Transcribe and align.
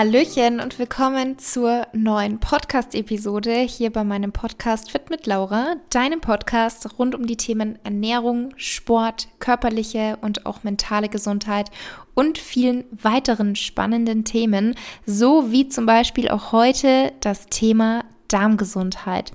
Hallöchen 0.00 0.60
und 0.60 0.78
willkommen 0.78 1.38
zur 1.38 1.86
neuen 1.92 2.40
Podcast-Episode 2.40 3.52
hier 3.52 3.92
bei 3.92 4.02
meinem 4.02 4.32
Podcast 4.32 4.90
Fit 4.90 5.10
mit 5.10 5.26
Laura, 5.26 5.76
deinem 5.90 6.22
Podcast 6.22 6.98
rund 6.98 7.14
um 7.14 7.26
die 7.26 7.36
Themen 7.36 7.78
Ernährung, 7.84 8.54
Sport, 8.56 9.28
körperliche 9.40 10.16
und 10.22 10.46
auch 10.46 10.62
mentale 10.62 11.10
Gesundheit 11.10 11.70
und 12.14 12.38
vielen 12.38 12.84
weiteren 12.90 13.56
spannenden 13.56 14.24
Themen, 14.24 14.74
so 15.04 15.52
wie 15.52 15.68
zum 15.68 15.84
Beispiel 15.84 16.30
auch 16.30 16.50
heute 16.52 17.12
das 17.20 17.44
Thema 17.48 18.06
Darmgesundheit. 18.28 19.32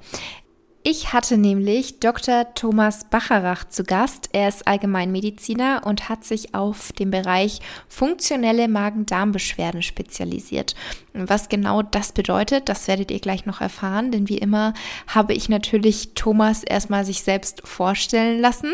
Ich 0.87 1.13
hatte 1.13 1.35
nämlich 1.35 1.99
Dr. 1.99 2.53
Thomas 2.53 3.05
Bacharach 3.05 3.67
zu 3.67 3.83
Gast. 3.83 4.29
Er 4.33 4.49
ist 4.49 4.67
Allgemeinmediziner 4.67 5.81
und 5.83 6.09
hat 6.09 6.23
sich 6.23 6.53
auf 6.53 6.91
den 6.91 7.09
Bereich 7.09 7.59
funktionelle 7.87 8.67
Magen-Darm-Beschwerden 8.67 9.81
spezialisiert. 9.81 10.75
Was 11.15 11.49
genau 11.49 11.81
das 11.81 12.11
bedeutet, 12.11 12.69
das 12.69 12.87
werdet 12.87 13.09
ihr 13.09 13.19
gleich 13.19 13.47
noch 13.47 13.61
erfahren, 13.61 14.11
denn 14.11 14.29
wie 14.29 14.37
immer 14.37 14.75
habe 15.07 15.33
ich 15.33 15.49
natürlich 15.49 16.09
Thomas 16.13 16.61
erstmal 16.61 17.03
sich 17.03 17.23
selbst 17.23 17.65
vorstellen 17.65 18.39
lassen. 18.39 18.71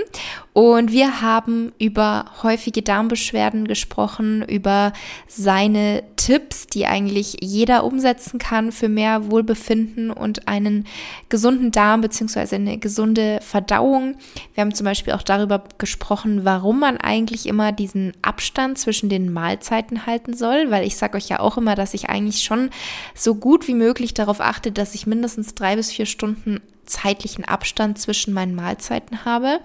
Und 0.52 0.92
wir 0.92 1.22
haben 1.22 1.72
über 1.80 2.26
häufige 2.44 2.82
Darmbeschwerden 2.82 3.70
gesprochen, 3.70 4.42
über 4.42 4.92
seine 5.28 6.04
Tipps, 6.18 6.68
die 6.68 6.88
eigentlich 6.88 7.38
jeder 7.42 7.86
umsetzen 7.86 8.38
kann 8.38 8.74
für 8.74 8.90
mehr 8.90 9.32
Wohlbefinden 9.32 10.12
und 10.12 10.50
einen 10.50 10.88
gesunden 11.30 11.72
Darm 11.72 12.01
bzw. 12.02 12.56
eine 12.56 12.78
gesunde 12.78 13.40
Verdauung. 13.42 14.16
Wir 14.54 14.62
haben 14.62 14.74
zum 14.74 14.86
Beispiel 14.86 15.14
auch 15.14 15.24
darüber 15.24 15.64
gesprochen, 15.78 16.44
warum 16.44 16.80
man 16.80 16.98
eigentlich 16.98 17.46
immer 17.46 17.72
diesen 17.72 18.14
Abstand 18.22 18.78
zwischen 18.78 19.10
den 19.10 19.32
Mahlzeiten 19.32 20.06
halten 20.06 20.34
soll, 20.34 20.72
weil 20.72 20.86
ich 20.86 20.98
sage 20.98 21.18
euch 21.18 21.30
ja 21.30 21.40
auch 21.40 21.58
immer, 21.58 21.76
dass 21.76 21.94
ich 21.94 22.10
eigentlich 22.10 22.44
schon 22.44 22.70
so 23.16 23.36
gut 23.36 23.68
wie 23.68 23.76
möglich 23.76 24.14
darauf 24.14 24.42
achte, 24.42 24.72
dass 24.72 24.96
ich 24.96 25.08
mindestens 25.08 25.56
drei 25.56 25.76
bis 25.76 25.92
vier 25.92 26.06
Stunden 26.06 26.60
zeitlichen 26.86 27.46
Abstand 27.46 28.00
zwischen 28.00 28.34
meinen 28.34 28.56
Mahlzeiten 28.56 29.26
habe. 29.26 29.60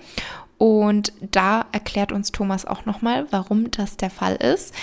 Und 0.59 1.13
da 1.21 1.67
erklärt 1.73 2.13
uns 2.13 2.33
Thomas 2.33 2.65
auch 2.65 2.87
nochmal, 2.87 3.27
warum 3.31 3.71
das 3.71 3.97
der 3.97 4.11
Fall 4.11 4.37
ist. 4.37 4.75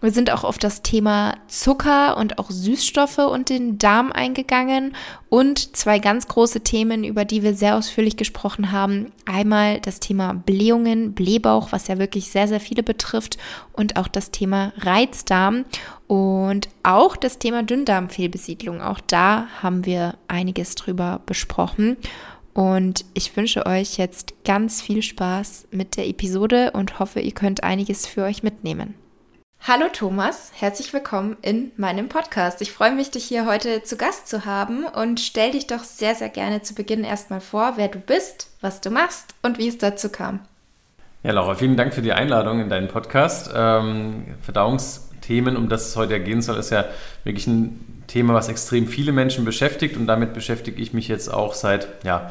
Wir 0.00 0.12
sind 0.12 0.30
auch 0.30 0.44
auf 0.44 0.58
das 0.58 0.82
Thema 0.82 1.36
Zucker 1.48 2.16
und 2.16 2.38
auch 2.38 2.50
Süßstoffe 2.50 3.18
und 3.18 3.48
den 3.48 3.78
Darm 3.78 4.12
eingegangen 4.12 4.94
und 5.28 5.76
zwei 5.76 5.98
ganz 5.98 6.28
große 6.28 6.60
Themen, 6.60 7.02
über 7.02 7.24
die 7.24 7.42
wir 7.42 7.52
sehr 7.54 7.76
ausführlich 7.76 8.16
gesprochen 8.16 8.70
haben. 8.70 9.10
Einmal 9.26 9.80
das 9.80 9.98
Thema 9.98 10.34
Blähungen, 10.34 11.14
Blähbauch, 11.14 11.72
was 11.72 11.88
ja 11.88 11.98
wirklich 11.98 12.30
sehr, 12.30 12.46
sehr 12.46 12.60
viele 12.60 12.84
betrifft 12.84 13.38
und 13.72 13.96
auch 13.96 14.06
das 14.06 14.30
Thema 14.30 14.72
Reizdarm 14.78 15.64
und 16.06 16.68
auch 16.84 17.16
das 17.16 17.40
Thema 17.40 17.64
Dünndarmfehlbesiedlung. 17.64 18.80
Auch 18.80 19.00
da 19.04 19.48
haben 19.62 19.84
wir 19.84 20.14
einiges 20.28 20.76
drüber 20.76 21.22
besprochen. 21.26 21.96
Und 22.54 23.04
ich 23.14 23.36
wünsche 23.36 23.66
euch 23.66 23.98
jetzt 23.98 24.44
ganz 24.44 24.80
viel 24.80 25.02
Spaß 25.02 25.68
mit 25.72 25.96
der 25.96 26.06
Episode 26.08 26.70
und 26.72 27.00
hoffe, 27.00 27.18
ihr 27.20 27.32
könnt 27.32 27.64
einiges 27.64 28.06
für 28.06 28.22
euch 28.22 28.44
mitnehmen. 28.44 28.94
Hallo 29.66 29.86
Thomas, 29.92 30.50
herzlich 30.54 30.94
willkommen 30.94 31.36
in 31.42 31.72
meinem 31.76 32.08
Podcast. 32.08 32.62
Ich 32.62 32.72
freue 32.72 32.94
mich, 32.94 33.10
dich 33.10 33.24
hier 33.24 33.44
heute 33.44 33.82
zu 33.82 33.96
Gast 33.98 34.26
zu 34.26 34.46
haben 34.46 34.84
und 34.84 35.20
stell 35.20 35.50
dich 35.50 35.66
doch 35.66 35.84
sehr, 35.84 36.14
sehr 36.14 36.30
gerne 36.30 36.62
zu 36.62 36.74
Beginn 36.74 37.04
erstmal 37.04 37.40
vor, 37.40 37.74
wer 37.76 37.88
du 37.88 37.98
bist, 37.98 38.48
was 38.62 38.80
du 38.80 38.90
machst 38.90 39.34
und 39.42 39.58
wie 39.58 39.68
es 39.68 39.76
dazu 39.76 40.08
kam. 40.08 40.40
Ja, 41.22 41.32
Laura, 41.32 41.54
vielen 41.54 41.76
Dank 41.76 41.92
für 41.92 42.00
die 42.00 42.12
Einladung 42.12 42.60
in 42.60 42.70
deinen 42.70 42.88
Podcast. 42.88 43.50
Ähm, 43.54 44.36
Verdauungsthemen, 44.40 45.56
um 45.56 45.68
das 45.68 45.88
es 45.88 45.96
heute 45.96 46.18
gehen 46.20 46.40
soll, 46.40 46.56
ist 46.56 46.70
ja 46.70 46.86
wirklich 47.24 47.46
ein 47.46 48.04
Thema, 48.06 48.32
was 48.32 48.48
extrem 48.48 48.86
viele 48.86 49.12
Menschen 49.12 49.44
beschäftigt 49.44 49.98
und 49.98 50.06
damit 50.06 50.32
beschäftige 50.32 50.80
ich 50.80 50.94
mich 50.94 51.08
jetzt 51.08 51.28
auch 51.28 51.52
seit, 51.52 51.88
ja, 52.04 52.30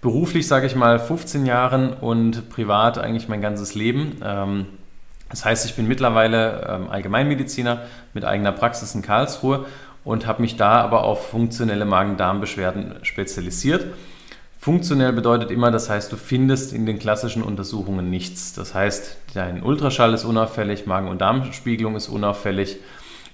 beruflich 0.00 0.48
sage 0.48 0.66
ich 0.66 0.74
mal 0.74 0.98
15 0.98 1.46
Jahren 1.46 1.92
und 1.92 2.48
privat 2.48 2.98
eigentlich 2.98 3.28
mein 3.28 3.40
ganzes 3.40 3.74
Leben. 3.74 4.20
Ähm, 4.24 4.66
das 5.30 5.44
heißt, 5.44 5.66
ich 5.66 5.74
bin 5.74 5.88
mittlerweile 5.88 6.66
ähm, 6.68 6.90
Allgemeinmediziner 6.90 7.82
mit 8.12 8.24
eigener 8.24 8.52
Praxis 8.52 8.94
in 8.94 9.02
Karlsruhe 9.02 9.66
und 10.04 10.26
habe 10.26 10.42
mich 10.42 10.56
da 10.56 10.80
aber 10.82 11.04
auf 11.04 11.28
funktionelle 11.30 11.84
Magen-Darm-Beschwerden 11.84 12.96
spezialisiert. 13.02 13.86
Funktionell 14.58 15.12
bedeutet 15.12 15.50
immer, 15.50 15.70
das 15.70 15.90
heißt, 15.90 16.10
du 16.10 16.16
findest 16.16 16.72
in 16.72 16.86
den 16.86 16.98
klassischen 16.98 17.42
Untersuchungen 17.42 18.08
nichts. 18.08 18.54
Das 18.54 18.74
heißt, 18.74 19.18
dein 19.34 19.62
Ultraschall 19.62 20.14
ist 20.14 20.24
unauffällig, 20.24 20.86
Magen- 20.86 21.08
und 21.08 21.20
Darmspiegelung 21.20 21.96
ist 21.96 22.08
unauffällig 22.08 22.78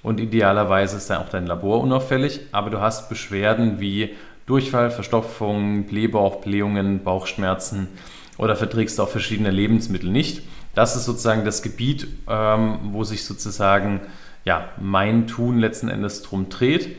und 0.03 0.19
idealerweise 0.19 0.97
ist 0.97 1.11
dann 1.11 1.19
auch 1.19 1.29
dein 1.29 1.47
Labor 1.47 1.81
unauffällig, 1.81 2.41
aber 2.53 2.71
du 2.71 2.81
hast 2.81 3.09
Beschwerden 3.09 3.81
wie 3.81 4.17
Durchfall, 4.47 4.91
Verstopfung, 4.91 5.85
Blähbauch, 5.85 6.41
Blähungen, 6.41 7.05
Bauchschmerzen 7.05 7.89
oder 8.37 8.57
verträgst 8.57 9.01
auch 9.01 9.09
verschiedene 9.09 9.51
Lebensmittel 9.51 10.11
nicht. 10.11 10.43
Das 10.81 10.97
ist 10.97 11.05
sozusagen 11.05 11.45
das 11.45 11.61
Gebiet, 11.61 12.09
ähm, 12.27 12.79
wo 12.93 13.05
sich 13.05 13.27
sozusagen 13.27 14.01
ja, 14.47 14.71
mein 14.81 15.27
Tun 15.27 15.59
letzten 15.59 15.91
Endes 15.91 16.23
drum 16.23 16.49
dreht. 16.49 16.97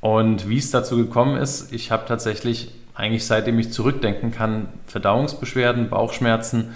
Und 0.00 0.48
wie 0.48 0.58
es 0.58 0.72
dazu 0.72 0.96
gekommen 0.96 1.36
ist, 1.36 1.72
ich 1.72 1.92
habe 1.92 2.04
tatsächlich 2.08 2.74
eigentlich 2.96 3.24
seitdem 3.28 3.60
ich 3.60 3.72
zurückdenken 3.72 4.32
kann, 4.32 4.66
Verdauungsbeschwerden, 4.88 5.88
Bauchschmerzen. 5.88 6.74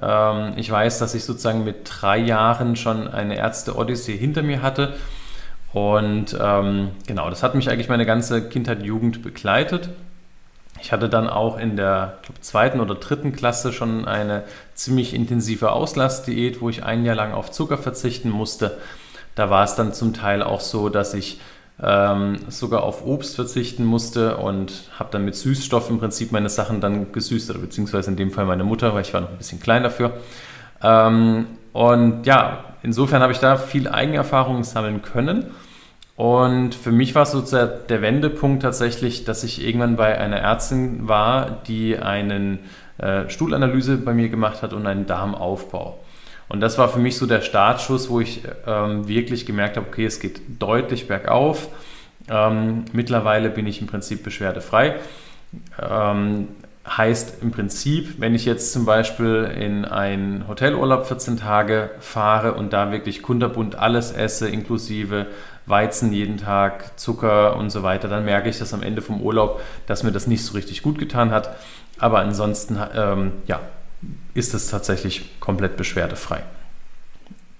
Ähm, 0.00 0.52
ich 0.54 0.70
weiß, 0.70 1.00
dass 1.00 1.16
ich 1.16 1.24
sozusagen 1.24 1.64
mit 1.64 1.78
drei 1.84 2.18
Jahren 2.18 2.76
schon 2.76 3.08
eine 3.08 3.36
Ärzte-Odyssee 3.36 4.16
hinter 4.16 4.42
mir 4.42 4.62
hatte. 4.62 4.94
Und 5.72 6.38
ähm, 6.40 6.90
genau, 7.08 7.28
das 7.28 7.42
hat 7.42 7.56
mich 7.56 7.68
eigentlich 7.68 7.88
meine 7.88 8.06
ganze 8.06 8.48
Kindheit, 8.48 8.84
Jugend 8.84 9.20
begleitet. 9.20 9.90
Ich 10.82 10.92
hatte 10.92 11.08
dann 11.08 11.28
auch 11.28 11.58
in 11.58 11.76
der 11.76 12.18
glaub, 12.22 12.42
zweiten 12.42 12.80
oder 12.80 12.94
dritten 12.94 13.32
Klasse 13.32 13.72
schon 13.72 14.06
eine 14.06 14.44
ziemlich 14.74 15.14
intensive 15.14 15.72
Auslassdiät, 15.72 16.60
wo 16.60 16.68
ich 16.68 16.84
ein 16.84 17.04
Jahr 17.04 17.16
lang 17.16 17.32
auf 17.32 17.50
Zucker 17.50 17.78
verzichten 17.78 18.30
musste. 18.30 18.78
Da 19.34 19.50
war 19.50 19.64
es 19.64 19.74
dann 19.74 19.92
zum 19.92 20.14
Teil 20.14 20.42
auch 20.42 20.60
so, 20.60 20.88
dass 20.88 21.14
ich 21.14 21.40
ähm, 21.82 22.38
sogar 22.48 22.82
auf 22.82 23.06
Obst 23.06 23.36
verzichten 23.36 23.84
musste 23.84 24.36
und 24.36 24.90
habe 24.98 25.10
dann 25.12 25.24
mit 25.24 25.34
Süßstoff 25.34 25.88
im 25.88 25.98
Prinzip 25.98 26.32
meine 26.32 26.48
Sachen 26.48 26.80
dann 26.80 27.12
gesüßt, 27.12 27.50
oder 27.50 27.58
beziehungsweise 27.58 28.10
in 28.10 28.16
dem 28.16 28.30
Fall 28.30 28.44
meine 28.44 28.64
Mutter, 28.64 28.94
weil 28.94 29.02
ich 29.02 29.14
war 29.14 29.22
noch 29.22 29.30
ein 29.30 29.38
bisschen 29.38 29.60
klein 29.60 29.82
dafür. 29.82 30.12
Ähm, 30.82 31.46
und 31.72 32.26
ja, 32.26 32.64
insofern 32.82 33.22
habe 33.22 33.32
ich 33.32 33.38
da 33.38 33.56
viel 33.56 33.88
Eigenerfahrung 33.88 34.64
sammeln 34.64 35.02
können. 35.02 35.46
Und 36.20 36.74
für 36.74 36.92
mich 36.92 37.14
war 37.14 37.24
so 37.24 37.40
der 37.40 38.02
Wendepunkt 38.02 38.62
tatsächlich, 38.62 39.24
dass 39.24 39.42
ich 39.42 39.64
irgendwann 39.66 39.96
bei 39.96 40.18
einer 40.18 40.36
Ärztin 40.36 41.08
war, 41.08 41.62
die 41.66 41.96
eine 41.96 42.58
äh, 42.98 43.26
Stuhlanalyse 43.30 43.96
bei 43.96 44.12
mir 44.12 44.28
gemacht 44.28 44.60
hat 44.60 44.74
und 44.74 44.86
einen 44.86 45.06
Darmaufbau. 45.06 45.98
Und 46.50 46.60
das 46.60 46.76
war 46.76 46.90
für 46.90 46.98
mich 46.98 47.16
so 47.16 47.24
der 47.24 47.40
Startschuss, 47.40 48.10
wo 48.10 48.20
ich 48.20 48.42
ähm, 48.66 49.08
wirklich 49.08 49.46
gemerkt 49.46 49.78
habe, 49.78 49.86
okay, 49.86 50.04
es 50.04 50.20
geht 50.20 50.42
deutlich 50.58 51.08
bergauf. 51.08 51.68
Ähm, 52.28 52.84
mittlerweile 52.92 53.48
bin 53.48 53.66
ich 53.66 53.80
im 53.80 53.86
Prinzip 53.86 54.22
beschwerdefrei. 54.22 54.96
Ähm, 55.80 56.48
heißt 56.86 57.42
im 57.42 57.50
Prinzip, 57.50 58.20
wenn 58.20 58.34
ich 58.34 58.44
jetzt 58.44 58.72
zum 58.72 58.84
Beispiel 58.84 59.50
in 59.58 59.84
einen 59.84 60.48
Hotelurlaub 60.48 61.06
14 61.06 61.38
Tage 61.38 61.90
fahre 62.00 62.54
und 62.54 62.72
da 62.72 62.90
wirklich 62.90 63.22
kunterbunt 63.22 63.76
alles 63.76 64.12
esse, 64.12 64.48
inklusive 64.48 65.26
Weizen 65.66 66.12
jeden 66.12 66.36
Tag, 66.36 66.98
Zucker 66.98 67.56
und 67.56 67.70
so 67.70 67.82
weiter, 67.82 68.08
dann 68.08 68.24
merke 68.24 68.48
ich 68.48 68.58
das 68.58 68.74
am 68.74 68.82
Ende 68.82 69.02
vom 69.02 69.20
Urlaub, 69.20 69.60
dass 69.86 70.02
mir 70.02 70.12
das 70.12 70.26
nicht 70.26 70.44
so 70.44 70.54
richtig 70.54 70.82
gut 70.82 70.98
getan 70.98 71.30
hat. 71.30 71.56
Aber 71.98 72.20
ansonsten 72.20 72.78
ähm, 72.94 73.32
ja, 73.46 73.60
ist 74.34 74.54
es 74.54 74.68
tatsächlich 74.68 75.40
komplett 75.40 75.76
beschwerdefrei. 75.76 76.42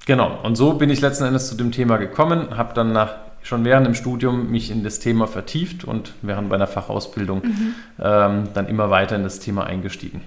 Genau, 0.07 0.41
und 0.43 0.57
so 0.57 0.75
bin 0.75 0.91
ich 0.91 1.01
letzten 1.01 1.25
Endes 1.25 1.49
zu 1.49 1.55
dem 1.55 1.73
Thema 1.73 1.99
gekommen, 1.99 2.57
habe 2.57 2.75
dann 2.75 2.93
nach, 2.93 3.17
schon 3.43 3.65
während 3.65 3.87
dem 3.87 3.95
Studium 3.95 4.51
mich 4.51 4.71
in 4.71 4.83
das 4.83 4.99
Thema 4.99 5.27
vertieft 5.27 5.85
und 5.85 6.15
während 6.23 6.49
meiner 6.49 6.67
Fachausbildung 6.67 7.43
mhm. 7.43 7.75
ähm, 8.01 8.49
dann 8.55 8.67
immer 8.67 8.91
weiter 8.91 9.17
in 9.17 9.23
das 9.23 9.41
Thema 9.41 9.65
eingestiegen. 9.65 10.23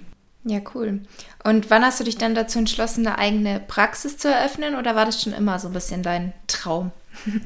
Ja, 0.45 0.59
cool. 0.75 1.01
Und 1.43 1.69
wann 1.69 1.83
hast 1.83 1.99
du 1.99 2.03
dich 2.03 2.17
dann 2.17 2.35
dazu 2.35 2.59
entschlossen, 2.59 3.07
eine 3.07 3.17
eigene 3.17 3.61
Praxis 3.65 4.17
zu 4.17 4.29
eröffnen 4.29 4.75
oder 4.75 4.95
war 4.95 5.05
das 5.05 5.21
schon 5.21 5.33
immer 5.33 5.57
so 5.57 5.69
ein 5.69 5.73
bisschen 5.73 6.03
dein 6.03 6.33
Traum? 6.47 6.91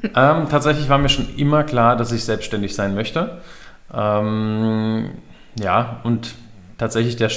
Ähm, 0.03 0.47
tatsächlich 0.49 0.89
war 0.89 0.97
mir 0.97 1.09
schon 1.09 1.35
immer 1.35 1.63
klar, 1.63 1.95
dass 1.95 2.11
ich 2.11 2.23
selbstständig 2.23 2.75
sein 2.75 2.95
möchte. 2.95 3.41
Ähm, 3.93 5.09
ja, 5.59 5.99
und 6.03 6.35
tatsächlich 6.77 7.15
der, 7.15 7.31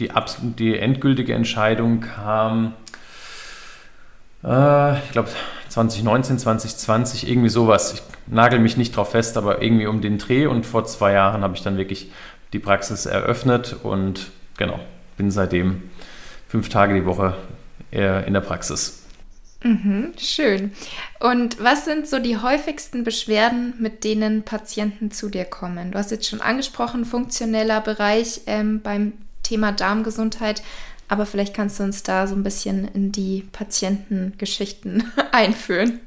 die, 0.00 0.10
die 0.58 0.78
endgültige 0.78 1.34
Entscheidung 1.34 2.00
kam, 2.00 2.74
äh, 4.44 4.98
ich 4.98 5.10
glaube 5.12 5.28
2019, 5.68 6.38
2020, 6.38 7.28
irgendwie 7.28 7.48
sowas. 7.48 7.94
Ich 7.94 8.02
nagel 8.26 8.58
mich 8.58 8.76
nicht 8.76 8.96
drauf 8.96 9.10
fest, 9.12 9.36
aber 9.36 9.62
irgendwie 9.62 9.86
um 9.86 10.00
den 10.00 10.18
Dreh. 10.18 10.46
Und 10.46 10.66
vor 10.66 10.84
zwei 10.84 11.12
Jahren 11.12 11.42
habe 11.42 11.54
ich 11.54 11.62
dann 11.62 11.76
wirklich 11.76 12.10
die 12.52 12.58
Praxis 12.58 13.06
eröffnet 13.06 13.76
und 13.82 14.30
genau, 14.56 14.80
bin 15.16 15.30
seitdem 15.30 15.82
fünf 16.48 16.68
Tage 16.70 16.94
die 16.94 17.04
Woche 17.04 17.34
in 17.90 18.32
der 18.32 18.40
Praxis. 18.40 18.97
Mhm, 19.62 20.12
schön. 20.16 20.72
Und 21.18 21.62
was 21.62 21.84
sind 21.84 22.06
so 22.06 22.20
die 22.20 22.36
häufigsten 22.36 23.02
Beschwerden, 23.02 23.74
mit 23.78 24.04
denen 24.04 24.42
Patienten 24.42 25.10
zu 25.10 25.28
dir 25.28 25.44
kommen? 25.44 25.90
Du 25.90 25.98
hast 25.98 26.12
jetzt 26.12 26.28
schon 26.28 26.40
angesprochen, 26.40 27.04
funktioneller 27.04 27.80
Bereich 27.80 28.42
ähm, 28.46 28.80
beim 28.80 29.14
Thema 29.42 29.72
Darmgesundheit, 29.72 30.62
aber 31.08 31.26
vielleicht 31.26 31.54
kannst 31.54 31.80
du 31.80 31.84
uns 31.84 32.02
da 32.02 32.26
so 32.26 32.36
ein 32.36 32.42
bisschen 32.44 32.86
in 32.94 33.10
die 33.10 33.48
Patientengeschichten 33.50 35.04
einführen. 35.32 36.00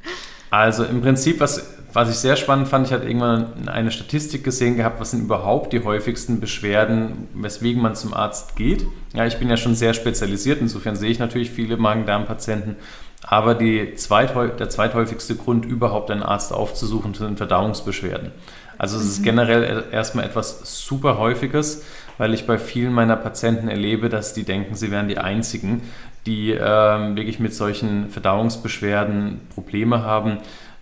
Also 0.52 0.84
im 0.84 1.02
Prinzip, 1.02 1.40
was, 1.40 1.76
was 1.94 2.10
ich 2.10 2.18
sehr 2.18 2.36
spannend 2.36 2.68
fand, 2.68 2.88
ich 2.88 2.94
hatte 2.94 3.06
irgendwann 3.06 3.68
eine 3.68 3.90
Statistik 3.90 4.44
gesehen 4.44 4.76
gehabt, 4.76 5.00
was 5.00 5.12
sind 5.12 5.22
überhaupt 5.22 5.74
die 5.74 5.84
häufigsten 5.84 6.40
Beschwerden, 6.40 7.30
weswegen 7.34 7.82
man 7.82 7.96
zum 7.96 8.14
Arzt 8.14 8.56
geht. 8.56 8.86
Ja, 9.14 9.26
ich 9.26 9.38
bin 9.38 9.50
ja 9.50 9.58
schon 9.58 9.76
sehr 9.76 9.94
spezialisiert, 9.94 10.60
insofern 10.62 10.96
sehe 10.96 11.10
ich 11.10 11.20
natürlich 11.20 11.52
viele 11.52 11.78
Magen-Darm-Patienten, 11.78 12.76
aber 13.24 13.56
zweithäu 13.96 14.50
der 14.50 14.70
zweithäufigste 14.70 15.36
Grund, 15.36 15.66
überhaupt 15.66 16.12
einen 16.12 16.24
Arzt 16.24 16.54
aufzusuchen, 16.54 17.14
sind 17.14 17.38
Verdauungsbeschwerden. 17.38 18.32
Also 18.78 18.98
es 18.98 19.04
mhm. 19.04 19.10
ist 19.10 19.24
generell 19.24 19.84
erstmal 19.92 20.26
etwas 20.26 20.88
super 20.88 21.18
häufiges, 21.18 21.86
weil 22.18 22.34
ich 22.34 22.48
bei 22.48 22.58
vielen 22.58 22.94
meiner 22.94 23.16
Patienten 23.16 23.68
erlebe, 23.68 24.10
dass 24.10 24.34
die 24.34 24.44
denken, 24.44 24.76
sie 24.76 24.92
wären 24.92 25.08
die 25.08 25.20
Einzigen, 25.20 25.84
die 26.26 26.52
ähm, 26.52 27.16
wirklich 27.16 27.40
mit 27.40 27.54
solchen 27.54 28.10
Verdauungsbeschwerden 28.10 29.42
Probleme 29.54 30.04
haben. 30.04 30.38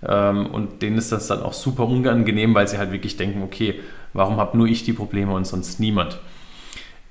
Ähm, 0.07 0.47
und 0.47 0.81
denen 0.81 0.97
ist 0.97 1.12
das 1.12 1.27
dann 1.27 1.42
auch 1.44 1.53
super 1.53 1.88
unangenehm, 1.88 2.56
weil 2.56 2.68
sie 2.68 2.77
halt 2.77 2.92
wirklich 2.92 3.18
denken, 3.18 3.44
okay, 3.44 3.80
warum 4.13 4.38
habe 4.38 4.57
nur 4.57 4.68
ich 4.68 4.83
die 4.83 4.94
Probleme 4.94 5.33
und 5.33 5.45
sonst 5.45 5.80
niemand? 5.80 6.19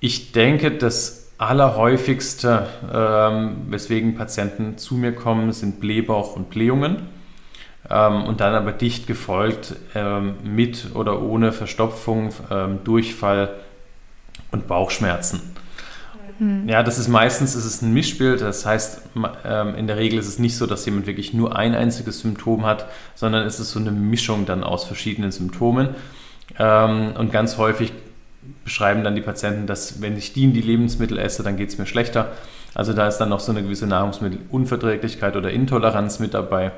Ich 0.01 0.33
denke, 0.33 0.71
das 0.71 1.28
allerhäufigste, 1.39 2.67
ähm, 2.93 3.67
weswegen 3.69 4.17
Patienten 4.17 4.77
zu 4.77 4.97
mir 4.97 5.13
kommen, 5.15 5.53
sind 5.53 5.81
Blähbauch 5.81 6.35
und 6.35 6.51
Blähungen. 6.51 7.09
Ähm, 7.89 8.25
und 8.25 8.41
dann 8.41 8.55
aber 8.55 8.73
dicht 8.73 9.07
gefolgt 9.07 9.77
ähm, 9.95 10.35
mit 10.43 10.95
oder 10.95 11.23
ohne 11.23 11.53
Verstopfung, 11.53 12.31
ähm, 12.51 12.81
Durchfall 12.85 13.55
und 14.51 14.67
Bauchschmerzen. 14.67 15.41
Hm. 16.39 16.69
Ja, 16.69 16.83
das 16.83 16.99
ist 16.99 17.09
meistens 17.09 17.55
ist 17.55 17.65
es 17.65 17.83
ein 17.83 17.93
Mischbild. 17.95 18.41
Das 18.41 18.67
heißt, 18.67 19.03
ähm, 19.45 19.75
in 19.77 19.87
der 19.87 19.97
Regel 19.97 20.19
ist 20.19 20.29
es 20.29 20.39
nicht 20.39 20.57
so, 20.57 20.67
dass 20.67 20.85
jemand 20.87 21.07
wirklich 21.07 21.35
nur 21.35 21.57
ein 21.57 21.75
einziges 21.75 22.21
Symptom 22.21 22.67
hat, 22.67 22.87
sondern 23.15 23.47
es 23.47 23.61
ist 23.61 23.71
so 23.71 23.79
eine 23.79 23.93
Mischung 23.93 24.45
dann 24.45 24.65
aus 24.65 24.85
verschiedenen 24.85 25.31
Symptomen. 25.31 25.91
Ähm, 26.59 27.13
und 27.17 27.33
ganz 27.33 27.59
häufig 27.59 27.93
beschreiben 28.65 29.05
dann 29.05 29.15
die 29.15 29.21
Patienten, 29.21 29.67
dass 29.67 30.01
wenn 30.01 30.17
ich 30.17 30.33
die 30.33 30.45
in 30.45 30.53
die 30.53 30.61
Lebensmittel 30.61 31.19
esse, 31.19 31.43
dann 31.43 31.57
geht 31.57 31.69
es 31.71 31.79
mir 31.79 31.87
schlechter. 31.87 32.33
Also 32.75 32.93
da 32.93 33.09
ist 33.09 33.19
dann 33.19 33.29
noch 33.29 33.41
so 33.41 33.53
eine 33.53 33.63
gewisse 33.63 33.87
Nahrungsmittelunverträglichkeit 33.87 35.37
oder 35.37 35.51
Intoleranz 35.51 36.19
mit 36.19 36.35
dabei. 36.35 36.73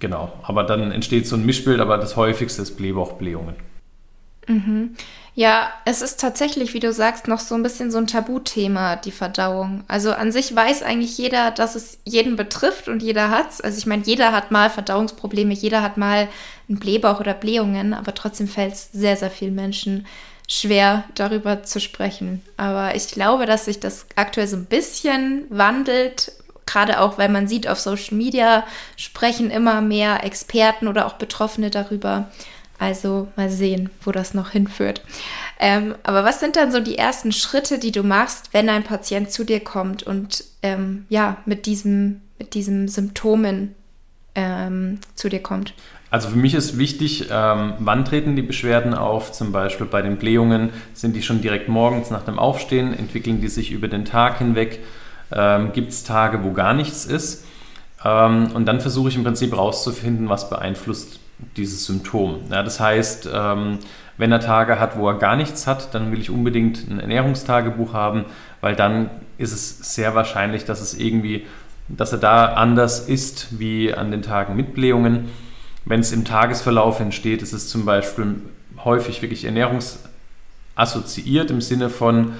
Genau, 0.00 0.32
aber 0.42 0.64
dann 0.64 0.90
entsteht 0.92 1.26
so 1.26 1.36
ein 1.36 1.46
Mischbild, 1.46 1.80
aber 1.80 1.98
das 1.98 2.16
häufigste 2.16 2.62
ist 2.62 2.76
Blähbauchblähungen. 2.76 3.54
Mhm. 4.46 4.94
Ja, 5.36 5.68
es 5.84 6.00
ist 6.00 6.20
tatsächlich, 6.20 6.74
wie 6.74 6.80
du 6.80 6.92
sagst, 6.92 7.26
noch 7.26 7.40
so 7.40 7.56
ein 7.56 7.62
bisschen 7.64 7.90
so 7.90 7.98
ein 7.98 8.06
Tabuthema, 8.06 8.94
die 8.94 9.10
Verdauung. 9.10 9.82
Also 9.88 10.12
an 10.12 10.30
sich 10.30 10.54
weiß 10.54 10.84
eigentlich 10.84 11.18
jeder, 11.18 11.50
dass 11.50 11.74
es 11.74 11.98
jeden 12.04 12.36
betrifft 12.36 12.88
und 12.88 13.02
jeder 13.02 13.30
hat's. 13.30 13.60
Also 13.60 13.78
ich 13.78 13.86
meine, 13.86 14.04
jeder 14.04 14.30
hat 14.30 14.52
mal 14.52 14.70
Verdauungsprobleme, 14.70 15.52
jeder 15.52 15.82
hat 15.82 15.96
mal 15.96 16.28
einen 16.68 16.78
Blähbauch 16.78 17.18
oder 17.18 17.34
Blähungen, 17.34 17.94
aber 17.94 18.14
trotzdem 18.14 18.46
fällt 18.46 18.74
es 18.74 18.92
sehr, 18.92 19.16
sehr 19.16 19.30
vielen 19.30 19.56
Menschen 19.56 20.06
schwer, 20.48 21.04
darüber 21.14 21.62
zu 21.62 21.80
sprechen. 21.80 22.42
Aber 22.56 22.94
ich 22.94 23.08
glaube, 23.08 23.46
dass 23.46 23.64
sich 23.64 23.80
das 23.80 24.06
aktuell 24.16 24.46
so 24.46 24.56
ein 24.56 24.66
bisschen 24.66 25.46
wandelt, 25.48 26.32
gerade 26.66 27.00
auch, 27.00 27.18
weil 27.18 27.28
man 27.28 27.48
sieht, 27.48 27.68
auf 27.68 27.80
Social 27.80 28.16
Media 28.16 28.64
sprechen 28.96 29.50
immer 29.50 29.80
mehr 29.80 30.24
Experten 30.24 30.88
oder 30.88 31.06
auch 31.06 31.14
Betroffene 31.14 31.70
darüber. 31.70 32.30
Also 32.78 33.28
mal 33.36 33.50
sehen, 33.50 33.90
wo 34.02 34.10
das 34.10 34.34
noch 34.34 34.50
hinführt. 34.50 35.02
Ähm, 35.60 35.94
aber 36.02 36.24
was 36.24 36.40
sind 36.40 36.56
dann 36.56 36.72
so 36.72 36.80
die 36.80 36.98
ersten 36.98 37.30
Schritte, 37.30 37.78
die 37.78 37.92
du 37.92 38.02
machst, 38.02 38.52
wenn 38.52 38.68
ein 38.68 38.82
Patient 38.82 39.30
zu 39.30 39.44
dir 39.44 39.60
kommt 39.60 40.02
und 40.02 40.44
ähm, 40.62 41.06
ja, 41.08 41.36
mit 41.46 41.66
diesem, 41.66 42.20
mit 42.38 42.54
diesem 42.54 42.88
Symptomen 42.88 43.74
ähm, 44.34 44.98
zu 45.14 45.28
dir 45.28 45.40
kommt? 45.40 45.72
Also 46.14 46.28
für 46.28 46.38
mich 46.38 46.54
ist 46.54 46.78
wichtig, 46.78 47.26
ähm, 47.32 47.72
wann 47.80 48.04
treten 48.04 48.36
die 48.36 48.42
Beschwerden 48.42 48.94
auf? 48.94 49.32
Zum 49.32 49.50
Beispiel 49.50 49.84
bei 49.84 50.00
den 50.00 50.16
Blähungen 50.16 50.70
sind 50.92 51.16
die 51.16 51.22
schon 51.24 51.40
direkt 51.40 51.68
morgens 51.68 52.12
nach 52.12 52.22
dem 52.22 52.38
Aufstehen, 52.38 52.96
entwickeln 52.96 53.40
die 53.40 53.48
sich 53.48 53.72
über 53.72 53.88
den 53.88 54.04
Tag 54.04 54.38
hinweg, 54.38 54.78
ähm, 55.32 55.72
gibt 55.72 55.90
es 55.90 56.04
Tage, 56.04 56.44
wo 56.44 56.52
gar 56.52 56.72
nichts 56.72 57.04
ist. 57.04 57.44
Ähm, 58.04 58.46
und 58.54 58.66
dann 58.66 58.80
versuche 58.80 59.08
ich 59.08 59.16
im 59.16 59.24
Prinzip 59.24 59.50
herauszufinden, 59.50 60.28
was 60.28 60.48
beeinflusst 60.48 61.18
dieses 61.56 61.84
Symptom. 61.84 62.42
Ja, 62.48 62.62
das 62.62 62.78
heißt, 62.78 63.28
ähm, 63.34 63.80
wenn 64.16 64.30
er 64.30 64.38
Tage 64.38 64.78
hat, 64.78 64.96
wo 64.96 65.08
er 65.08 65.14
gar 65.14 65.34
nichts 65.34 65.66
hat, 65.66 65.96
dann 65.96 66.12
will 66.12 66.20
ich 66.20 66.30
unbedingt 66.30 66.88
ein 66.88 67.00
Ernährungstagebuch 67.00 67.92
haben, 67.92 68.24
weil 68.60 68.76
dann 68.76 69.10
ist 69.36 69.52
es 69.52 69.96
sehr 69.96 70.14
wahrscheinlich, 70.14 70.64
dass 70.64 70.80
es 70.80 70.94
irgendwie, 70.94 71.44
dass 71.88 72.12
er 72.12 72.18
da 72.18 72.54
anders 72.54 73.00
ist 73.00 73.58
wie 73.58 73.92
an 73.92 74.12
den 74.12 74.22
Tagen 74.22 74.54
mit 74.54 74.74
Blähungen. 74.74 75.28
Wenn 75.84 76.00
es 76.00 76.12
im 76.12 76.24
Tagesverlauf 76.24 77.00
entsteht, 77.00 77.42
ist 77.42 77.52
es 77.52 77.68
zum 77.68 77.84
Beispiel 77.84 78.36
häufig 78.84 79.22
wirklich 79.22 79.44
ernährungsassoziiert 79.44 81.50
im 81.50 81.60
Sinne 81.60 81.90
von 81.90 82.34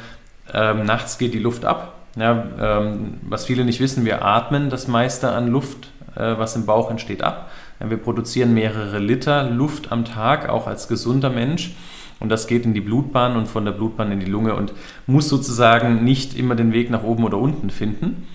ähm, 0.52 0.85
nachts 0.85 1.19
geht 1.19 1.35
die 1.35 1.38
Luft 1.38 1.64
ab. 1.64 1.94
Ja, 2.17 2.46
ähm, 2.61 3.14
was 3.23 3.46
viele 3.46 3.64
nicht 3.64 3.81
wissen, 3.81 4.05
wir 4.05 4.25
atmen 4.25 4.70
das 4.70 4.88
meiste 4.88 5.31
an 5.31 5.49
Luft, 5.49 5.91
äh, 6.14 6.38
was 6.38 6.55
im 6.55 6.67
Bauch 6.67 6.91
entsteht, 6.91 7.23
ab. 7.23 7.50
Wir 7.81 7.96
produzieren 7.96 8.55
mehrere 8.55 8.99
Liter 8.99 9.50
Luft 9.50 9.90
am 9.90 10.05
Tag, 10.05 10.49
auch 10.49 10.67
als 10.67 10.88
gesunder 10.88 11.29
Mensch. 11.29 11.75
Und 12.20 12.29
das 12.29 12.47
geht 12.47 12.64
in 12.64 12.73
die 12.73 12.81
Blutbahn 12.81 13.37
und 13.37 13.49
von 13.49 13.64
der 13.64 13.73
Blutbahn 13.73 14.12
in 14.12 14.20
die 14.20 14.31
Lunge 14.31 14.55
und 14.55 14.73
muss 15.06 15.29
sozusagen 15.29 16.05
nicht 16.05 16.38
immer 16.38 16.55
den 16.55 16.73
Weg 16.73 16.88
nach 16.88 17.02
oben 17.02 17.25
oder 17.25 17.38
unten 17.38 17.70
finden. 17.70 18.29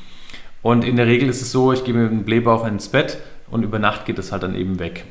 Und 0.61 0.83
in 0.83 0.97
der 0.97 1.07
Regel 1.07 1.29
ist 1.29 1.41
es 1.41 1.51
so, 1.51 1.71
ich 1.71 1.85
gehe 1.85 1.93
mit 1.93 2.11
dem 2.11 2.25
Blähbauch 2.25 2.67
ins 2.67 2.89
Bett 2.89 3.17
und 3.51 3.63
über 3.63 3.79
Nacht 3.79 4.05
geht 4.05 4.19
es 4.19 4.31
halt 4.31 4.43
dann 4.43 4.55
eben 4.55 4.79
weg. 4.79 5.05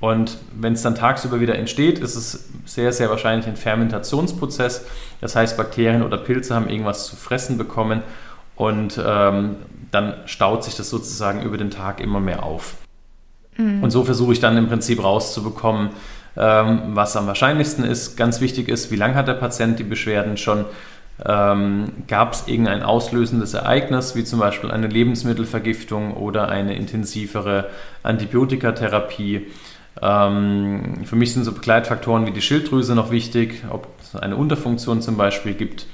Und 0.00 0.38
wenn 0.54 0.74
es 0.74 0.82
dann 0.82 0.94
tagsüber 0.94 1.40
wieder 1.40 1.56
entsteht, 1.56 1.98
ist 1.98 2.14
es 2.14 2.50
sehr, 2.66 2.92
sehr 2.92 3.08
wahrscheinlich 3.08 3.46
ein 3.46 3.56
Fermentationsprozess. 3.56 4.86
Das 5.20 5.34
heißt, 5.34 5.56
Bakterien 5.56 6.02
oder 6.02 6.18
Pilze 6.18 6.54
haben 6.54 6.68
irgendwas 6.68 7.06
zu 7.06 7.16
fressen 7.16 7.56
bekommen 7.56 8.02
und 8.56 9.00
ähm, 9.04 9.56
dann 9.90 10.14
staut 10.26 10.64
sich 10.64 10.76
das 10.76 10.90
sozusagen 10.90 11.42
über 11.42 11.56
den 11.56 11.70
Tag 11.70 12.00
immer 12.00 12.20
mehr 12.20 12.42
auf. 12.42 12.76
Mhm. 13.56 13.82
Und 13.82 13.90
so 13.90 14.04
versuche 14.04 14.32
ich 14.32 14.40
dann 14.40 14.56
im 14.56 14.68
Prinzip 14.68 15.02
rauszubekommen, 15.02 15.90
ähm, 16.36 16.80
was 16.88 17.16
am 17.16 17.26
wahrscheinlichsten 17.26 17.84
ist. 17.84 18.16
Ganz 18.16 18.40
wichtig 18.40 18.68
ist, 18.68 18.90
wie 18.90 18.96
lange 18.96 19.14
hat 19.14 19.28
der 19.28 19.34
Patient 19.34 19.78
die 19.78 19.84
Beschwerden 19.84 20.36
schon? 20.36 20.64
Ähm, 21.24 21.92
Gab 22.08 22.32
es 22.32 22.48
irgendein 22.48 22.82
auslösendes 22.82 23.54
Ereignis, 23.54 24.16
wie 24.16 24.24
zum 24.24 24.40
Beispiel 24.40 24.70
eine 24.70 24.86
Lebensmittelvergiftung 24.86 26.14
oder 26.14 26.48
eine 26.48 26.74
intensivere 26.74 27.70
Antibiotikatherapie? 28.02 29.46
Ähm, 30.02 31.04
für 31.04 31.16
mich 31.16 31.34
sind 31.34 31.44
so 31.44 31.52
Begleitfaktoren 31.52 32.26
wie 32.26 32.32
die 32.32 32.42
Schilddrüse 32.42 32.94
noch 32.94 33.10
wichtig, 33.10 33.62
ob 33.70 33.88
es 34.00 34.16
eine 34.16 34.36
Unterfunktion 34.36 35.02
zum 35.02 35.16
Beispiel 35.16 35.54
gibt 35.54 35.86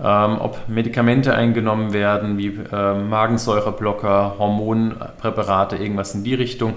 ähm, 0.00 0.38
ob 0.40 0.68
Medikamente 0.68 1.34
eingenommen 1.34 1.92
werden, 1.92 2.36
wie 2.36 2.48
äh, 2.48 2.94
Magensäureblocker, 2.94 4.36
Hormonpräparate, 4.38 5.76
irgendwas 5.76 6.14
in 6.14 6.24
die 6.24 6.34
Richtung. 6.34 6.74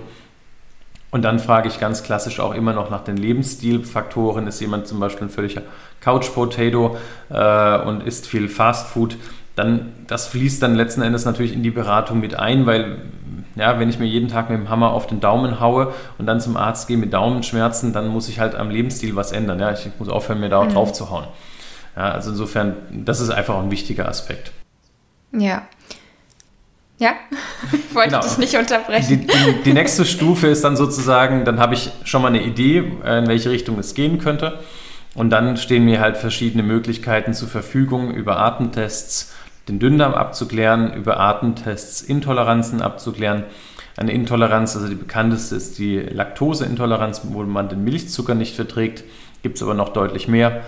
Und 1.09 1.23
dann 1.23 1.39
frage 1.39 1.67
ich 1.69 1.79
ganz 1.79 2.03
klassisch 2.03 2.39
auch 2.39 2.53
immer 2.53 2.73
noch 2.73 2.89
nach 2.89 3.03
den 3.03 3.17
Lebensstilfaktoren. 3.17 4.45
Ist 4.47 4.59
jemand 4.59 4.87
zum 4.87 4.99
Beispiel 4.99 5.27
ein 5.27 5.29
völliger 5.29 5.61
Couch-Potato 6.01 6.97
äh, 7.29 7.79
und 7.81 8.03
isst 8.03 8.27
viel 8.27 8.49
Fastfood? 8.49 9.17
Dann, 9.55 9.93
das 10.05 10.27
fließt 10.27 10.61
dann 10.61 10.75
letzten 10.75 11.01
Endes 11.01 11.25
natürlich 11.25 11.53
in 11.53 11.63
die 11.63 11.71
Beratung 11.71 12.19
mit 12.19 12.37
ein, 12.37 12.65
weil 12.65 12.97
ja, 13.55 13.79
wenn 13.79 13.89
ich 13.89 13.97
mir 13.97 14.05
jeden 14.05 14.27
Tag 14.27 14.49
mit 14.49 14.59
dem 14.59 14.69
Hammer 14.69 14.91
auf 14.91 15.07
den 15.07 15.19
Daumen 15.19 15.59
haue 15.59 15.93
und 16.17 16.27
dann 16.27 16.39
zum 16.39 16.57
Arzt 16.57 16.87
gehe 16.87 16.97
mit 16.97 17.13
Daumenschmerzen, 17.13 17.91
dann 17.91 18.07
muss 18.07 18.29
ich 18.29 18.39
halt 18.39 18.53
am 18.53 18.69
Lebensstil 18.69 19.15
was 19.15 19.31
ändern. 19.31 19.59
Ja? 19.59 19.71
Ich 19.71 19.89
muss 19.97 20.09
aufhören, 20.09 20.39
mir 20.39 20.49
da 20.49 20.63
mhm. 20.63 20.73
drauf 20.73 20.93
zu 20.93 21.09
hauen. 21.09 21.25
Ja, 21.95 22.11
also 22.11 22.29
insofern, 22.29 22.75
das 22.91 23.19
ist 23.19 23.31
einfach 23.31 23.57
ein 23.57 23.71
wichtiger 23.71 24.07
Aspekt. 24.07 24.51
Ja. 25.31 25.63
Ja, 26.99 27.11
ich 27.71 27.93
wollte 27.93 28.09
genau. 28.09 28.23
dich 28.23 28.37
nicht 28.39 28.55
unterbrechen. 28.55 29.07
Die, 29.07 29.27
die, 29.27 29.63
die, 29.65 29.73
nächste 29.73 30.03
Stufe 30.03 30.47
ist 30.47 30.63
dann 30.63 30.75
sozusagen, 30.75 31.45
dann 31.45 31.59
habe 31.59 31.75
ich 31.75 31.91
schon 32.03 32.23
mal 32.23 32.29
eine 32.29 32.41
Idee, 32.41 32.77
in 32.79 33.27
welche 33.27 33.51
Richtung 33.51 33.77
es 33.77 33.93
gehen 33.93 34.17
könnte. 34.17 34.59
Und 35.13 35.29
dann 35.29 35.57
stehen 35.57 35.85
mir 35.85 35.99
halt 35.99 36.17
verschiedene 36.17 36.63
Möglichkeiten 36.63 37.33
zur 37.33 37.47
Verfügung, 37.47 38.11
über 38.11 38.39
Atemtests 38.39 39.33
den 39.67 39.79
Dünndarm 39.79 40.13
abzuklären, 40.13 40.93
über 40.93 41.19
Atemtests 41.19 42.01
Intoleranzen 42.01 42.81
abzuklären. 42.81 43.43
Eine 43.95 44.11
Intoleranz, 44.13 44.75
also 44.75 44.87
die 44.87 44.95
bekannteste 44.95 45.55
ist 45.55 45.79
die 45.79 45.97
Laktoseintoleranz, 45.97 47.21
wo 47.23 47.43
man 47.43 47.67
den 47.67 47.83
Milchzucker 47.83 48.35
nicht 48.35 48.55
verträgt. 48.55 49.03
Gibt 49.43 49.57
es 49.57 49.63
aber 49.63 49.73
noch 49.73 49.89
deutlich 49.89 50.27
mehr. 50.27 50.61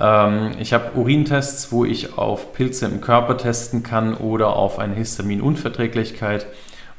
Ähm, 0.00 0.52
ich 0.58 0.72
habe 0.72 0.98
Urintests, 0.98 1.72
wo 1.72 1.84
ich 1.84 2.16
auf 2.16 2.52
Pilze 2.52 2.86
im 2.86 3.00
Körper 3.00 3.36
testen 3.36 3.82
kann 3.82 4.14
oder 4.14 4.56
auf 4.56 4.78
eine 4.78 4.94
Histaminunverträglichkeit. 4.94 6.46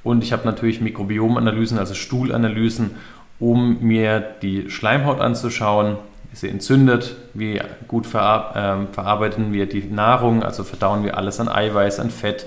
Und 0.04 0.24
ich 0.24 0.32
habe 0.32 0.46
natürlich 0.46 0.82
Mikrobiomanalysen, 0.82 1.78
also 1.78 1.94
Stuhlanalysen, 1.94 2.92
um 3.40 3.80
mir 3.82 4.20
die 4.42 4.70
Schleimhaut 4.70 5.20
anzuschauen. 5.20 5.98
Ist 6.32 6.42
sie 6.42 6.50
entzündet? 6.50 7.16
Wie 7.34 7.60
gut 7.88 8.06
verar 8.06 8.56
äh, 8.56 8.94
verarbeiten 8.94 9.52
wir 9.52 9.66
die 9.66 9.84
Nahrung? 9.84 10.44
Also 10.44 10.64
verdauen 10.64 11.04
wir 11.04 11.18
alles 11.18 11.40
an 11.40 11.50
Eiweiß, 11.50 12.00
an 12.00 12.12
Fett? 12.12 12.46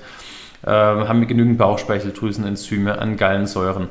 Äh, 0.64 0.71
haben 0.71 1.21
wir 1.21 1.26
genügend 1.26 1.59
Bauchspeicheldrüsenenzyme, 1.59 2.99
an 2.99 3.16
Gallensäuren? 3.16 3.88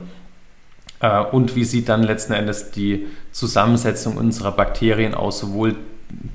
Äh, 1.01 1.19
und 1.19 1.55
wie 1.55 1.65
sieht 1.65 1.89
dann 1.89 2.03
letzten 2.03 2.33
Endes 2.33 2.71
die 2.71 3.07
Zusammensetzung 3.31 4.15
unserer 4.15 4.51
Bakterien 4.51 5.13
aus? 5.13 5.39
Sowohl 5.39 5.75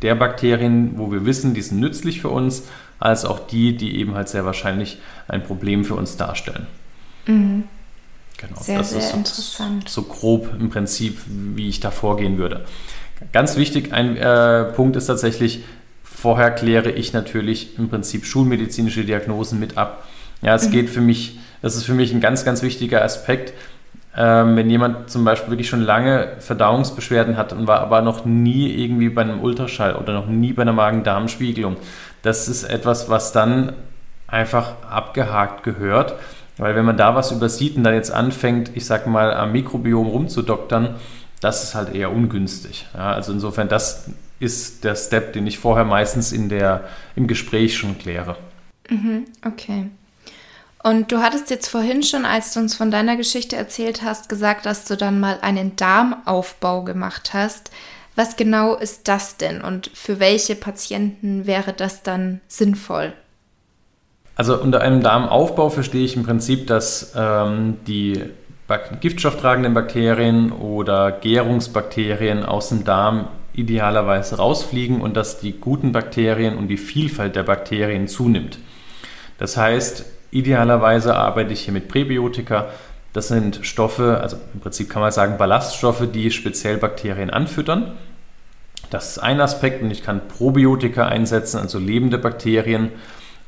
der 0.02 0.14
Bakterien, 0.14 0.98
wo 0.98 1.10
wir 1.12 1.26
wissen, 1.26 1.54
die 1.54 1.62
sind 1.62 1.80
nützlich 1.80 2.20
für 2.20 2.28
uns, 2.28 2.64
als 2.98 3.24
auch 3.24 3.46
die, 3.46 3.76
die 3.76 3.98
eben 3.98 4.14
halt 4.14 4.28
sehr 4.28 4.44
wahrscheinlich 4.44 4.98
ein 5.28 5.42
Problem 5.42 5.84
für 5.84 5.94
uns 5.94 6.16
darstellen. 6.16 6.66
Mhm. 7.26 7.64
Genau, 8.38 8.60
sehr, 8.60 8.78
das 8.78 8.90
sehr 8.90 8.98
ist 8.98 9.14
interessant. 9.14 9.88
So 9.88 10.02
grob 10.02 10.50
im 10.58 10.70
Prinzip, 10.70 11.18
wie 11.26 11.68
ich 11.68 11.80
da 11.80 11.90
vorgehen 11.90 12.36
würde. 12.38 12.64
Ganz 13.32 13.56
wichtig, 13.56 13.92
ein 13.92 14.16
äh, 14.16 14.64
Punkt 14.64 14.96
ist 14.96 15.06
tatsächlich, 15.06 15.64
vorher 16.04 16.50
kläre 16.50 16.90
ich 16.90 17.12
natürlich 17.12 17.78
im 17.78 17.88
Prinzip 17.88 18.26
schulmedizinische 18.26 19.04
Diagnosen 19.04 19.58
mit 19.58 19.78
ab. 19.78 20.06
Ja, 20.42 20.54
es 20.54 20.68
mhm. 20.68 20.72
geht 20.72 20.90
für 20.90 21.00
mich, 21.00 21.38
das 21.62 21.76
ist 21.76 21.84
für 21.84 21.94
mich 21.94 22.12
ein 22.12 22.20
ganz, 22.20 22.44
ganz 22.44 22.62
wichtiger 22.62 23.02
Aspekt. 23.02 23.54
Ähm, 24.16 24.56
wenn 24.56 24.70
jemand 24.70 25.10
zum 25.10 25.24
Beispiel 25.24 25.50
wirklich 25.50 25.68
schon 25.68 25.82
lange 25.82 26.36
Verdauungsbeschwerden 26.38 27.36
hat 27.36 27.52
und 27.52 27.66
war 27.66 27.80
aber 27.80 28.00
noch 28.00 28.24
nie 28.24 28.72
irgendwie 28.72 29.10
bei 29.10 29.22
einem 29.22 29.40
Ultraschall 29.40 29.96
oder 29.96 30.14
noch 30.14 30.26
nie 30.26 30.54
bei 30.54 30.62
einer 30.62 30.72
Magen-Darm-Spiegelung, 30.72 31.76
das 32.22 32.48
ist 32.48 32.64
etwas, 32.64 33.10
was 33.10 33.32
dann 33.32 33.74
einfach 34.26 34.82
abgehakt 34.90 35.62
gehört. 35.64 36.14
Weil 36.58 36.74
wenn 36.74 36.86
man 36.86 36.96
da 36.96 37.14
was 37.14 37.32
übersieht 37.32 37.76
und 37.76 37.84
dann 37.84 37.94
jetzt 37.94 38.10
anfängt, 38.10 38.70
ich 38.74 38.86
sag 38.86 39.06
mal, 39.06 39.34
am 39.34 39.52
Mikrobiom 39.52 40.06
rumzudoktern, 40.06 40.94
das 41.40 41.62
ist 41.62 41.74
halt 41.74 41.94
eher 41.94 42.10
ungünstig. 42.10 42.86
Ja, 42.94 43.12
also 43.12 43.32
insofern, 43.32 43.68
das 43.68 44.10
ist 44.40 44.84
der 44.84 44.94
Step, 44.96 45.34
den 45.34 45.46
ich 45.46 45.58
vorher 45.58 45.84
meistens 45.84 46.32
in 46.32 46.48
der, 46.48 46.84
im 47.14 47.26
Gespräch 47.26 47.76
schon 47.76 47.98
kläre. 47.98 48.36
Mhm, 48.88 49.26
okay. 49.44 49.90
Und 50.86 51.10
du 51.10 51.18
hattest 51.18 51.50
jetzt 51.50 51.66
vorhin 51.66 52.04
schon, 52.04 52.24
als 52.24 52.54
du 52.54 52.60
uns 52.60 52.76
von 52.76 52.92
deiner 52.92 53.16
Geschichte 53.16 53.56
erzählt 53.56 54.04
hast, 54.04 54.28
gesagt, 54.28 54.66
dass 54.66 54.84
du 54.84 54.96
dann 54.96 55.18
mal 55.18 55.38
einen 55.42 55.74
Darmaufbau 55.74 56.84
gemacht 56.84 57.30
hast. 57.34 57.72
Was 58.14 58.36
genau 58.36 58.76
ist 58.76 59.08
das 59.08 59.36
denn 59.36 59.62
und 59.62 59.90
für 59.94 60.20
welche 60.20 60.54
Patienten 60.54 61.44
wäre 61.44 61.72
das 61.72 62.04
dann 62.04 62.40
sinnvoll? 62.46 63.12
Also 64.36 64.62
unter 64.62 64.80
einem 64.80 65.02
Darmaufbau 65.02 65.70
verstehe 65.70 66.04
ich 66.04 66.14
im 66.14 66.22
Prinzip, 66.22 66.68
dass 66.68 67.14
ähm, 67.16 67.78
die 67.88 68.22
giftstofftragenden 69.00 69.74
Bakterien 69.74 70.52
oder 70.52 71.10
Gärungsbakterien 71.10 72.44
aus 72.44 72.68
dem 72.68 72.84
Darm 72.84 73.26
idealerweise 73.54 74.36
rausfliegen 74.36 75.00
und 75.00 75.16
dass 75.16 75.40
die 75.40 75.50
guten 75.50 75.90
Bakterien 75.90 76.56
und 76.56 76.68
die 76.68 76.76
Vielfalt 76.76 77.34
der 77.34 77.42
Bakterien 77.42 78.06
zunimmt. 78.06 78.60
Das 79.38 79.56
heißt, 79.56 80.04
idealerweise 80.30 81.14
arbeite 81.14 81.52
ich 81.52 81.60
hier 81.60 81.72
mit 81.72 81.88
Präbiotika. 81.88 82.68
Das 83.12 83.28
sind 83.28 83.60
Stoffe, 83.62 84.20
also 84.20 84.36
im 84.52 84.60
Prinzip 84.60 84.90
kann 84.90 85.02
man 85.02 85.10
sagen 85.10 85.38
Ballaststoffe, 85.38 86.06
die 86.12 86.30
speziell 86.30 86.76
Bakterien 86.76 87.30
anfüttern. 87.30 87.92
Das 88.90 89.10
ist 89.10 89.18
ein 89.18 89.40
Aspekt 89.40 89.82
und 89.82 89.90
ich 89.90 90.02
kann 90.02 90.28
Probiotika 90.28 91.06
einsetzen, 91.06 91.58
also 91.58 91.78
lebende 91.78 92.18
Bakterien, 92.18 92.90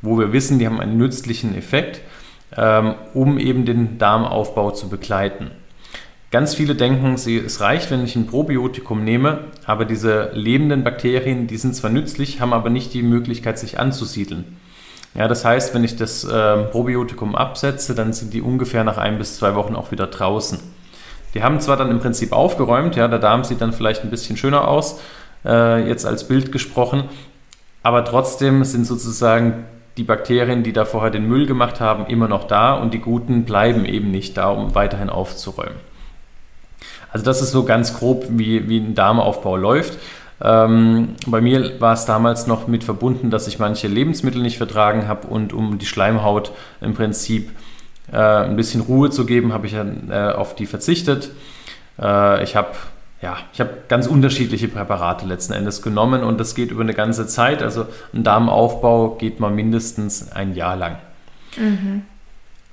wo 0.03 0.19
wir 0.19 0.33
wissen, 0.33 0.59
die 0.59 0.67
haben 0.67 0.81
einen 0.81 0.97
nützlichen 0.97 1.57
Effekt, 1.57 2.01
ähm, 2.57 2.95
um 3.15 3.39
eben 3.39 3.65
den 3.65 3.99
Darmaufbau 3.99 4.71
zu 4.71 4.89
begleiten. 4.89 5.51
Ganz 6.31 6.55
viele 6.55 6.75
denken, 6.75 7.15
es 7.15 7.61
reicht, 7.61 7.91
wenn 7.91 8.05
ich 8.05 8.15
ein 8.15 8.27
Probiotikum 8.27 9.03
nehme, 9.03 9.45
aber 9.65 9.87
diese 9.87 10.31
lebenden 10.35 10.85
Bakterien, 10.85 11.47
die 11.47 11.57
sind 11.57 11.75
zwar 11.75 11.91
nützlich, 11.91 12.41
haben 12.41 12.53
aber 12.53 12.69
nicht 12.69 12.93
die 12.93 13.03
Möglichkeit, 13.03 13.59
sich 13.59 13.79
anzusiedeln. 13.79 14.45
Ja, 15.19 15.27
das 15.27 15.45
heißt, 15.45 15.75
wenn 15.75 15.83
ich 15.83 15.97
das 15.97 16.23
äh, 16.23 16.59
Probiotikum 16.67 17.35
absetze, 17.35 17.97
dann 17.97 18.13
sind 18.13 18.33
die 18.33 18.41
ungefähr 18.41 18.85
nach 18.85 18.99
ein 18.99 19.19
bis 19.19 19.37
zwei 19.37 19.57
Wochen 19.57 19.75
auch 19.75 19.91
wieder 19.91 20.07
draußen. 20.07 20.61
Die 21.35 21.43
haben 21.43 21.59
zwar 21.59 21.77
dann 21.77 21.91
im 21.91 21.99
Prinzip 21.99 22.33
aufgeräumt, 22.33 22.95
ja, 22.95 23.09
der 23.09 23.19
Darm 23.19 23.43
sieht 23.43 23.61
dann 23.61 23.73
vielleicht 23.73 24.05
ein 24.05 24.11
bisschen 24.11 24.37
schöner 24.37 24.69
aus, 24.69 25.01
äh, 25.45 25.89
jetzt 25.89 26.07
als 26.07 26.29
Bild 26.29 26.53
gesprochen, 26.53 27.09
aber 27.83 28.05
trotzdem 28.05 28.63
sind 28.63 28.87
sozusagen 28.87 29.65
die 29.97 30.05
Bakterien, 30.05 30.63
die 30.63 30.73
da 30.73 30.85
vorher 30.85 31.11
den 31.11 31.27
Müll 31.27 31.47
gemacht 31.47 31.81
haben, 31.81 32.07
immer 32.07 32.29
noch 32.29 32.45
da 32.45 32.75
und 32.75 32.95
die 32.95 33.01
guten 33.01 33.45
bleiben 33.45 33.87
eben 33.87 34.13
nicht 34.13 34.37
da, 34.37 34.51
um 34.51 34.77
weiterhin 34.77 35.11
aufzuräumen. 35.11 35.81
Also 37.11 37.25
das 37.25 37.43
ist 37.43 37.51
so 37.51 37.65
ganz 37.65 37.99
grob, 37.99 38.27
wie, 38.29 38.69
wie 38.69 38.79
ein 38.79 38.95
Darmaufbau 38.95 39.57
läuft. 39.57 39.99
Ähm, 40.41 41.15
bei 41.27 41.41
mir 41.41 41.81
war 41.81 41.95
es 41.95 42.05
damals 42.05 42.47
noch 42.47 42.69
mit 42.69 42.85
verbunden, 42.85 43.31
dass 43.31 43.49
ich 43.49 43.59
manche 43.59 43.89
Lebensmittel 43.89 44.41
nicht 44.41 44.57
vertragen 44.57 45.09
habe 45.09 45.27
und 45.27 45.53
um 45.53 45.79
die 45.79 45.87
Schleimhaut 45.87 46.53
im 46.81 46.95
Prinzip 46.95 47.51
äh, 48.13 48.17
ein 48.17 48.57
bisschen 48.57 48.81
Ruhe 48.81 49.11
zu 49.11 49.27
geben, 49.27 49.53
habe 49.53 49.67
ich 49.67 49.75
äh, 49.75 50.33
auf 50.33 50.55
die 50.55 50.67
verzichtet. 50.67 51.31
Äh, 52.01 52.43
ich 52.45 52.57
habe 52.57 52.71
ja, 53.21 53.37
ich 53.53 53.61
habe 53.61 53.71
ganz 53.89 54.07
unterschiedliche 54.07 54.69
Präparate 54.69 55.27
letzten 55.27 55.53
Endes 55.53 55.83
genommen 55.83 56.23
und 56.23 56.39
das 56.39 56.55
geht 56.55 56.71
über 56.71 56.83
eine 56.83 56.95
ganze 56.95 57.27
Zeit. 57.27 57.63
Also 57.63 57.87
ein 58.15 58.23
Darmaufbau 58.23 59.17
geht 59.17 59.41
mal 59.41 59.51
mindestens 59.51 60.31
ein 60.31 60.55
Jahr 60.55 60.77
lang. 60.77 60.99
Mhm. 61.57 62.03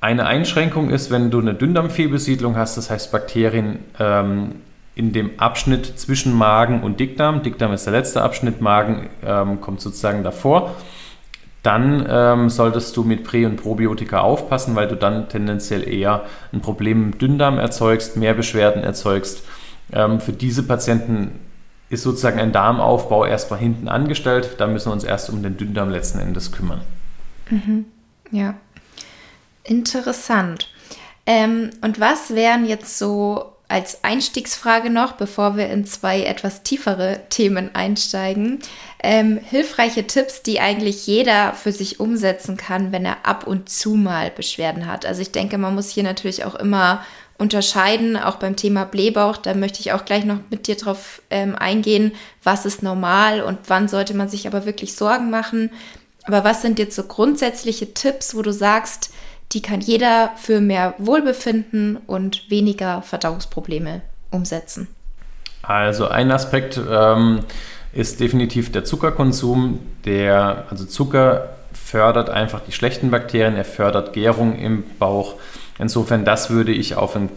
Eine 0.01 0.27
Einschränkung 0.27 0.91
ist, 0.91 1.10
wenn 1.10 1.31
du 1.31 1.39
eine 1.39 1.55
Dünndarmfehlbesiedlung 1.55 2.55
hast, 2.55 2.77
das 2.77 2.91
heißt 2.91 3.12
Bakterien 3.12 3.79
ähm, 4.00 4.62
in 4.95 5.11
dem 5.11 5.39
Abschnitt 5.39 5.99
zwischen 5.99 6.33
Magen 6.33 6.81
und 6.81 6.99
Dickdarm. 6.99 7.43
Dickdarm 7.43 7.73
ist 7.73 7.85
der 7.85 7.93
letzte 7.93 8.21
Abschnitt, 8.21 8.61
Magen 8.61 9.09
ähm, 9.23 9.59
kommt 9.61 9.81
sozusagen 9.81 10.23
davor. 10.23 10.75
Dann 11.63 12.05
ähm, 12.07 12.49
solltest 12.49 12.95
du 12.95 13.03
mit 13.03 13.23
Prä- 13.23 13.45
und 13.45 13.57
Probiotika 13.57 14.21
aufpassen, 14.21 14.75
weil 14.75 14.87
du 14.87 14.95
dann 14.95 15.27
tendenziell 15.27 15.87
eher 15.87 16.25
ein 16.53 16.61
Problem 16.61 17.03
im 17.03 17.17
Dünndarm 17.17 17.57
erzeugst, 17.57 18.17
mehr 18.17 18.33
Beschwerden 18.35 18.83
erzeugst. 18.83 19.43
Ähm, 19.91 20.21
für 20.21 20.31
diese 20.31 20.63
Patienten 20.63 21.39
ist 21.89 22.03
sozusagen 22.03 22.39
ein 22.39 22.51
Darmaufbau 22.51 23.25
erstmal 23.25 23.59
hinten 23.59 23.87
angestellt. 23.87 24.55
Da 24.59 24.67
müssen 24.67 24.89
wir 24.89 24.93
uns 24.93 25.03
erst 25.03 25.29
um 25.29 25.43
den 25.43 25.57
Dünndarm 25.57 25.89
letzten 25.89 26.19
Endes 26.19 26.51
kümmern. 26.51 26.81
Mhm. 27.49 27.85
Ja, 28.31 28.55
interessant. 29.63 30.69
Ähm, 31.25 31.71
und 31.81 31.99
was 31.99 32.35
wären 32.35 32.65
jetzt 32.65 32.99
so 32.99 33.54
als 33.67 34.03
Einstiegsfrage 34.03 34.89
noch, 34.89 35.13
bevor 35.13 35.57
wir 35.57 35.69
in 35.69 35.86
zwei 35.86 36.24
etwas 36.24 36.63
tiefere 36.63 37.22
Themen 37.29 37.74
einsteigen, 37.74 38.60
ähm, 39.01 39.39
hilfreiche 39.43 40.05
Tipps, 40.05 40.43
die 40.43 40.60
eigentlich 40.60 41.07
jeder 41.07 41.53
für 41.53 41.72
sich 41.72 42.00
umsetzen 42.00 42.57
kann, 42.57 42.91
wenn 42.91 43.05
er 43.05 43.25
ab 43.25 43.48
und 43.48 43.69
zu 43.69 43.95
mal 43.95 44.29
Beschwerden 44.29 44.86
hat. 44.86 45.05
Also 45.05 45.22
ich 45.22 45.31
denke, 45.31 45.57
man 45.57 45.74
muss 45.74 45.89
hier 45.89 46.03
natürlich 46.03 46.45
auch 46.45 46.55
immer 46.55 47.03
unterscheiden, 47.38 48.17
auch 48.17 48.36
beim 48.36 48.55
Thema 48.55 48.86
Blähbauch. 48.86 49.38
Da 49.38 49.53
möchte 49.53 49.79
ich 49.79 49.91
auch 49.91 50.05
gleich 50.05 50.25
noch 50.25 50.39
mit 50.50 50.67
dir 50.67 50.75
drauf 50.75 51.22
ähm, 51.29 51.55
eingehen, 51.55 52.12
was 52.43 52.65
ist 52.65 52.84
normal 52.84 53.41
und 53.41 53.57
wann 53.67 53.88
sollte 53.88 54.13
man 54.13 54.29
sich 54.29 54.48
aber 54.48 54.65
wirklich 54.65 54.95
Sorgen 54.95 55.29
machen. 55.29 55.72
Aber 56.24 56.43
was 56.43 56.62
sind 56.62 56.79
jetzt 56.79 56.95
so 56.95 57.03
grundsätzliche 57.03 57.93
Tipps, 57.93 58.36
wo 58.36 58.41
du 58.41 58.51
sagst, 58.51 59.12
die 59.51 59.61
kann 59.61 59.81
jeder 59.81 60.31
für 60.35 60.61
mehr 60.61 60.95
Wohlbefinden 60.97 61.97
und 62.07 62.49
weniger 62.49 63.01
Verdauungsprobleme 63.01 64.01
umsetzen. 64.31 64.87
Also 65.63 66.07
ein 66.07 66.31
Aspekt 66.31 66.79
ähm, 66.89 67.39
ist 67.93 68.19
definitiv 68.19 68.71
der 68.71 68.83
Zuckerkonsum. 68.83 69.79
Der, 70.05 70.65
also 70.69 70.85
Zucker 70.85 71.49
fördert 71.73 72.29
einfach 72.29 72.61
die 72.61 72.71
schlechten 72.71 73.11
Bakterien, 73.11 73.55
er 73.55 73.65
fördert 73.65 74.13
Gärung 74.13 74.57
im 74.57 74.83
Bauch. 74.99 75.35
Insofern, 75.79 76.25
das 76.25 76.49
würde 76.49 76.71
ich 76.71 76.95
auf 76.95 77.15
ein, 77.15 77.29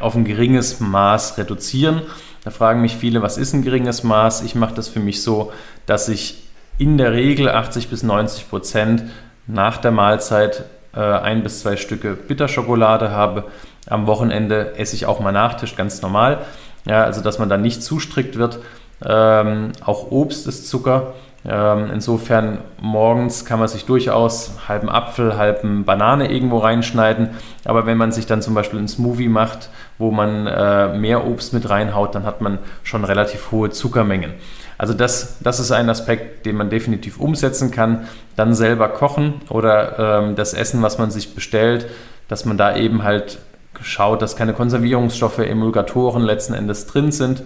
auf 0.00 0.14
ein 0.14 0.24
geringes 0.24 0.80
Maß 0.80 1.38
reduzieren. 1.38 2.02
Da 2.44 2.50
fragen 2.50 2.80
mich 2.80 2.96
viele, 2.96 3.22
was 3.22 3.36
ist 3.36 3.52
ein 3.52 3.62
geringes 3.62 4.02
Maß? 4.02 4.42
Ich 4.42 4.54
mache 4.54 4.74
das 4.74 4.88
für 4.88 5.00
mich 5.00 5.22
so, 5.22 5.52
dass 5.86 6.08
ich 6.08 6.42
in 6.78 6.96
der 6.96 7.12
Regel 7.12 7.50
80 7.50 7.88
bis 7.88 8.02
90 8.02 8.48
Prozent 8.48 9.04
nach 9.46 9.76
der 9.76 9.90
Mahlzeit 9.90 10.64
äh, 10.94 11.00
ein 11.00 11.42
bis 11.42 11.60
zwei 11.60 11.76
Stücke 11.76 12.14
Bitterschokolade 12.14 13.10
habe. 13.10 13.44
Am 13.88 14.06
Wochenende 14.06 14.74
esse 14.76 14.96
ich 14.96 15.06
auch 15.06 15.20
mal 15.20 15.32
Nachtisch, 15.32 15.76
ganz 15.76 16.02
normal. 16.02 16.38
Ja, 16.86 17.04
also 17.04 17.20
dass 17.20 17.38
man 17.38 17.48
da 17.48 17.56
nicht 17.56 17.82
zu 17.82 18.00
strikt 18.00 18.36
wird. 18.36 18.58
Ähm, 19.04 19.72
auch 19.84 20.10
Obst 20.10 20.46
ist 20.46 20.68
Zucker. 20.68 21.14
Ähm, 21.42 21.88
insofern 21.92 22.58
morgens 22.80 23.46
kann 23.46 23.58
man 23.58 23.68
sich 23.68 23.86
durchaus 23.86 24.52
halben 24.68 24.90
Apfel, 24.90 25.38
halben 25.38 25.84
Banane 25.84 26.30
irgendwo 26.30 26.58
reinschneiden. 26.58 27.30
Aber 27.64 27.86
wenn 27.86 27.96
man 27.96 28.12
sich 28.12 28.26
dann 28.26 28.42
zum 28.42 28.54
Beispiel 28.54 28.78
einen 28.78 28.88
Smoothie 28.88 29.28
macht, 29.28 29.70
wo 29.96 30.10
man 30.10 30.46
äh, 30.46 30.88
mehr 30.96 31.26
Obst 31.26 31.54
mit 31.54 31.68
reinhaut, 31.70 32.14
dann 32.14 32.24
hat 32.24 32.42
man 32.42 32.58
schon 32.82 33.04
relativ 33.04 33.52
hohe 33.52 33.70
Zuckermengen. 33.70 34.34
Also 34.80 34.94
das, 34.94 35.36
das 35.40 35.60
ist 35.60 35.72
ein 35.72 35.90
Aspekt, 35.90 36.46
den 36.46 36.56
man 36.56 36.70
definitiv 36.70 37.20
umsetzen 37.20 37.70
kann. 37.70 38.08
Dann 38.34 38.54
selber 38.54 38.88
kochen 38.88 39.34
oder 39.50 40.22
ähm, 40.22 40.36
das 40.36 40.54
Essen, 40.54 40.80
was 40.80 40.96
man 40.96 41.10
sich 41.10 41.34
bestellt, 41.34 41.86
dass 42.28 42.46
man 42.46 42.56
da 42.56 42.74
eben 42.74 43.02
halt 43.02 43.40
schaut, 43.82 44.22
dass 44.22 44.36
keine 44.36 44.54
Konservierungsstoffe, 44.54 45.40
Emulgatoren 45.40 46.22
letzten 46.22 46.54
Endes 46.54 46.86
drin 46.86 47.12
sind. 47.12 47.42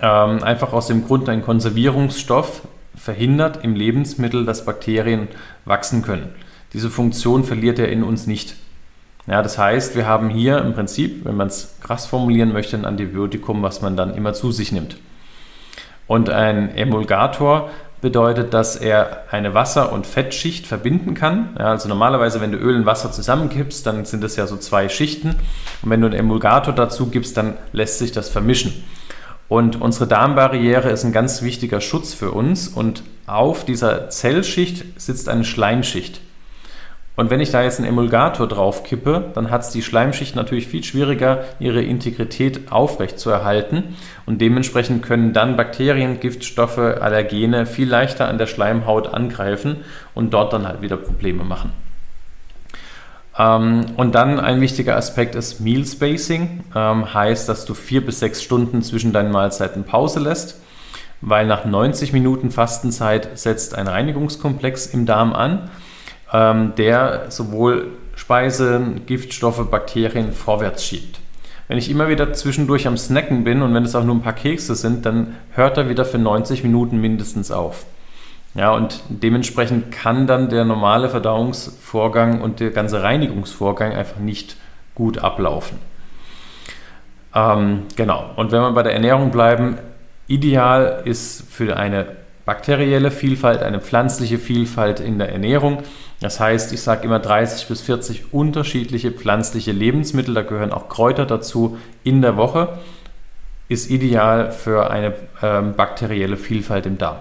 Ähm, 0.00 0.42
einfach 0.42 0.72
aus 0.72 0.86
dem 0.86 1.06
Grund, 1.06 1.28
ein 1.28 1.42
Konservierungsstoff 1.42 2.62
verhindert 2.96 3.62
im 3.62 3.74
Lebensmittel, 3.74 4.46
dass 4.46 4.64
Bakterien 4.64 5.28
wachsen 5.66 6.00
können. 6.00 6.30
Diese 6.72 6.88
Funktion 6.88 7.44
verliert 7.44 7.78
er 7.78 7.90
in 7.90 8.02
uns 8.02 8.26
nicht. 8.26 8.56
Ja, 9.26 9.42
das 9.42 9.58
heißt, 9.58 9.94
wir 9.94 10.06
haben 10.06 10.30
hier 10.30 10.56
im 10.56 10.72
Prinzip, 10.72 11.22
wenn 11.26 11.36
man 11.36 11.48
es 11.48 11.74
krass 11.82 12.06
formulieren 12.06 12.54
möchte, 12.54 12.78
ein 12.78 12.86
Antibiotikum, 12.86 13.62
was 13.62 13.82
man 13.82 13.94
dann 13.94 14.14
immer 14.14 14.32
zu 14.32 14.52
sich 14.52 14.72
nimmt. 14.72 14.96
Und 16.10 16.28
ein 16.28 16.74
Emulgator 16.74 17.70
bedeutet, 18.00 18.52
dass 18.52 18.74
er 18.74 19.26
eine 19.30 19.54
Wasser- 19.54 19.92
und 19.92 20.08
Fettschicht 20.08 20.66
verbinden 20.66 21.14
kann. 21.14 21.50
Ja, 21.56 21.66
also 21.66 21.88
normalerweise, 21.88 22.40
wenn 22.40 22.50
du 22.50 22.58
Öl 22.58 22.74
und 22.74 22.84
Wasser 22.84 23.12
zusammenkippst, 23.12 23.86
dann 23.86 24.04
sind 24.04 24.24
es 24.24 24.34
ja 24.34 24.48
so 24.48 24.56
zwei 24.56 24.88
Schichten. 24.88 25.36
Und 25.82 25.90
wenn 25.90 26.00
du 26.00 26.08
einen 26.08 26.18
Emulgator 26.18 26.74
dazu 26.74 27.10
gibst, 27.10 27.36
dann 27.36 27.56
lässt 27.70 28.00
sich 28.00 28.10
das 28.10 28.28
vermischen. 28.28 28.82
Und 29.48 29.80
unsere 29.80 30.08
Darmbarriere 30.08 30.90
ist 30.90 31.04
ein 31.04 31.12
ganz 31.12 31.42
wichtiger 31.42 31.80
Schutz 31.80 32.12
für 32.12 32.32
uns. 32.32 32.66
Und 32.66 33.04
auf 33.28 33.64
dieser 33.64 34.10
Zellschicht 34.10 35.00
sitzt 35.00 35.28
eine 35.28 35.44
Schleimschicht. 35.44 36.20
Und 37.20 37.28
wenn 37.28 37.40
ich 37.40 37.50
da 37.50 37.62
jetzt 37.62 37.78
einen 37.78 37.86
Emulgator 37.86 38.48
drauf 38.48 38.82
kippe, 38.82 39.30
dann 39.34 39.50
hat 39.50 39.60
es 39.60 39.68
die 39.68 39.82
Schleimschicht 39.82 40.36
natürlich 40.36 40.68
viel 40.68 40.82
schwieriger, 40.82 41.44
ihre 41.58 41.82
Integrität 41.82 42.72
aufrecht 42.72 43.18
zu 43.18 43.28
erhalten. 43.28 43.94
Und 44.24 44.40
dementsprechend 44.40 45.02
können 45.02 45.34
dann 45.34 45.54
Bakterien, 45.54 46.18
Giftstoffe, 46.18 46.78
Allergene 46.78 47.66
viel 47.66 47.86
leichter 47.86 48.26
an 48.26 48.38
der 48.38 48.46
Schleimhaut 48.46 49.12
angreifen 49.12 49.84
und 50.14 50.32
dort 50.32 50.54
dann 50.54 50.66
halt 50.66 50.80
wieder 50.80 50.96
Probleme 50.96 51.44
machen. 51.44 51.74
Ähm, 53.38 53.84
und 53.98 54.14
dann 54.14 54.40
ein 54.40 54.62
wichtiger 54.62 54.96
Aspekt 54.96 55.34
ist 55.34 55.60
Meal 55.60 55.84
Spacing. 55.84 56.64
Ähm, 56.74 57.12
heißt, 57.12 57.50
dass 57.50 57.66
du 57.66 57.74
vier 57.74 58.02
bis 58.02 58.20
sechs 58.20 58.42
Stunden 58.42 58.80
zwischen 58.80 59.12
deinen 59.12 59.30
Mahlzeiten 59.30 59.84
Pause 59.84 60.20
lässt 60.20 60.58
weil 61.22 61.46
nach 61.46 61.66
90 61.66 62.14
Minuten 62.14 62.50
Fastenzeit 62.50 63.38
setzt 63.38 63.74
ein 63.74 63.88
Reinigungskomplex 63.88 64.86
im 64.86 65.04
Darm 65.04 65.34
an 65.34 65.68
ähm, 66.32 66.74
der 66.76 67.30
sowohl 67.30 67.88
Speisen, 68.14 69.06
Giftstoffe, 69.06 69.70
Bakterien 69.70 70.32
vorwärts 70.32 70.84
schiebt. 70.84 71.20
Wenn 71.68 71.78
ich 71.78 71.90
immer 71.90 72.08
wieder 72.08 72.32
zwischendurch 72.32 72.86
am 72.86 72.96
Snacken 72.96 73.44
bin 73.44 73.62
und 73.62 73.72
wenn 73.74 73.84
es 73.84 73.94
auch 73.94 74.04
nur 74.04 74.16
ein 74.16 74.22
paar 74.22 74.32
Kekse 74.32 74.74
sind, 74.74 75.06
dann 75.06 75.36
hört 75.52 75.78
er 75.78 75.88
wieder 75.88 76.04
für 76.04 76.18
90 76.18 76.64
Minuten 76.64 77.00
mindestens 77.00 77.50
auf. 77.50 77.86
Ja, 78.54 78.72
und 78.72 79.00
dementsprechend 79.08 79.92
kann 79.92 80.26
dann 80.26 80.48
der 80.48 80.64
normale 80.64 81.08
Verdauungsvorgang 81.08 82.40
und 82.40 82.58
der 82.58 82.70
ganze 82.70 83.02
Reinigungsvorgang 83.02 83.92
einfach 83.92 84.18
nicht 84.18 84.56
gut 84.96 85.18
ablaufen. 85.18 85.78
Ähm, 87.34 87.84
genau, 87.94 88.30
und 88.34 88.50
wenn 88.50 88.60
wir 88.60 88.72
bei 88.72 88.82
der 88.82 88.94
Ernährung 88.94 89.30
bleiben, 89.30 89.78
ideal 90.26 91.02
ist 91.04 91.44
für 91.48 91.76
eine 91.76 92.16
bakterielle 92.44 93.12
Vielfalt, 93.12 93.62
eine 93.62 93.80
pflanzliche 93.80 94.38
Vielfalt 94.38 94.98
in 94.98 95.18
der 95.18 95.30
Ernährung 95.30 95.84
das 96.20 96.38
heißt, 96.38 96.72
ich 96.72 96.82
sage 96.82 97.04
immer 97.04 97.18
30 97.18 97.66
bis 97.66 97.80
40 97.80 98.32
unterschiedliche 98.32 99.10
pflanzliche 99.10 99.72
Lebensmittel, 99.72 100.34
da 100.34 100.42
gehören 100.42 100.72
auch 100.72 100.88
Kräuter 100.88 101.24
dazu, 101.24 101.78
in 102.04 102.20
der 102.20 102.36
Woche, 102.36 102.78
ist 103.68 103.90
ideal 103.90 104.52
für 104.52 104.90
eine 104.90 105.14
ähm, 105.42 105.74
bakterielle 105.74 106.36
Vielfalt 106.36 106.86
im 106.86 106.98
Darm. 106.98 107.16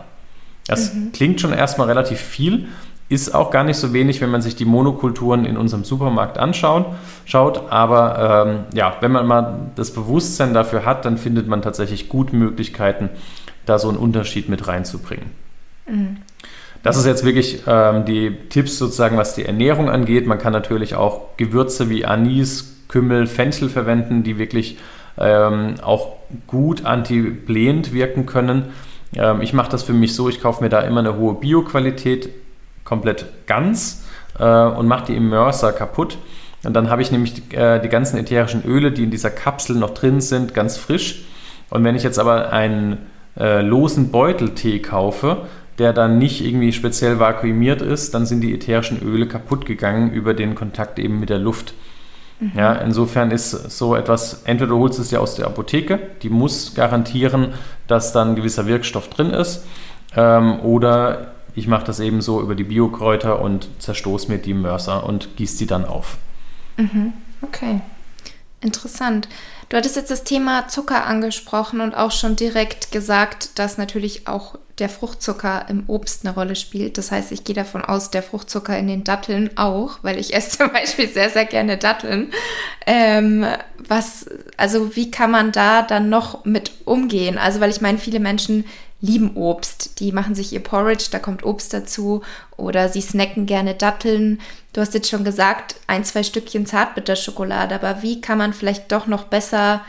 Das 0.67 0.93
mhm. 0.93 1.11
klingt 1.13 1.39
schon 1.39 1.53
erstmal 1.53 1.87
relativ 1.87 2.19
viel, 2.19 2.67
ist 3.07 3.33
auch 3.33 3.49
gar 3.51 3.63
nicht 3.63 3.77
so 3.77 3.93
wenig, 3.93 4.21
wenn 4.21 4.29
man 4.29 4.41
sich 4.41 4.55
die 4.55 4.65
Monokulturen 4.65 5.45
in 5.45 5.57
unserem 5.57 5.83
Supermarkt 5.83 6.37
anschaut. 6.37 6.85
Schaut, 7.25 7.71
aber 7.71 8.45
ähm, 8.47 8.59
ja, 8.75 8.97
wenn 8.99 9.11
man 9.11 9.25
mal 9.25 9.71
das 9.75 9.91
Bewusstsein 9.91 10.53
dafür 10.53 10.85
hat, 10.85 11.05
dann 11.05 11.17
findet 11.17 11.47
man 11.47 11.61
tatsächlich 11.61 12.09
gute 12.09 12.35
Möglichkeiten, 12.35 13.09
da 13.65 13.79
so 13.79 13.89
einen 13.89 13.97
Unterschied 13.97 14.49
mit 14.49 14.67
reinzubringen. 14.67 15.31
Mhm. 15.87 16.17
Das 16.83 16.97
ist 16.97 17.05
jetzt 17.05 17.25
wirklich 17.25 17.63
ähm, 17.67 18.05
die 18.05 18.35
Tipps 18.49 18.77
sozusagen, 18.77 19.17
was 19.17 19.35
die 19.35 19.45
Ernährung 19.45 19.89
angeht. 19.89 20.25
Man 20.25 20.37
kann 20.37 20.53
natürlich 20.53 20.95
auch 20.95 21.37
Gewürze 21.37 21.89
wie 21.89 22.05
Anis, 22.05 22.85
Kümmel, 22.87 23.27
Fenchel 23.27 23.69
verwenden, 23.69 24.23
die 24.23 24.37
wirklich 24.37 24.77
ähm, 25.17 25.75
auch 25.81 26.13
gut 26.47 26.85
antiblähend 26.85 27.93
wirken 27.93 28.25
können. 28.25 28.65
Ähm, 29.15 29.41
ich 29.41 29.53
mache 29.53 29.69
das 29.71 29.83
für 29.83 29.93
mich 29.93 30.15
so, 30.15 30.29
ich 30.29 30.41
kaufe 30.41 30.63
mir 30.63 30.69
da 30.69 30.79
immer 30.81 30.99
eine 30.99 31.17
hohe 31.17 31.35
Bioqualität 31.35 32.29
komplett 32.85 33.25
ganz 33.45 34.05
äh, 34.39 34.43
und 34.43 34.87
mache 34.87 35.07
die 35.07 35.15
Immerser 35.15 35.73
kaputt. 35.73 36.17
Und 36.63 36.73
dann 36.73 36.89
habe 36.89 37.01
ich 37.01 37.11
nämlich 37.11 37.33
die, 37.33 37.55
äh, 37.55 37.81
die 37.81 37.89
ganzen 37.89 38.17
ätherischen 38.17 38.63
Öle, 38.65 38.91
die 38.91 39.03
in 39.03 39.11
dieser 39.11 39.29
Kapsel 39.29 39.75
noch 39.75 39.91
drin 39.91 40.21
sind, 40.21 40.53
ganz 40.53 40.77
frisch. 40.77 41.23
Und 41.69 41.83
wenn 41.83 41.95
ich 41.95 42.03
jetzt 42.03 42.19
aber 42.19 42.51
einen 42.51 42.97
äh, 43.37 43.61
losen 43.61 44.11
Beuteltee 44.11 44.79
kaufe, 44.79 45.47
der 45.79 45.93
dann 45.93 46.17
nicht 46.17 46.41
irgendwie 46.45 46.73
speziell 46.73 47.19
vakuumiert 47.19 47.81
ist, 47.81 48.13
dann 48.13 48.25
sind 48.25 48.41
die 48.41 48.53
ätherischen 48.53 49.01
Öle 49.01 49.27
kaputt 49.27 49.65
gegangen 49.65 50.11
über 50.11 50.33
den 50.33 50.53
Kontakt 50.53 50.99
eben 50.99 51.19
mit 51.19 51.29
der 51.29 51.39
Luft. 51.39 51.73
Mhm. 52.39 52.51
Ja, 52.55 52.73
insofern 52.73 53.31
ist 53.31 53.51
so 53.51 53.95
etwas, 53.95 54.43
entweder 54.43 54.69
du 54.69 54.77
holst 54.77 54.99
es 54.99 55.09
dir 55.09 55.21
aus 55.21 55.35
der 55.35 55.47
Apotheke, 55.47 55.99
die 56.21 56.29
muss 56.29 56.75
garantieren, 56.75 57.53
dass 57.87 58.11
dann 58.11 58.29
ein 58.29 58.35
gewisser 58.35 58.65
Wirkstoff 58.67 59.09
drin 59.09 59.31
ist, 59.31 59.65
ähm, 60.15 60.59
oder 60.61 61.31
ich 61.55 61.67
mache 61.67 61.85
das 61.85 61.99
eben 61.99 62.21
so 62.21 62.41
über 62.41 62.55
die 62.55 62.63
Biokräuter 62.63 63.41
und 63.41 63.67
zerstoße 63.79 64.31
mir 64.31 64.37
die 64.37 64.53
Mörser 64.53 65.05
und 65.05 65.35
gieße 65.37 65.57
die 65.57 65.67
dann 65.67 65.85
auf. 65.85 66.17
Mhm. 66.77 67.13
Okay, 67.41 67.81
interessant. 68.61 69.27
Du 69.69 69.77
hattest 69.77 69.95
jetzt 69.95 70.11
das 70.11 70.23
Thema 70.23 70.67
Zucker 70.67 71.05
angesprochen 71.05 71.81
und 71.81 71.95
auch 71.95 72.11
schon 72.11 72.35
direkt 72.35 72.91
gesagt, 72.91 73.59
dass 73.59 73.77
natürlich 73.77 74.27
auch 74.27 74.55
der 74.79 74.89
Fruchtzucker 74.89 75.65
im 75.69 75.83
Obst 75.87 76.25
eine 76.25 76.33
Rolle 76.33 76.55
spielt. 76.55 76.97
Das 76.97 77.11
heißt, 77.11 77.31
ich 77.31 77.43
gehe 77.43 77.55
davon 77.55 77.83
aus, 77.83 78.11
der 78.11 78.23
Fruchtzucker 78.23 78.77
in 78.77 78.87
den 78.87 79.03
Datteln 79.03 79.51
auch, 79.57 79.99
weil 80.01 80.17
ich 80.17 80.33
esse 80.33 80.49
zum 80.57 80.71
Beispiel 80.71 81.07
sehr, 81.07 81.29
sehr 81.29 81.45
gerne 81.45 81.77
Datteln. 81.77 82.31
Ähm, 82.85 83.45
was, 83.77 84.27
also 84.57 84.95
wie 84.95 85.11
kann 85.11 85.31
man 85.31 85.51
da 85.51 85.81
dann 85.81 86.09
noch 86.09 86.45
mit 86.45 86.71
umgehen? 86.85 87.37
Also, 87.37 87.59
weil 87.59 87.71
ich 87.71 87.81
meine, 87.81 87.97
viele 87.97 88.19
Menschen 88.19 88.65
lieben 89.01 89.35
Obst. 89.35 89.99
Die 89.99 90.11
machen 90.11 90.35
sich 90.35 90.51
ihr 90.51 90.63
Porridge, 90.63 91.05
da 91.11 91.19
kommt 91.19 91.43
Obst 91.43 91.73
dazu. 91.73 92.21
Oder 92.57 92.89
sie 92.89 93.01
snacken 93.01 93.45
gerne 93.45 93.75
Datteln. 93.75 94.41
Du 94.73 94.81
hast 94.81 94.93
jetzt 94.93 95.09
schon 95.09 95.23
gesagt, 95.23 95.75
ein, 95.87 96.03
zwei 96.03 96.23
Stückchen 96.23 96.65
Zartbitterschokolade. 96.65 97.75
Aber 97.75 98.01
wie 98.01 98.21
kann 98.21 98.37
man 98.37 98.53
vielleicht 98.53 98.91
doch 98.91 99.07
noch 99.07 99.25
besser 99.25 99.81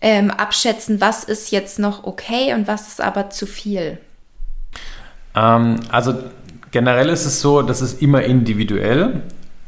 ähm, 0.00 0.30
abschätzen, 0.30 1.00
was 1.00 1.24
ist 1.24 1.50
jetzt 1.50 1.78
noch 1.78 2.04
okay 2.04 2.54
und 2.54 2.66
was 2.66 2.88
ist 2.88 3.00
aber 3.00 3.30
zu 3.30 3.46
viel? 3.46 3.98
Ähm, 5.34 5.76
also 5.90 6.14
generell 6.70 7.08
ist 7.08 7.26
es 7.26 7.40
so, 7.40 7.62
dass 7.62 7.80
es 7.80 7.94
immer 7.94 8.22
individuell 8.22 9.22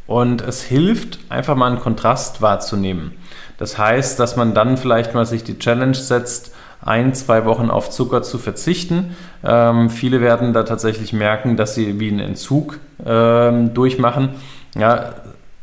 und 0.06 0.42
es 0.42 0.62
hilft, 0.62 1.18
einfach 1.28 1.56
mal 1.56 1.68
einen 1.68 1.80
Kontrast 1.80 2.42
wahrzunehmen. 2.42 3.12
Das 3.58 3.78
heißt, 3.78 4.18
dass 4.18 4.36
man 4.36 4.54
dann 4.54 4.76
vielleicht 4.76 5.14
mal 5.14 5.24
sich 5.24 5.44
die 5.44 5.58
Challenge 5.58 5.94
setzt, 5.94 6.52
ein, 6.84 7.14
zwei 7.14 7.44
Wochen 7.44 7.70
auf 7.70 7.90
Zucker 7.90 8.22
zu 8.22 8.38
verzichten. 8.38 9.16
Ähm, 9.44 9.88
viele 9.88 10.20
werden 10.20 10.52
da 10.52 10.64
tatsächlich 10.64 11.12
merken, 11.12 11.56
dass 11.56 11.74
sie 11.74 12.00
wie 12.00 12.08
einen 12.08 12.18
Entzug 12.18 12.80
ähm, 13.06 13.72
durchmachen. 13.72 14.30
Ja, 14.76 15.14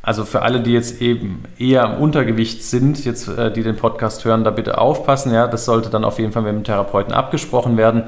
also 0.09 0.25
für 0.25 0.41
alle, 0.41 0.59
die 0.59 0.73
jetzt 0.73 1.03
eben 1.03 1.43
eher 1.59 1.83
am 1.83 2.01
Untergewicht 2.01 2.63
sind, 2.63 3.05
jetzt 3.05 3.27
äh, 3.27 3.53
die 3.53 3.61
den 3.61 3.75
Podcast 3.75 4.25
hören, 4.25 4.43
da 4.43 4.49
bitte 4.49 4.79
aufpassen. 4.79 5.31
Ja, 5.31 5.45
das 5.45 5.65
sollte 5.65 5.91
dann 5.91 6.03
auf 6.03 6.17
jeden 6.17 6.31
Fall 6.31 6.41
mit 6.41 6.51
dem 6.51 6.63
Therapeuten 6.63 7.13
abgesprochen 7.13 7.77
werden, 7.77 8.05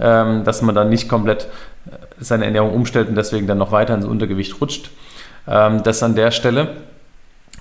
ähm, 0.00 0.42
dass 0.42 0.62
man 0.62 0.74
dann 0.74 0.88
nicht 0.88 1.08
komplett 1.08 1.44
äh, 1.86 1.90
seine 2.18 2.46
Ernährung 2.46 2.72
umstellt 2.72 3.08
und 3.08 3.14
deswegen 3.14 3.46
dann 3.46 3.58
noch 3.58 3.70
weiter 3.70 3.94
ins 3.94 4.04
Untergewicht 4.04 4.60
rutscht. 4.60 4.90
Ähm, 5.46 5.84
das 5.84 6.02
an 6.02 6.16
der 6.16 6.32
Stelle. 6.32 6.70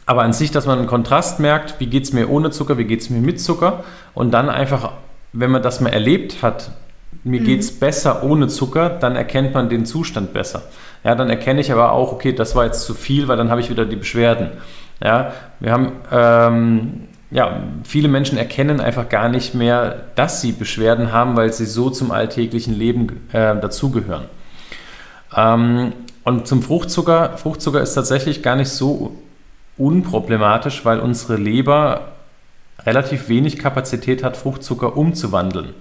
Aber 0.08 0.23
an 0.23 0.34
sich, 0.34 0.49
dass 0.49 0.65
man 0.65 0.79
einen 0.79 0.88
Kontrast 0.88 1.39
merkt, 1.39 1.79
wie 1.79 1.86
geht 1.86 2.06
es 2.06 2.13
mir 2.13 2.32
ohne 2.32 2.49
Zucker, 2.49 2.79
wie 2.79 2.86
geht 2.86 3.01
es 3.01 3.12
mir 3.12 3.21
mit 3.21 3.39
Zucker 3.39 3.84
und 4.15 4.32
dann 4.32 4.49
einfach, 4.49 4.93
wenn 5.34 5.51
man 5.51 5.62
das 5.62 5.82
mal 5.82 5.93
erlebt 5.93 6.41
hat, 6.41 6.71
mir 7.23 7.41
mhm. 7.41 7.45
geht 7.45 7.60
es 7.60 7.79
besser 7.79 8.23
ohne 8.23 8.47
Zucker, 8.47 8.89
dann 8.89 9.15
erkennt 9.15 9.53
man 9.53 9.69
den 9.69 9.86
Zustand 9.86 10.34
besser. 10.34 10.63
Ja, 11.03 11.15
dann 11.15 11.29
erkenne 11.29 11.61
ich 11.61 11.71
aber 11.71 11.91
auch, 11.91 12.13
okay, 12.13 12.33
das 12.33 12.55
war 12.55 12.65
jetzt 12.65 12.85
zu 12.85 12.93
viel, 12.93 13.27
weil 13.27 13.37
dann 13.37 13.49
habe 13.49 13.61
ich 13.61 13.69
wieder 13.69 13.85
die 13.85 13.95
Beschwerden. 13.95 14.51
Ja, 15.03 15.33
wir 15.59 15.71
haben, 15.71 15.91
ähm, 16.11 17.07
ja, 17.29 17.63
viele 17.83 18.07
Menschen 18.07 18.37
erkennen 18.37 18.79
einfach 18.79 19.09
gar 19.09 19.27
nicht 19.27 19.53
mehr, 19.53 20.03
dass 20.15 20.39
sie 20.41 20.53
Beschwerden 20.53 21.11
haben, 21.11 21.35
weil 21.35 21.51
sie 21.51 21.65
so 21.65 21.89
zum 21.89 22.11
alltäglichen 22.11 22.77
Leben 22.77 23.27
äh, 23.33 23.55
dazugehören. 23.59 24.25
Ähm, 25.35 25.93
und 26.23 26.47
zum 26.47 26.61
Fruchtzucker, 26.61 27.37
Fruchtzucker 27.37 27.81
ist 27.81 27.95
tatsächlich 27.95 28.41
gar 28.41 28.55
nicht 28.55 28.69
so 28.69 29.15
unproblematisch, 29.77 30.85
weil 30.85 30.99
unsere 30.99 31.35
Leber 31.35 32.13
relativ 32.85 33.27
wenig 33.29 33.57
Kapazität 33.57 34.23
hat, 34.23 34.37
Fruchtzucker 34.37 34.95
umzuwandeln. 34.95 35.73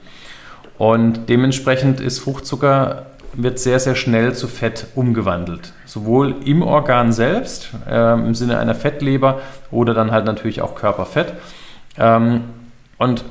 Und 0.78 1.28
dementsprechend 1.28 2.00
ist 2.00 2.18
Fruchtzucker 2.18 3.06
wird 3.34 3.58
sehr, 3.58 3.78
sehr 3.80 3.94
schnell 3.94 4.34
zu 4.34 4.48
Fett 4.48 4.86
umgewandelt. 4.94 5.72
Sowohl 5.86 6.36
im 6.44 6.62
Organ 6.62 7.12
selbst, 7.12 7.70
äh, 7.88 8.12
im 8.14 8.34
Sinne 8.34 8.58
einer 8.58 8.74
Fettleber, 8.74 9.40
oder 9.70 9.94
dann 9.94 10.10
halt 10.10 10.26
natürlich 10.26 10.60
auch 10.60 10.74
Körperfett. 10.74 11.32
Ähm, 11.98 12.44
und 12.98 13.24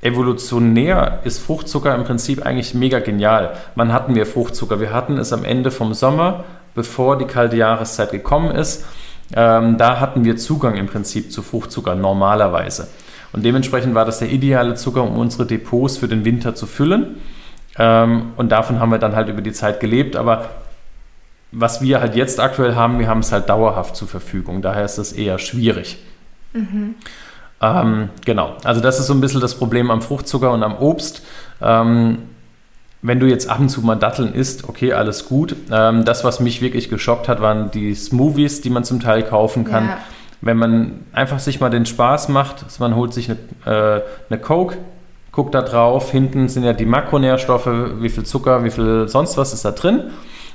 evolutionär 0.00 1.20
ist 1.24 1.38
Fruchtzucker 1.38 1.94
im 1.94 2.04
Prinzip 2.04 2.44
eigentlich 2.44 2.74
mega 2.74 2.98
genial. 2.98 3.52
Wann 3.74 3.92
hatten 3.92 4.14
wir 4.14 4.26
Fruchtzucker? 4.26 4.80
Wir 4.80 4.92
hatten 4.92 5.16
es 5.16 5.32
am 5.32 5.44
Ende 5.44 5.70
vom 5.70 5.94
Sommer, 5.94 6.44
bevor 6.74 7.18
die 7.18 7.24
kalte 7.24 7.56
Jahreszeit 7.56 8.10
gekommen 8.10 8.50
ist. 8.50 8.84
Ähm, 9.34 9.78
da 9.78 10.00
hatten 10.00 10.24
wir 10.24 10.36
Zugang 10.36 10.76
im 10.76 10.86
Prinzip 10.86 11.32
zu 11.32 11.42
Fruchtzucker 11.42 11.94
normalerweise. 11.94 12.88
Und 13.32 13.44
dementsprechend 13.44 13.94
war 13.94 14.04
das 14.04 14.18
der 14.18 14.30
ideale 14.30 14.74
Zucker, 14.74 15.02
um 15.02 15.16
unsere 15.16 15.46
Depots 15.46 15.96
für 15.96 16.08
den 16.08 16.24
Winter 16.24 16.54
zu 16.54 16.66
füllen. 16.66 17.16
Ähm, 17.78 18.32
und 18.36 18.50
davon 18.50 18.80
haben 18.80 18.90
wir 18.90 18.98
dann 18.98 19.16
halt 19.16 19.28
über 19.28 19.42
die 19.42 19.52
Zeit 19.52 19.80
gelebt. 19.80 20.16
Aber 20.16 20.50
was 21.52 21.82
wir 21.82 22.00
halt 22.00 22.16
jetzt 22.16 22.40
aktuell 22.40 22.74
haben, 22.74 22.98
wir 22.98 23.08
haben 23.08 23.20
es 23.20 23.32
halt 23.32 23.48
dauerhaft 23.48 23.96
zur 23.96 24.08
Verfügung. 24.08 24.62
Daher 24.62 24.84
ist 24.84 24.98
es 24.98 25.12
eher 25.12 25.38
schwierig. 25.38 25.98
Mhm. 26.52 26.94
Ähm, 27.60 28.08
genau, 28.24 28.56
also 28.64 28.80
das 28.80 28.98
ist 28.98 29.06
so 29.06 29.14
ein 29.14 29.20
bisschen 29.20 29.40
das 29.40 29.54
Problem 29.54 29.90
am 29.90 30.02
Fruchtzucker 30.02 30.50
und 30.50 30.62
am 30.64 30.76
Obst. 30.76 31.22
Ähm, 31.60 32.18
wenn 33.02 33.20
du 33.20 33.26
jetzt 33.26 33.48
ab 33.48 33.60
und 33.60 33.68
zu 33.68 33.82
mal 33.82 33.96
Datteln 33.96 34.34
isst, 34.34 34.68
okay, 34.68 34.92
alles 34.92 35.26
gut. 35.28 35.56
Ähm, 35.70 36.04
das, 36.04 36.24
was 36.24 36.40
mich 36.40 36.60
wirklich 36.60 36.88
geschockt 36.88 37.28
hat, 37.28 37.40
waren 37.40 37.70
die 37.70 37.94
Smoothies, 37.94 38.60
die 38.62 38.70
man 38.70 38.84
zum 38.84 39.00
Teil 39.00 39.22
kaufen 39.22 39.64
kann. 39.64 39.86
Ja. 39.86 39.98
Wenn 40.40 40.56
man 40.56 41.00
einfach 41.12 41.38
sich 41.38 41.60
mal 41.60 41.70
den 41.70 41.86
Spaß 41.86 42.28
macht, 42.28 42.64
man 42.80 42.96
holt 42.96 43.14
sich 43.14 43.30
eine, 43.30 43.38
äh, 43.64 44.02
eine 44.28 44.40
Coke, 44.40 44.78
guckt 45.32 45.54
da 45.54 45.62
drauf, 45.62 46.12
hinten 46.12 46.48
sind 46.48 46.64
ja 46.64 46.74
die 46.74 46.84
Makronährstoffe, 46.84 47.66
wie 48.00 48.10
viel 48.10 48.24
Zucker, 48.24 48.64
wie 48.64 48.70
viel 48.70 49.08
sonst 49.08 49.36
was 49.38 49.52
ist 49.52 49.64
da 49.64 49.72
drin. 49.72 50.10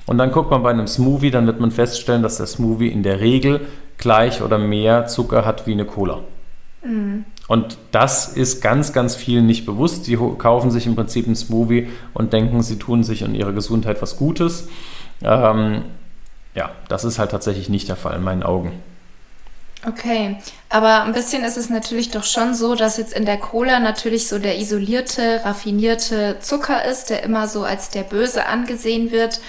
Und 0.06 0.20
dann 0.20 0.32
guckt 0.32 0.52
man 0.52 0.64
bei 0.64 0.70
einem 0.70 0.88
Smoothie, 0.88 1.32
dann 1.32 1.48
wird 1.48 1.60
man 1.60 1.72
feststellen, 1.72 2.24
dass 2.24 2.38
der 2.38 2.46
Smoothie 2.46 2.88
in 2.88 3.04
der 3.04 3.20
Regel 3.20 3.62
gleich 3.98 4.42
oder 4.42 4.58
mehr 4.58 5.08
Zucker 5.08 5.46
hat 5.46 5.68
wie 5.68 5.74
eine 5.74 5.86
Cola. 5.86 6.20
Mhm. 6.84 7.26
Und 7.48 7.78
das 7.92 8.28
ist 8.28 8.62
ganz, 8.62 8.94
ganz 8.94 9.16
vielen 9.16 9.46
nicht 9.46 9.66
bewusst. 9.66 10.08
Die 10.08 10.18
kaufen 10.38 10.70
sich 10.70 10.86
im 10.86 10.96
Prinzip 10.96 11.26
einen 11.26 11.36
Smoothie 11.36 11.90
und 12.14 12.34
denken, 12.34 12.62
sie 12.62 12.78
tun 12.78 13.04
sich 13.04 13.24
und 13.24 13.36
ihrer 13.36 13.54
Gesundheit 13.54 14.02
was 14.02 14.18
Gutes. 14.18 14.68
Ähm, 15.24 15.84
ja, 16.56 16.72
das 16.90 17.04
ist 17.04 17.20
halt 17.20 17.32
tatsächlich 17.32 17.70
nicht 17.70 17.90
der 17.90 17.96
Fall 17.96 18.18
in 18.18 18.24
meinen 18.24 18.44
Augen. 18.44 18.74
Okay, 19.86 20.38
aber 20.70 21.04
ein 21.04 21.14
bisschen 21.14 21.44
ist 21.44 21.56
es 21.56 21.70
natürlich 21.70 22.10
doch 22.10 22.24
schon 22.24 22.56
so, 22.56 22.74
dass 22.74 22.98
jetzt 22.98 23.14
in 23.14 23.26
der 23.26 23.38
Cola 23.38 23.80
natürlich 23.80 24.28
so 24.28 24.40
der 24.40 24.58
isolierte, 24.58 25.42
raffinierte 25.46 26.38
Zucker 26.40 26.84
ist, 26.84 27.12
der 27.12 27.22
immer 27.24 27.48
so 27.48 27.64
als 27.64 27.90
der 27.90 28.02
Böse 28.02 28.48
angesehen 28.48 29.12
wird. 29.12 29.40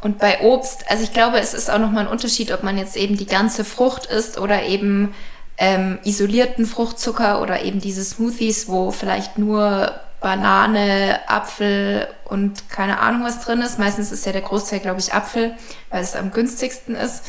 Und 0.00 0.18
bei 0.18 0.40
Obst, 0.40 0.90
also 0.90 1.04
ich 1.04 1.12
glaube, 1.12 1.38
es 1.38 1.54
ist 1.54 1.70
auch 1.70 1.78
nochmal 1.78 2.06
ein 2.06 2.12
Unterschied, 2.12 2.52
ob 2.52 2.62
man 2.62 2.78
jetzt 2.78 2.96
eben 2.96 3.16
die 3.16 3.26
ganze 3.26 3.64
Frucht 3.64 4.06
isst 4.06 4.38
oder 4.38 4.64
eben 4.64 5.14
ähm, 5.56 5.98
isolierten 6.04 6.66
Fruchtzucker 6.66 7.40
oder 7.40 7.62
eben 7.62 7.80
diese 7.80 8.04
Smoothies, 8.04 8.68
wo 8.68 8.90
vielleicht 8.90 9.38
nur 9.38 9.94
Banane, 10.20 11.20
Apfel 11.28 12.08
und 12.24 12.68
keine 12.68 12.98
Ahnung 13.00 13.22
was 13.22 13.40
drin 13.40 13.62
ist. 13.62 13.78
Meistens 13.78 14.12
ist 14.12 14.26
ja 14.26 14.32
der 14.32 14.42
Großteil, 14.42 14.80
glaube 14.80 15.00
ich, 15.00 15.14
Apfel, 15.14 15.54
weil 15.90 16.02
es 16.02 16.16
am 16.16 16.32
günstigsten 16.32 16.94
ist. 16.94 17.24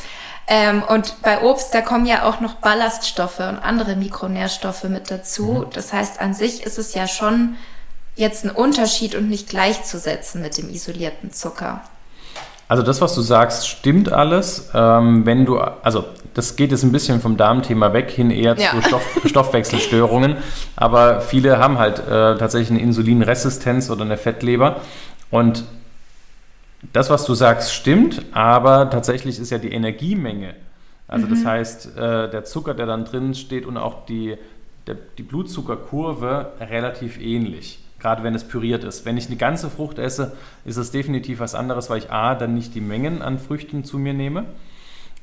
Ähm, 0.47 0.81
und 0.87 1.21
bei 1.21 1.41
Obst, 1.41 1.73
da 1.73 1.81
kommen 1.81 2.05
ja 2.05 2.23
auch 2.23 2.39
noch 2.39 2.55
Ballaststoffe 2.55 3.39
und 3.39 3.59
andere 3.59 3.95
Mikronährstoffe 3.95 4.85
mit 4.85 5.11
dazu. 5.11 5.65
Mhm. 5.65 5.73
Das 5.73 5.91
heißt, 5.91 6.21
an 6.21 6.33
sich 6.33 6.65
ist 6.65 6.77
es 6.77 6.93
ja 6.93 7.07
schon 7.07 7.55
jetzt 8.15 8.45
ein 8.45 8.51
Unterschied 8.51 9.13
und 9.15 9.29
nicht 9.29 9.49
gleichzusetzen 9.49 10.41
mit 10.41 10.57
dem 10.57 10.69
isolierten 10.69 11.31
Zucker. 11.33 11.81
Also 12.69 12.83
das, 12.83 12.99
was 12.99 13.15
du 13.15 13.21
sagst, 13.21 13.67
stimmt 13.67 14.11
alles. 14.11 14.69
Ähm, 14.73 15.25
wenn 15.25 15.45
du, 15.45 15.59
also 15.59 16.05
das 16.33 16.55
geht 16.55 16.71
jetzt 16.71 16.83
ein 16.83 16.91
bisschen 16.91 17.21
vom 17.21 17.37
Darmthema 17.37 17.93
weg 17.93 18.11
hin 18.11 18.29
eher 18.29 18.57
ja. 18.57 18.71
zu 18.71 18.81
Stoff, 18.81 19.03
Stoffwechselstörungen. 19.25 20.37
Aber 20.75 21.21
viele 21.21 21.59
haben 21.59 21.77
halt 21.77 21.99
äh, 21.99 22.37
tatsächlich 22.37 22.71
eine 22.71 22.81
Insulinresistenz 22.81 23.89
oder 23.89 24.03
eine 24.03 24.17
Fettleber. 24.17 24.77
Und 25.29 25.63
das, 26.93 27.09
was 27.09 27.25
du 27.25 27.33
sagst, 27.33 27.73
stimmt, 27.73 28.23
aber 28.31 28.89
tatsächlich 28.89 29.39
ist 29.39 29.49
ja 29.49 29.57
die 29.57 29.71
Energiemenge, 29.71 30.55
also 31.07 31.25
mhm. 31.25 31.29
das 31.31 31.45
heißt, 31.45 31.97
äh, 31.97 32.29
der 32.29 32.43
Zucker, 32.43 32.73
der 32.73 32.85
dann 32.85 33.05
drin 33.05 33.33
steht 33.33 33.65
und 33.65 33.77
auch 33.77 34.05
die, 34.05 34.35
der, 34.87 34.95
die 35.17 35.23
Blutzuckerkurve 35.23 36.53
relativ 36.59 37.19
ähnlich 37.19 37.79
gerade 37.99 38.23
wenn 38.23 38.35
es 38.35 38.43
püriert 38.43 38.83
ist. 38.83 39.05
Wenn 39.05 39.17
ich 39.17 39.27
eine 39.27 39.37
ganze 39.37 39.69
Frucht 39.69 39.99
esse, 39.99 40.35
ist 40.65 40.77
es 40.77 40.91
definitiv 40.91 41.39
was 41.39 41.55
anderes, 41.55 41.89
weil 41.89 41.99
ich 41.99 42.11
A, 42.11 42.35
dann 42.35 42.53
nicht 42.53 42.75
die 42.75 42.81
Mengen 42.81 43.21
an 43.21 43.39
Früchten 43.39 43.83
zu 43.83 43.97
mir 43.97 44.13
nehme 44.13 44.45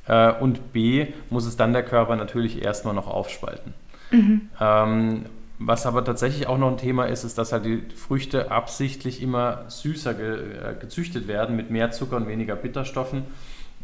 äh, 0.07 0.31
und 0.31 0.73
B, 0.73 1.07
muss 1.29 1.45
es 1.45 1.57
dann 1.57 1.73
der 1.73 1.83
Körper 1.83 2.15
natürlich 2.15 2.63
erstmal 2.63 2.93
noch 2.93 3.07
aufspalten. 3.07 3.73
Mhm. 4.11 4.49
Ähm, 4.59 5.25
was 5.59 5.85
aber 5.85 6.03
tatsächlich 6.03 6.47
auch 6.47 6.57
noch 6.57 6.69
ein 6.69 6.77
Thema 6.77 7.05
ist, 7.05 7.23
ist, 7.23 7.37
dass 7.37 7.51
halt 7.51 7.65
die 7.65 7.81
Früchte 7.95 8.51
absichtlich 8.51 9.21
immer 9.21 9.63
süßer 9.69 10.13
ge 10.13 10.35
äh, 10.35 10.75
gezüchtet 10.79 11.27
werden 11.27 11.55
mit 11.55 11.69
mehr 11.69 11.91
Zucker 11.91 12.17
und 12.17 12.27
weniger 12.27 12.55
Bitterstoffen. 12.55 13.23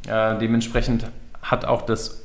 Äh, 0.08 0.38
dementsprechend 0.40 1.08
hat 1.42 1.66
auch 1.66 1.84
das 1.84 2.22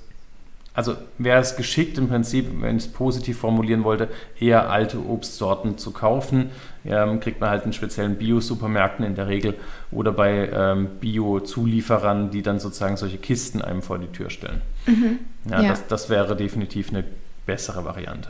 also 0.77 0.95
wäre 1.17 1.41
es 1.41 1.57
geschickt 1.57 1.97
im 1.97 2.09
Prinzip, 2.09 2.49
wenn 2.61 2.77
ich 2.77 2.85
es 2.85 2.93
positiv 2.93 3.39
formulieren 3.39 3.83
wollte, 3.83 4.09
eher 4.39 4.71
alte 4.71 4.99
Obstsorten 4.99 5.79
zu 5.79 5.91
kaufen. 5.91 6.51
Ähm, 6.85 7.19
kriegt 7.19 7.41
man 7.41 7.49
halt 7.49 7.65
in 7.65 7.73
speziellen 7.73 8.17
Bio-Supermärkten 8.17 9.03
in 9.03 9.15
der 9.15 9.27
Regel 9.27 9.55
oder 9.91 10.13
bei 10.13 10.51
ähm, 10.53 10.89
Bio-Zulieferern, 11.01 12.31
die 12.31 12.43
dann 12.43 12.61
sozusagen 12.61 12.99
solche 12.99 13.17
Kisten 13.17 13.63
einem 13.63 13.81
vor 13.81 13.99
die 13.99 14.09
Tür 14.09 14.29
stellen. 14.29 14.61
Mhm. 14.85 15.21
Ja, 15.51 15.63
ja. 15.63 15.69
Das, 15.71 15.87
das, 15.87 16.11
wäre 16.11 16.37
definitiv 16.37 16.91
eine 16.91 17.05
bessere 17.47 17.87
Variante. 17.87 18.29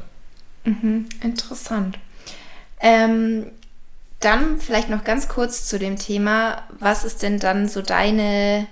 Mhm. 0.67 1.07
Interessant. 1.23 1.99
Ähm, 2.81 3.47
dann 4.21 4.59
vielleicht 4.59 4.91
noch 4.91 5.05
ganz 5.05 5.29
kurz 5.29 5.67
zu 5.67 5.79
dem 5.79 5.97
Thema, 5.97 6.63
was 6.79 7.05
ist 7.05 7.23
denn 7.23 7.39
dann 7.39 7.69
so 7.69 7.81
deine 7.81 8.67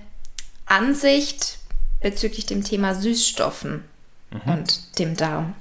Ansicht 0.66 1.58
bezüglich 2.02 2.46
dem 2.46 2.64
Thema 2.64 2.94
Süßstoffen 2.94 3.84
mhm. 4.30 4.52
und 4.52 4.98
dem 4.98 5.16
Darm? 5.16 5.54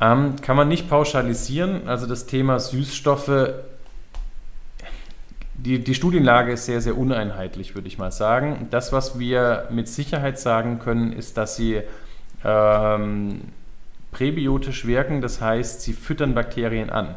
Ähm, 0.00 0.36
kann 0.40 0.56
man 0.56 0.68
nicht 0.68 0.88
pauschalisieren. 0.88 1.88
Also 1.88 2.06
das 2.06 2.26
Thema 2.26 2.58
Süßstoffe, 2.58 3.50
die, 5.54 5.84
die 5.84 5.94
Studienlage 5.94 6.52
ist 6.52 6.64
sehr, 6.64 6.80
sehr 6.80 6.96
uneinheitlich, 6.96 7.74
würde 7.74 7.88
ich 7.88 7.98
mal 7.98 8.12
sagen. 8.12 8.68
Das, 8.70 8.92
was 8.92 9.18
wir 9.18 9.68
mit 9.70 9.88
Sicherheit 9.88 10.38
sagen 10.38 10.78
können, 10.78 11.12
ist, 11.12 11.36
dass 11.36 11.56
sie 11.56 11.82
ähm, 12.44 13.42
präbiotisch 14.12 14.86
wirken, 14.86 15.20
das 15.20 15.40
heißt, 15.40 15.82
sie 15.82 15.92
füttern 15.92 16.34
Bakterien 16.34 16.90
an. 16.90 17.14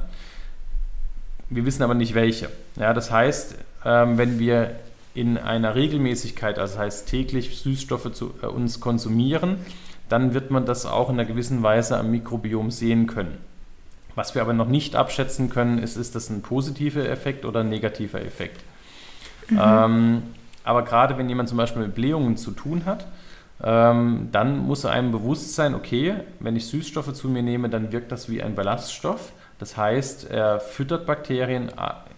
Wir 1.50 1.66
wissen 1.66 1.84
aber 1.84 1.94
nicht 1.94 2.14
welche. 2.14 2.50
Ja, 2.76 2.94
das 2.94 3.12
heißt, 3.12 3.56
ähm, 3.86 4.18
wenn 4.18 4.40
wir 4.40 4.76
in 5.16 5.38
einer 5.38 5.76
Regelmäßigkeit, 5.76 6.58
also 6.58 6.74
das 6.74 6.82
heißt 6.82 7.10
täglich 7.10 7.60
Süßstoffe 7.60 8.12
zu 8.14 8.34
äh, 8.42 8.48
uns 8.48 8.80
konsumieren, 8.80 9.58
dann 10.10 10.34
wird 10.34 10.52
man 10.52 10.66
das 10.66 10.86
auch 10.86 11.10
in 11.10 11.16
einer 11.16 11.26
gewissen 11.26 11.64
Weise 11.64 11.98
am 11.98 12.12
Mikrobiom 12.12 12.72
sehen 12.72 13.08
können. 13.08 13.38
Was 14.16 14.36
wir 14.36 14.42
aber 14.42 14.54
noch 14.54 14.68
nicht 14.68 14.96
abschätzen 14.96 15.50
können, 15.50 15.80
ist, 15.80 15.98
ist 15.98 16.16
das 16.16 16.30
ein 16.30 16.42
positiver 16.42 17.08
Effekt 17.08 17.46
oder 17.46 17.62
ein 17.62 17.70
negativer 17.70 18.22
Effekt. 18.22 18.62
Mhm. 19.50 19.60
Ähm, 19.62 20.24
aber 20.64 20.84
gerade 20.84 21.18
wenn 21.18 21.30
jemand 21.30 21.50
zum 21.50 21.58
Beispiel 21.58 21.82
mit 21.82 21.96
Blähungen 21.96 22.38
zu 22.38 22.52
tun 22.52 22.86
hat, 22.86 23.08
ähm, 23.64 24.30
dann 24.32 24.58
muss 24.60 24.86
einem 24.86 25.12
bewusst 25.12 25.56
sein, 25.56 25.74
okay, 25.74 26.16
wenn 26.40 26.56
ich 26.56 26.68
Süßstoffe 26.68 27.14
zu 27.14 27.30
mir 27.30 27.44
nehme, 27.44 27.70
dann 27.70 27.92
wirkt 27.92 28.12
das 28.12 28.30
wie 28.30 28.44
ein 28.44 28.56
Ballaststoff. 28.56 29.32
Das 29.58 29.78
heißt, 29.78 30.30
er 30.30 30.60
füttert 30.60 31.06
Bakterien 31.06 31.72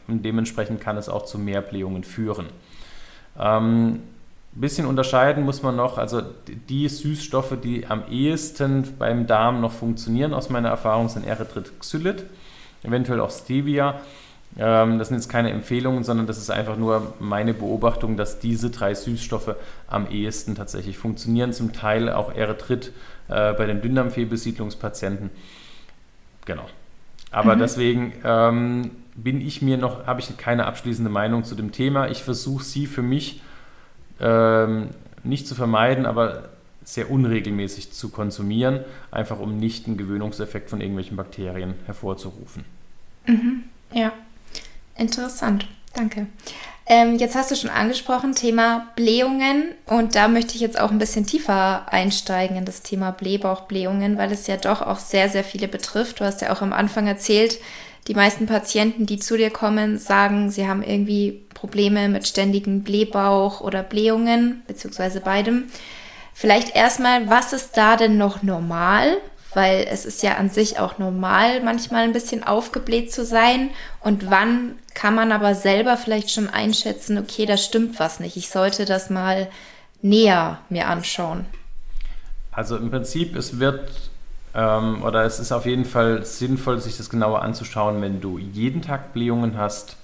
und 0.08 0.26
dementsprechend 0.26 0.82
kann 0.82 0.98
es 0.98 1.08
auch 1.08 1.26
zu 1.26 1.38
mehr 1.38 1.62
Blähungen 1.62 2.04
führen. 2.04 2.48
Ähm, 3.40 4.02
bisschen 4.56 4.88
unterscheiden 4.88 5.44
muss 5.44 5.62
man 5.62 5.76
noch, 5.76 5.98
also 5.98 6.22
die 6.70 6.88
Süßstoffe, 6.88 7.58
die 7.62 7.86
am 7.88 8.04
ehesten 8.10 8.96
beim 8.98 9.28
Darm 9.28 9.62
noch 9.62 9.74
funktionieren, 9.74 10.34
aus 10.34 10.50
meiner 10.50 10.70
Erfahrung, 10.70 11.10
sind 11.10 11.28
Erythrit, 11.28 11.72
eventuell 12.84 13.20
auch 13.20 13.32
Stevia. 13.32 14.00
Ähm, 14.58 15.00
das 15.00 15.10
sind 15.10 15.18
jetzt 15.18 15.30
keine 15.30 15.52
Empfehlungen, 15.52 16.04
sondern 16.04 16.28
das 16.28 16.38
ist 16.38 16.50
einfach 16.50 16.78
nur 16.78 17.14
meine 17.20 17.54
Beobachtung, 17.54 18.18
dass 18.18 18.40
diese 18.40 18.70
drei 18.70 18.94
Süßstoffe 18.94 19.56
am 19.88 20.10
ehesten 20.10 20.56
tatsächlich 20.56 20.98
funktionieren. 20.98 21.54
Zum 21.54 21.74
Teil 21.74 22.10
auch 22.10 22.34
Erythrit 22.34 22.92
äh, 23.28 23.54
bei 23.54 23.66
den 23.66 23.82
Dünndarmfehlbesiedlungspatienten. 23.82 25.30
Genau. 26.46 26.66
Aber 27.32 27.56
mhm. 27.56 27.60
deswegen 27.60 28.14
ähm, 28.24 28.92
bin 29.16 29.42
ich 29.42 29.62
mir 29.62 29.78
noch, 29.78 30.08
habe 30.08 30.22
ich 30.22 30.38
keine 30.38 30.66
abschließende 30.66 31.12
Meinung 31.12 31.44
zu 31.44 31.56
dem 31.56 31.72
Thema. 31.72 32.10
Ich 32.10 32.24
versuche 32.24 32.64
sie 32.64 32.88
für 32.88 33.02
mich 33.02 33.42
ähm, 34.22 34.90
nicht 35.24 35.48
zu 35.48 35.56
vermeiden, 35.56 36.06
aber 36.06 36.50
sehr 36.84 37.10
unregelmäßig 37.10 37.92
zu 37.92 38.10
konsumieren, 38.10 38.82
einfach 39.12 39.40
um 39.40 39.58
nicht 39.58 39.88
einen 39.88 39.98
Gewöhnungseffekt 39.98 40.70
von 40.70 40.80
irgendwelchen 40.80 41.18
Bakterien 41.18 41.74
hervorzurufen. 41.88 42.64
Mhm. 43.26 43.64
Ja, 43.92 44.14
interessant. 44.98 45.68
Danke. 45.94 46.28
Ähm, 46.88 47.18
jetzt 47.18 47.36
hast 47.36 47.50
du 47.50 47.56
schon 47.56 47.72
angesprochen, 47.72 48.36
Thema 48.36 48.88
Blähungen. 48.96 49.74
Und 49.88 50.16
da 50.16 50.28
möchte 50.28 50.56
ich 50.56 50.62
jetzt 50.62 50.80
auch 50.80 50.92
ein 50.92 51.00
bisschen 51.00 51.26
tiefer 51.26 51.92
einsteigen 51.92 52.58
in 52.58 52.66
das 52.66 52.84
Thema 52.84 53.12
Blähbauchblähungen, 53.12 54.18
weil 54.18 54.32
es 54.32 54.46
ja 54.46 54.58
doch 54.58 54.82
auch 54.82 55.00
sehr, 55.00 55.30
sehr 55.30 55.44
viele 55.44 55.68
betrifft. 55.68 56.20
Du 56.20 56.26
hast 56.26 56.42
ja 56.42 56.54
auch 56.54 56.62
am 56.62 56.74
Anfang 56.74 57.08
erzählt, 57.08 57.60
die 58.08 58.14
meisten 58.14 58.46
Patienten, 58.46 59.08
die 59.08 59.18
zu 59.18 59.36
dir 59.36 59.50
kommen, 59.50 59.98
sagen, 59.98 60.52
sie 60.52 60.68
haben 60.68 60.84
irgendwie 60.84 61.44
Probleme 61.56 62.08
mit 62.08 62.28
ständigen 62.28 62.84
Blähbauch 62.84 63.62
oder 63.62 63.82
Blähungen, 63.82 64.62
beziehungsweise 64.68 65.22
beidem. 65.22 65.66
Vielleicht 66.36 66.76
erstmal, 66.76 67.30
was 67.30 67.52
ist 67.54 67.78
da 67.78 67.96
denn 67.96 68.18
noch 68.18 68.44
normal? 68.44 69.18
Weil 69.56 69.88
es 69.90 70.06
ist 70.06 70.22
ja 70.22 70.36
an 70.36 70.52
sich 70.52 70.78
auch 70.80 71.00
normal, 71.00 71.64
manchmal 71.64 72.04
ein 72.04 72.14
bisschen 72.14 72.44
aufgebläht 72.44 73.12
zu 73.12 73.26
sein. 73.26 73.72
Und 74.02 74.30
wann 74.30 74.76
kann 74.94 75.16
man 75.16 75.32
aber 75.32 75.56
selber 75.56 75.98
vielleicht 75.98 76.30
schon 76.30 76.50
einschätzen, 76.50 77.18
okay, 77.18 77.48
da 77.48 77.58
stimmt 77.58 78.00
was 78.00 78.20
nicht. 78.20 78.38
Ich 78.38 78.50
sollte 78.50 78.86
das 78.86 79.10
mal 79.10 79.48
näher 80.04 80.60
mir 80.70 80.88
anschauen. 80.88 81.46
Also 82.52 82.78
im 82.78 82.92
Prinzip, 82.92 83.36
es 83.36 83.60
wird 83.60 83.90
ähm, 84.56 85.04
oder 85.04 85.26
es 85.26 85.40
ist 85.40 85.52
auf 85.52 85.66
jeden 85.66 85.86
Fall 85.86 86.26
sinnvoll, 86.26 86.80
sich 86.80 86.98
das 86.98 87.10
genauer 87.10 87.42
anzuschauen, 87.42 88.02
wenn 88.02 88.22
du 88.22 88.38
jeden 88.38 88.82
Tag 88.82 89.14
Blähungen 89.14 89.58
hast, 89.58 89.98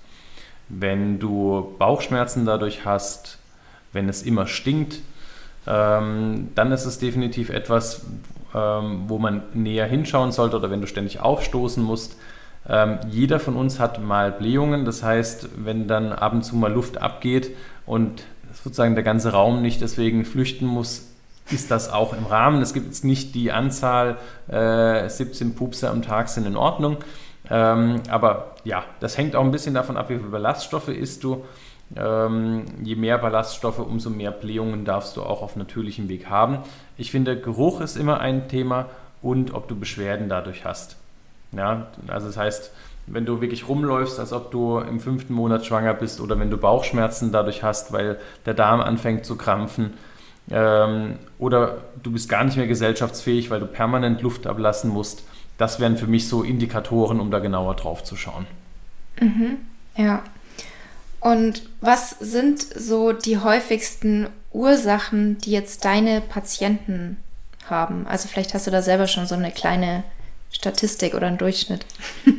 wenn 0.68 1.20
du 1.20 1.76
Bauchschmerzen 1.80 2.46
dadurch 2.46 2.86
hast, 2.86 3.38
wenn 3.94 4.10
es 4.10 4.24
immer 4.24 4.48
stinkt, 4.48 5.00
ähm, 5.68 6.50
dann 6.56 6.72
ist 6.72 6.86
es 6.86 7.00
definitiv 7.00 7.50
etwas, 7.50 8.02
ähm, 8.56 9.04
wo 9.08 9.18
man 9.18 9.44
näher 9.54 9.86
hinschauen 9.86 10.32
sollte 10.32 10.58
oder 10.58 10.70
wenn 10.70 10.82
du 10.82 10.88
ständig 10.88 11.20
aufstoßen 11.20 11.84
musst. 11.84 12.18
Ähm, 12.68 13.00
jeder 13.10 13.40
von 13.40 13.56
uns 13.56 13.80
hat 13.80 14.02
mal 14.02 14.32
Blähungen, 14.32 14.86
das 14.86 15.04
heißt, 15.04 15.50
wenn 15.66 15.88
dann 15.88 16.12
ab 16.12 16.34
und 16.34 16.44
zu 16.44 16.56
mal 16.56 16.72
Luft 16.72 17.02
abgeht 17.02 17.56
und 17.86 18.24
sozusagen 18.64 18.96
der 18.96 19.04
ganze 19.04 19.32
Raum 19.32 19.62
nicht 19.62 19.82
deswegen 19.82 20.26
flüchten 20.26 20.66
muss, 20.66 21.08
ist 21.50 21.72
das 21.72 21.92
auch 21.92 22.14
im 22.14 22.26
Rahmen. 22.26 22.62
Es 22.62 22.74
gibt 22.74 22.86
jetzt 22.88 23.04
nicht 23.04 23.36
die 23.36 23.52
Anzahl, 23.52 24.18
äh, 24.48 25.10
17 25.10 25.56
Pupse 25.56 25.90
am 25.90 26.02
Tag 26.02 26.30
sind 26.30 26.46
in 26.46 26.56
Ordnung. 26.56 26.98
Ähm, 27.50 28.02
aber 28.10 28.56
ja, 28.64 28.84
das 29.00 29.18
hängt 29.18 29.36
auch 29.36 29.44
ein 29.44 29.52
bisschen 29.52 29.74
davon 29.74 29.98
ab, 29.98 30.10
wie 30.10 30.18
viele 30.18 30.30
Ballaststoffe 30.30 30.88
isst 30.90 31.24
du. 31.24 31.44
Ähm, 31.96 32.66
je 32.84 32.96
mehr 32.96 33.18
Ballaststoffe, 33.18 33.80
umso 33.80 34.10
mehr 34.10 34.32
Blähungen 34.32 34.86
darfst 34.86 35.18
du 35.18 35.24
auch 35.24 35.42
auf 35.42 35.56
natürlichem 35.56 36.08
Weg 36.08 36.30
haben. 36.30 36.60
Ich 36.98 37.12
finde, 37.12 37.40
Geruch 37.40 37.82
ist 37.82 37.98
immer 37.98 38.22
ein 38.22 38.48
Thema 38.48 38.88
und 39.22 39.54
ob 39.54 39.68
du 39.68 39.76
Beschwerden 39.76 40.30
dadurch 40.30 40.64
hast. 40.64 40.96
Ja, 41.52 41.88
also 42.08 42.28
das 42.28 42.38
heißt, 42.38 42.72
wenn 43.08 43.26
du 43.26 43.42
wirklich 43.42 43.68
rumläufst, 43.68 44.20
als 44.20 44.32
ob 44.32 44.52
du 44.52 44.80
im 44.80 45.00
fünften 45.00 45.34
Monat 45.34 45.66
schwanger 45.66 45.94
bist 45.94 46.22
oder 46.22 46.40
wenn 46.40 46.50
du 46.50 46.58
Bauchschmerzen 46.58 47.32
dadurch 47.32 47.64
hast, 47.64 47.92
weil 47.92 48.20
der 48.46 48.54
Darm 48.54 48.80
anfängt 48.80 49.26
zu 49.26 49.36
krampfen, 49.36 49.94
ähm, 50.50 51.16
oder 51.40 51.78
du 52.02 52.12
bist 52.12 52.30
gar 52.30 52.44
nicht 52.44 52.58
mehr 52.58 52.68
gesellschaftsfähig, 52.68 53.50
weil 53.50 53.60
du 53.60 53.68
permanent 53.68 54.22
Luft 54.22 54.48
ablassen 54.48 54.90
musst. 54.90 55.24
Das 55.58 55.80
wären 55.80 55.98
für 55.98 56.08
mich 56.08 56.28
so 56.28 56.42
Indikatoren, 56.44 57.20
um 57.20 57.32
da 57.32 57.40
genauer 57.40 57.76
drauf 57.76 58.04
zu 58.04 58.16
schauen. 58.16 58.48
Mhm, 59.20 59.58
ja. 59.96 60.24
Und 61.22 61.62
was 61.80 62.10
sind 62.20 62.62
so 62.62 63.14
die 63.14 63.38
häufigsten 63.38 64.28
Ursachen, 64.52 65.38
die 65.38 65.52
jetzt 65.52 65.86
deine 65.86 66.20
Patienten 66.20 67.18
haben? 67.70 68.06
Also 68.08 68.28
vielleicht 68.28 68.54
hast 68.54 68.68
du 68.68 68.72
da 68.72 68.82
selber 68.82 69.08
schon 69.08 69.28
so 69.28 69.36
eine 69.36 69.52
kleine 69.52 70.04
Statistik 70.52 71.14
oder 71.14 71.28
einen 71.28 71.38
Durchschnitt. 71.38 71.86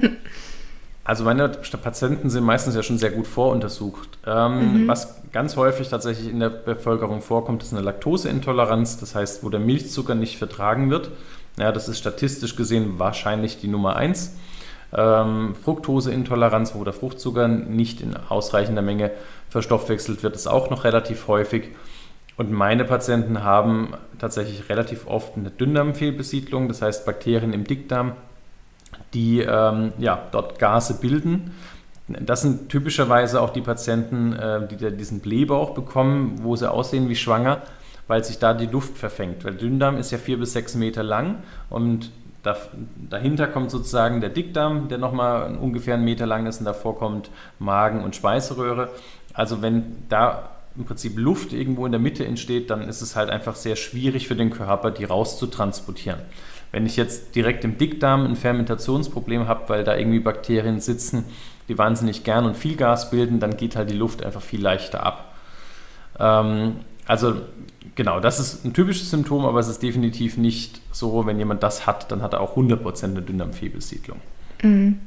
Also 1.05 1.25
meine 1.25 1.49
Patienten 1.49 2.31
sind 2.31 2.45
meistens 2.45 2.77
ja 2.77 2.83
schon 2.83 2.97
sehr 2.97 3.11
gut 3.11 3.27
voruntersucht. 3.27 4.19
Ähm, 4.25 4.85
mhm. 4.85 4.89
Was 4.89 5.21
ganz 5.33 5.57
häufig 5.57 5.89
tatsächlich 5.89 6.29
in 6.29 6.39
der 6.39 6.51
Bevölkerung 6.51 7.23
vorkommt, 7.23 7.63
ist 7.63 7.73
eine 7.73 7.83
Laktoseintoleranz, 7.83 8.99
das 8.99 9.15
heißt, 9.17 9.43
wo 9.43 9.49
der 9.49 9.59
Milchzucker 9.59 10.15
nicht 10.15 10.39
vertragen 10.39 10.91
wird. 10.91 11.11
Ja, 11.59 11.73
das 11.73 11.89
ist 11.89 11.99
statistisch 11.99 12.55
gesehen 12.55 12.99
wahrscheinlich 12.99 13.59
die 13.59 13.67
Nummer 13.67 13.97
eins. 13.97 14.37
Ähm, 14.95 15.55
Fructoseintoleranz, 15.55 16.75
wo 16.75 16.85
der 16.85 16.93
Fruchtzucker 16.93 17.49
nicht 17.49 18.01
in 18.01 18.17
ausreichender 18.17 18.83
Menge 18.83 19.11
verstoffwechselt 19.49 20.23
wird, 20.23 20.35
ist 20.35 20.47
auch 20.47 20.71
noch 20.71 20.85
relativ 20.85 21.29
häufig. 21.29 21.71
Und 22.37 22.51
meine 22.51 22.85
Patienten 22.85 23.43
haben 23.43 23.95
tatsächlich 24.19 24.69
relativ 24.69 25.07
oft 25.07 25.37
eine 25.37 25.51
Dünndarmfehlbesiedlung, 25.51 26.69
das 26.69 26.83
heißt 26.83 27.07
Bakterien 27.07 27.53
im 27.53 27.65
Dickdarm, 27.65 28.13
die 29.15 29.41
ähm, 29.41 29.93
ja, 29.99 30.27
dort 30.33 30.59
Gase 30.59 30.95
bilden. 30.95 31.53
Das 32.09 32.43
sind 32.43 32.69
typischerweise 32.69 33.41
auch 33.41 33.51
die 33.51 33.61
Patienten, 33.61 34.33
äh, 34.33 34.67
die 34.67 34.97
diesen 34.97 35.21
Blähbauch 35.21 35.71
bekommen, 35.71 36.41
wo 36.43 36.57
sie 36.57 36.71
aussehen 36.71 37.09
wie 37.09 37.17
schwanger, 37.17 37.63
weil 38.09 38.25
sich 38.25 38.39
da 38.39 38.55
die 38.55 38.67
Luft 38.67 38.99
verfängt. 38.99 39.45
Weil 39.45 39.55
Dünndarm 39.55 39.97
ist 39.97 40.11
ja 40.11 40.19
vier 40.19 40.39
bis 40.39 40.53
sechs 40.53 40.75
Meter 40.75 41.03
lang 41.03 41.37
und 41.71 42.11
da, 42.43 42.57
dahinter 43.09 43.47
kommt 43.47 43.71
sozusagen 43.71 44.21
der 44.21 44.31
Dickdarm, 44.31 44.89
der 44.89 44.99
nochmal 44.99 45.57
ungefähr 45.57 45.95
einen 45.95 46.05
Meter 46.05 46.27
lang 46.27 46.47
ist 46.47 46.59
und 46.59 46.65
davor 46.65 46.99
kommt 46.99 47.31
Magen 47.59 48.03
und 48.03 48.17
Speiseröhre. 48.17 48.91
Also 49.33 49.63
wenn 49.63 50.05
da 50.09 50.51
im 50.77 50.85
Prinzip 50.85 51.19
Luft 51.19 51.53
irgendwo 51.53 51.87
in 51.87 51.93
der 51.93 52.01
Mitte 52.01 52.25
entsteht, 52.25 52.71
dann 52.71 52.83
ist 52.83 53.03
es 53.03 53.15
halt 53.15 53.31
einfach 53.31 53.55
sehr 53.55 53.77
schwierig 53.77 54.27
für 54.27 54.37
den 54.37 54.51
Körper, 54.51 54.91
die 54.91 55.05
rauszutransportieren. 55.05 56.21
Wenn 56.73 56.87
ich 56.87 56.97
jetzt 56.97 57.37
direkt 57.37 57.65
im 57.65 57.77
Dickdarm 57.77 58.25
ein 58.25 58.37
Fermentationsproblem 58.37 59.47
habe, 59.47 59.69
weil 59.69 59.85
da 59.85 59.97
irgendwie 59.97 60.21
Bakterien 60.21 60.81
sitzen, 60.81 61.27
die 61.69 61.77
wahnsinnig 61.77 62.25
gern 62.25 62.47
und 62.47 62.57
viel 62.57 62.77
Gas 62.77 63.11
bilden, 63.11 63.39
dann 63.39 63.57
geht 63.57 63.77
halt 63.77 63.91
die 63.91 63.97
Luft 63.97 64.25
einfach 64.25 64.41
viel 64.41 64.63
leichter 64.63 65.05
ab. 65.05 65.35
Ähm, 66.19 66.77
also 67.07 67.35
genau, 67.95 68.21
das 68.21 68.41
ist 68.41 68.65
ein 68.65 68.73
typisches 68.73 69.11
Symptom, 69.11 69.45
aber 69.45 69.61
es 69.61 69.69
ist 69.69 69.83
definitiv 69.83 70.37
nicht 70.37 70.81
so, 70.93 71.27
wenn 71.27 71.39
jemand 71.39 71.63
das 71.63 71.87
hat, 71.87 72.11
dann 72.11 72.23
hat 72.23 72.33
er 72.33 72.41
auch 72.41 72.57
100% 72.57 73.05
eine 73.05 73.23
Dünndarmfehlbesiedlung. 73.23 74.21
Mhm. 74.63 75.01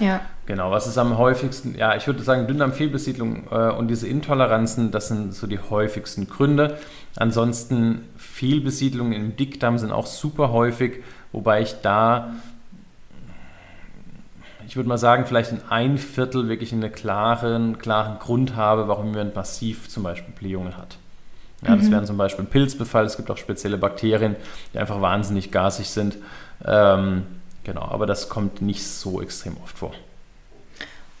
Ja. 0.00 0.20
Genau, 0.46 0.70
was 0.70 0.86
ist 0.86 0.98
am 0.98 1.16
häufigsten? 1.16 1.76
Ja, 1.76 1.96
ich 1.96 2.06
würde 2.06 2.22
sagen, 2.22 2.46
Dünndarmfehlbesiedlung 2.46 3.48
äh, 3.50 3.70
und 3.70 3.88
diese 3.88 4.06
Intoleranzen, 4.06 4.90
das 4.90 5.08
sind 5.08 5.34
so 5.34 5.46
die 5.46 5.58
häufigsten 5.58 6.28
Gründe. 6.28 6.78
Ansonsten 7.16 8.02
Fehlbesiedlungen 8.16 9.12
im 9.12 9.36
Dickdarm 9.36 9.78
sind 9.78 9.90
auch 9.90 10.06
super 10.06 10.52
häufig, 10.52 11.02
wobei 11.32 11.62
ich 11.62 11.80
da, 11.82 12.34
ich 14.68 14.76
würde 14.76 14.88
mal 14.88 14.98
sagen, 14.98 15.24
vielleicht 15.26 15.52
in 15.52 15.60
ein 15.68 15.98
Viertel 15.98 16.48
wirklich 16.48 16.72
einen 16.72 16.92
klaren, 16.92 17.78
klaren 17.78 18.18
Grund 18.18 18.54
habe, 18.54 18.88
warum 18.88 19.08
jemand 19.08 19.34
massiv 19.34 19.88
zum 19.88 20.02
Beispiel 20.02 20.34
Blähungen 20.34 20.76
hat. 20.76 20.98
Ja, 21.66 21.76
das 21.76 21.86
mhm. 21.86 21.92
wären 21.92 22.06
zum 22.06 22.16
Beispiel 22.16 22.44
Pilzbefall, 22.44 23.04
es 23.04 23.16
gibt 23.16 23.30
auch 23.30 23.36
spezielle 23.36 23.78
Bakterien, 23.78 24.36
die 24.72 24.78
einfach 24.78 25.00
wahnsinnig 25.00 25.50
gasig 25.50 25.88
sind. 25.88 26.16
Ähm, 26.64 27.24
Genau, 27.66 27.82
aber 27.82 28.06
das 28.06 28.28
kommt 28.28 28.62
nicht 28.62 28.86
so 28.86 29.20
extrem 29.20 29.56
oft 29.60 29.76
vor. 29.76 29.92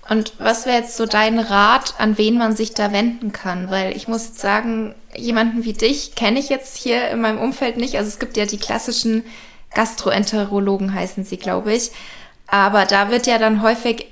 Und 0.08 0.34
was 0.38 0.64
wäre 0.64 0.76
jetzt 0.76 0.96
so 0.96 1.04
dein 1.04 1.40
Rat, 1.40 1.94
an 1.98 2.18
wen 2.18 2.38
man 2.38 2.54
sich 2.54 2.72
da 2.72 2.92
wenden 2.92 3.32
kann? 3.32 3.68
Weil 3.68 3.96
ich 3.96 4.06
muss 4.06 4.28
jetzt 4.28 4.38
sagen, 4.38 4.94
jemanden 5.12 5.64
wie 5.64 5.72
dich 5.72 6.14
kenne 6.14 6.38
ich 6.38 6.48
jetzt 6.48 6.76
hier 6.76 7.08
in 7.08 7.20
meinem 7.20 7.40
Umfeld 7.40 7.78
nicht. 7.78 7.96
Also 7.96 8.06
es 8.06 8.20
gibt 8.20 8.36
ja 8.36 8.46
die 8.46 8.58
klassischen 8.58 9.24
Gastroenterologen 9.74 10.94
heißen 10.94 11.24
sie, 11.24 11.36
glaube 11.36 11.74
ich. 11.74 11.90
Aber 12.46 12.84
da 12.84 13.10
wird 13.10 13.26
ja 13.26 13.38
dann 13.38 13.60
häufig 13.60 14.06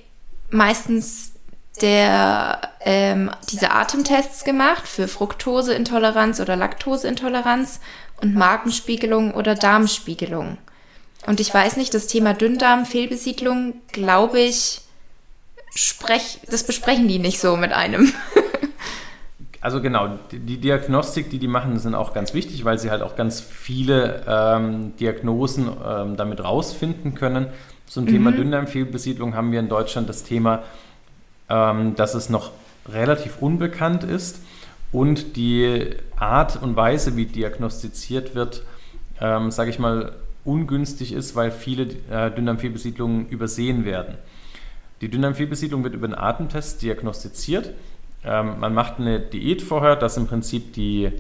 meistens 0.51 1.34
der, 1.81 2.61
ähm, 2.81 3.31
diese 3.51 3.73
Atemtests 3.73 4.45
gemacht 4.45 4.87
für 4.87 5.09
Fructoseintoleranz 5.09 6.41
oder 6.41 6.57
Laktoseintoleranz 6.57 7.81
und 8.21 8.35
Magenspiegelung 8.35 9.35
oder 9.35 9.55
Darmspiegelung. 9.55 10.59
Und 11.27 11.41
ich 11.41 11.53
weiß 11.53 11.77
nicht, 11.77 11.95
das 11.95 12.07
Thema 12.07 12.35
Dünndarm, 12.35 12.87
Fehlbesiedlung, 12.87 13.75
glaube 13.93 14.41
ich, 14.41 14.83
sprech, 15.75 16.41
das 16.49 16.65
besprechen 16.65 17.09
die 17.09 17.19
nicht 17.19 17.41
so 17.41 17.57
mit 17.57 17.73
einem. 17.73 18.13
Also 19.61 19.81
genau, 19.81 20.19
die 20.31 20.59
Diagnostik, 20.59 21.31
die 21.31 21.39
die 21.39 21.49
machen, 21.49 21.79
sind 21.79 21.95
auch 21.95 22.13
ganz 22.13 22.35
wichtig, 22.35 22.67
weil 22.67 22.79
sie 22.79 22.91
halt 22.91 23.01
auch 23.01 23.17
ganz 23.17 23.41
viele 23.41 24.23
ähm, 24.29 24.95
Diagnosen 25.01 25.71
ähm, 25.83 26.19
damit 26.19 26.45
rausfinden 26.45 27.15
können. 27.15 27.47
Zum 27.87 28.05
mhm. 28.05 28.09
Thema 28.09 28.33
Dünndarmfehlbesiedlung 28.33 29.35
haben 29.35 29.53
wir 29.53 29.61
in 29.61 29.71
Deutschland 29.71 30.07
das 30.07 30.23
Thema, 30.23 30.65
ähm, 31.49 31.95
dass 31.95 32.15
es 32.15 32.29
noch 32.29 32.53
relativ 32.89 33.41
unbekannt 33.41 34.05
ist 34.05 34.41
und 34.93 35.37
die 35.37 35.91
Art 36.17 36.63
und 36.63 36.77
Weise, 36.77 37.17
wie 37.17 37.27
diagnostiziert 37.27 38.35
wird, 38.35 38.63
ähm, 39.21 39.51
sage 39.51 39.71
ich 39.71 39.79
mal, 39.79 40.13
ungünstig 40.45 41.13
ist, 41.13 41.35
weil 41.35 41.51
viele 41.51 41.85
äh, 42.11 42.31
Dünndarmfehlbesiedlungen 42.31 43.29
übersehen 43.29 43.85
werden. 43.85 44.17
Die 45.01 45.09
Dünndarmfehlbesiedlung 45.09 45.83
wird 45.85 45.95
über 45.95 46.07
einen 46.07 46.15
Atemtest 46.15 46.83
diagnostiziert. 46.83 47.73
Ähm, 48.25 48.61
man 48.61 48.75
macht 48.75 48.99
eine 48.99 49.21
Diät 49.21 49.63
vorher, 49.63 49.97
dass 49.97 50.17
im 50.17 50.27
Prinzip 50.27 50.75
die 50.75 51.11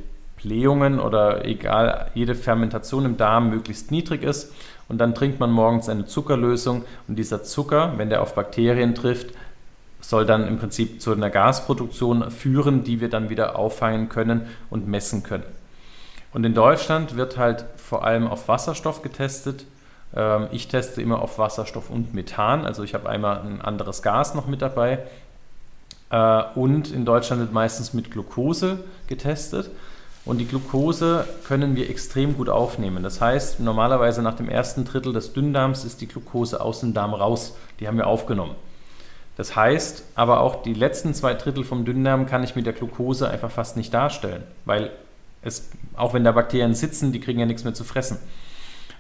Blähungen 0.42 1.00
oder 1.00 1.44
egal, 1.44 2.10
jede 2.14 2.34
Fermentation 2.34 3.04
im 3.06 3.16
Darm 3.16 3.50
möglichst 3.50 3.90
niedrig 3.90 4.22
ist. 4.22 4.52
Und 4.88 4.98
dann 4.98 5.14
trinkt 5.14 5.40
man 5.40 5.50
morgens 5.50 5.88
eine 5.88 6.04
Zuckerlösung 6.04 6.84
und 7.08 7.18
dieser 7.18 7.42
Zucker, 7.42 7.94
wenn 7.96 8.10
der 8.10 8.20
auf 8.20 8.34
Bakterien 8.34 8.94
trifft, 8.94 9.34
soll 10.08 10.26
dann 10.26 10.46
im 10.46 10.58
Prinzip 10.58 11.00
zu 11.00 11.12
einer 11.12 11.30
Gasproduktion 11.30 12.30
führen, 12.30 12.84
die 12.84 13.00
wir 13.00 13.08
dann 13.08 13.30
wieder 13.30 13.58
auffangen 13.58 14.08
können 14.08 14.46
und 14.70 14.86
messen 14.86 15.22
können. 15.22 15.44
Und 16.32 16.44
in 16.44 16.54
Deutschland 16.54 17.16
wird 17.16 17.38
halt 17.38 17.64
vor 17.76 18.04
allem 18.04 18.26
auf 18.26 18.48
Wasserstoff 18.48 19.02
getestet. 19.02 19.66
Ähm, 20.14 20.48
ich 20.50 20.68
teste 20.68 21.00
immer 21.00 21.22
auf 21.22 21.38
Wasserstoff 21.38 21.90
und 21.90 22.12
Methan, 22.12 22.64
also 22.64 22.82
ich 22.82 22.94
habe 22.94 23.08
einmal 23.08 23.38
ein 23.38 23.60
anderes 23.60 24.02
Gas 24.02 24.34
noch 24.34 24.46
mit 24.46 24.60
dabei. 24.60 24.98
Äh, 26.10 26.42
und 26.54 26.92
in 26.92 27.04
Deutschland 27.04 27.40
wird 27.40 27.52
meistens 27.52 27.94
mit 27.94 28.10
Glucose 28.10 28.78
getestet. 29.06 29.70
Und 30.24 30.38
die 30.38 30.46
Glucose 30.46 31.26
können 31.46 31.76
wir 31.76 31.90
extrem 31.90 32.36
gut 32.36 32.48
aufnehmen. 32.48 33.02
Das 33.02 33.20
heißt, 33.20 33.60
normalerweise 33.60 34.22
nach 34.22 34.34
dem 34.34 34.48
ersten 34.48 34.84
Drittel 34.84 35.12
des 35.12 35.34
Dünndarms 35.34 35.84
ist 35.84 36.00
die 36.00 36.08
Glucose 36.08 36.60
aus 36.60 36.80
dem 36.80 36.94
Darm 36.94 37.12
raus. 37.12 37.56
Die 37.78 37.86
haben 37.86 37.98
wir 37.98 38.06
aufgenommen. 38.06 38.54
Das 39.37 39.57
heißt, 39.57 40.05
aber 40.14 40.40
auch 40.40 40.62
die 40.62 40.75
letzten 40.75 41.12
zwei 41.12 41.35
Drittel 41.35 41.64
vom 41.64 41.85
Dünndarm 41.85 42.27
kann 42.27 42.44
ich 42.44 42.55
mit 42.55 42.66
der 42.66 42.73
Glucose 42.73 43.29
einfach 43.29 43.51
fast 43.51 43.77
nicht 43.77 43.92
darstellen, 43.92 44.44
weil 44.64 44.90
es, 45.42 45.70
auch 45.97 46.14
wenn 46.14 46.25
da 46.25 46.33
Bakterien 46.33 46.75
sitzen, 46.75 47.12
die 47.12 47.20
kriegen 47.20 47.40
ja 47.40 47.47
nichts 47.47 47.64
mehr 47.64 47.75
zu 47.75 47.85
fressen. 47.85 48.18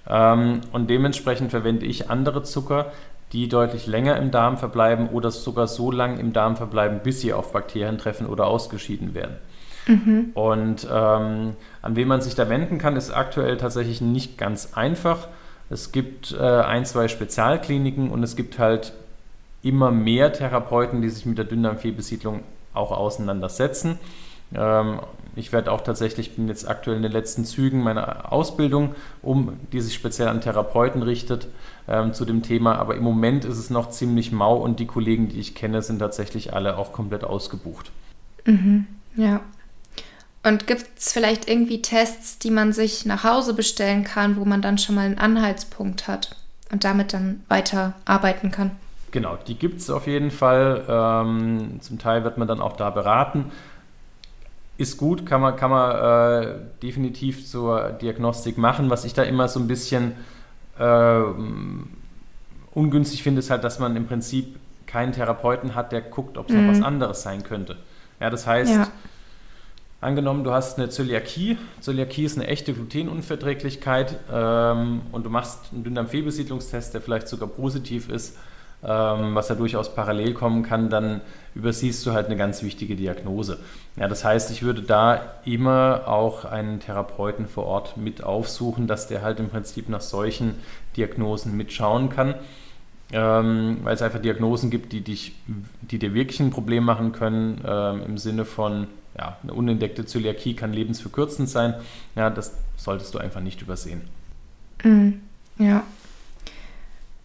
Ähm, 0.08 0.60
und 0.72 0.90
dementsprechend 0.90 1.50
verwende 1.50 1.86
ich 1.86 2.10
andere 2.10 2.42
Zucker, 2.42 2.92
die 3.32 3.48
deutlich 3.48 3.86
länger 3.86 4.16
im 4.16 4.30
Darm 4.30 4.58
verbleiben 4.58 5.08
oder 5.08 5.30
sogar 5.30 5.66
so 5.66 5.90
lang 5.90 6.18
im 6.18 6.32
Darm 6.32 6.56
verbleiben, 6.56 7.00
bis 7.02 7.20
sie 7.20 7.32
auf 7.32 7.52
Bakterien 7.52 7.98
treffen 7.98 8.26
oder 8.26 8.46
ausgeschieden 8.46 9.14
werden. 9.14 9.36
Mhm. 9.86 10.30
Und 10.34 10.86
ähm, 10.90 11.54
an 11.82 11.96
wen 11.96 12.08
man 12.08 12.20
sich 12.20 12.34
da 12.34 12.48
wenden 12.48 12.78
kann, 12.78 12.96
ist 12.96 13.10
aktuell 13.10 13.56
tatsächlich 13.56 14.00
nicht 14.00 14.38
ganz 14.38 14.74
einfach. 14.74 15.28
Es 15.70 15.92
gibt 15.92 16.32
äh, 16.32 16.42
ein, 16.42 16.84
zwei 16.84 17.08
Spezialkliniken 17.08 18.10
und 18.10 18.22
es 18.22 18.36
gibt 18.36 18.58
halt 18.58 18.92
immer 19.64 19.90
mehr 19.90 20.32
Therapeuten, 20.32 21.02
die 21.02 21.08
sich 21.08 21.26
mit 21.26 21.38
der 21.38 21.44
Dünndarmfehlbesiedlung 21.44 22.42
auch 22.74 22.92
auseinandersetzen. 22.92 23.98
Ähm, 24.54 25.00
ich 25.36 25.52
werde 25.52 25.72
auch 25.72 25.80
tatsächlich, 25.80 26.36
bin 26.36 26.48
jetzt 26.48 26.68
aktuell 26.68 26.96
in 26.96 27.02
den 27.02 27.12
letzten 27.12 27.44
Zügen 27.44 27.82
meiner 27.82 28.32
Ausbildung, 28.32 28.94
um, 29.22 29.58
die 29.72 29.80
sich 29.80 29.94
speziell 29.94 30.28
an 30.28 30.40
Therapeuten 30.40 31.02
richtet, 31.02 31.48
ähm, 31.88 32.12
zu 32.12 32.24
dem 32.24 32.42
Thema. 32.42 32.76
Aber 32.76 32.94
im 32.94 33.02
Moment 33.02 33.44
ist 33.44 33.58
es 33.58 33.70
noch 33.70 33.90
ziemlich 33.90 34.30
mau 34.32 34.56
und 34.56 34.78
die 34.78 34.86
Kollegen, 34.86 35.28
die 35.28 35.40
ich 35.40 35.54
kenne, 35.54 35.82
sind 35.82 35.98
tatsächlich 35.98 36.54
alle 36.54 36.78
auch 36.78 36.92
komplett 36.92 37.24
ausgebucht. 37.24 37.90
Mhm, 38.44 38.86
ja. 39.16 39.40
Und 40.44 40.66
gibt 40.66 40.86
es 40.98 41.12
vielleicht 41.12 41.48
irgendwie 41.48 41.80
Tests, 41.80 42.38
die 42.38 42.50
man 42.50 42.72
sich 42.72 43.06
nach 43.06 43.24
Hause 43.24 43.54
bestellen 43.54 44.04
kann, 44.04 44.36
wo 44.36 44.44
man 44.44 44.60
dann 44.60 44.76
schon 44.76 44.94
mal 44.94 45.06
einen 45.06 45.18
Anhaltspunkt 45.18 46.06
hat 46.06 46.36
und 46.70 46.84
damit 46.84 47.14
dann 47.14 47.42
weiter 47.48 47.94
arbeiten 48.04 48.50
kann? 48.50 48.72
Genau, 49.14 49.38
die 49.46 49.54
gibt 49.54 49.78
es 49.78 49.90
auf 49.90 50.08
jeden 50.08 50.32
Fall. 50.32 50.82
Ähm, 50.88 51.76
zum 51.80 52.00
Teil 52.00 52.24
wird 52.24 52.36
man 52.36 52.48
dann 52.48 52.60
auch 52.60 52.74
da 52.74 52.90
beraten. 52.90 53.52
Ist 54.76 54.96
gut, 54.98 55.24
kann 55.24 55.40
man, 55.40 55.54
kann 55.54 55.70
man 55.70 56.42
äh, 56.42 56.54
definitiv 56.82 57.46
zur 57.46 57.90
Diagnostik 57.92 58.58
machen. 58.58 58.90
Was 58.90 59.04
ich 59.04 59.14
da 59.14 59.22
immer 59.22 59.46
so 59.46 59.60
ein 59.60 59.68
bisschen 59.68 60.16
äh, 60.80 61.20
ungünstig 62.72 63.22
finde, 63.22 63.38
ist 63.38 63.50
halt, 63.50 63.62
dass 63.62 63.78
man 63.78 63.94
im 63.94 64.08
Prinzip 64.08 64.56
keinen 64.86 65.12
Therapeuten 65.12 65.76
hat, 65.76 65.92
der 65.92 66.00
guckt, 66.00 66.36
ob 66.36 66.48
es 66.48 66.56
mhm. 66.56 66.66
noch 66.66 66.72
was 66.72 66.82
anderes 66.82 67.22
sein 67.22 67.44
könnte. 67.44 67.76
Ja, 68.18 68.30
das 68.30 68.48
heißt, 68.48 68.74
ja. 68.74 68.88
Angenommen, 70.00 70.42
du 70.42 70.50
hast 70.50 70.76
eine 70.76 70.88
Zöliakie. 70.88 71.56
Zöliakie 71.80 72.24
ist 72.24 72.36
eine 72.36 72.48
echte 72.48 72.74
Glutenunverträglichkeit 72.74 74.16
ähm, 74.32 75.02
und 75.12 75.24
du 75.24 75.30
machst 75.30 75.60
einen 75.72 75.84
Dünndarmfehlbesiedlungstest, 75.84 76.94
der 76.94 77.00
vielleicht 77.00 77.28
sogar 77.28 77.48
positiv 77.48 78.08
ist, 78.08 78.36
ähm, 78.86 79.34
was 79.34 79.48
ja 79.48 79.54
durchaus 79.54 79.94
parallel 79.94 80.34
kommen 80.34 80.62
kann, 80.62 80.90
dann 80.90 81.20
übersiehst 81.54 82.04
du 82.04 82.12
halt 82.12 82.26
eine 82.26 82.36
ganz 82.36 82.62
wichtige 82.62 82.96
Diagnose. 82.96 83.58
Ja, 83.96 84.08
das 84.08 84.24
heißt, 84.24 84.50
ich 84.50 84.62
würde 84.62 84.82
da 84.82 85.34
immer 85.44 86.02
auch 86.06 86.44
einen 86.44 86.80
Therapeuten 86.80 87.46
vor 87.46 87.66
Ort 87.66 87.96
mit 87.96 88.22
aufsuchen, 88.22 88.86
dass 88.86 89.06
der 89.06 89.22
halt 89.22 89.38
im 89.40 89.48
Prinzip 89.48 89.88
nach 89.88 90.00
solchen 90.00 90.56
Diagnosen 90.96 91.56
mitschauen 91.56 92.08
kann. 92.08 92.34
Ähm, 93.12 93.78
weil 93.82 93.94
es 93.94 94.02
einfach 94.02 94.20
Diagnosen 94.20 94.70
gibt, 94.70 94.92
die, 94.92 95.02
dich, 95.02 95.36
die 95.82 95.98
dir 95.98 96.14
wirklich 96.14 96.40
ein 96.40 96.50
Problem 96.50 96.84
machen 96.84 97.12
können, 97.12 97.60
ähm, 97.64 98.02
im 98.04 98.18
Sinne 98.18 98.44
von 98.44 98.88
ja, 99.16 99.36
eine 99.42 99.52
unentdeckte 99.52 100.06
Zöliakie 100.06 100.54
kann 100.54 100.72
lebensverkürzend 100.72 101.48
sein. 101.48 101.74
Ja, 102.16 102.30
das 102.30 102.54
solltest 102.76 103.14
du 103.14 103.18
einfach 103.18 103.40
nicht 103.40 103.62
übersehen. 103.62 104.02
Mm, 104.82 105.10
ja. 105.58 105.84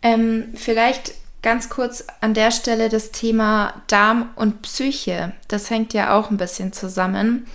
Ähm, 0.02 0.50
vielleicht 0.54 1.14
ganz 1.42 1.70
kurz 1.70 2.06
an 2.22 2.34
der 2.34 2.52
Stelle 2.52 2.90
das 2.90 3.12
Thema 3.12 3.74
Darm 3.88 4.30
und 4.36 4.62
Psyche. 4.62 5.34
Das 5.48 5.70
hängt 5.70 5.94
ja 5.94 6.18
auch 6.18 6.32
ein 6.32 6.38
bisschen 6.38 6.74
zusammen. 6.74 7.46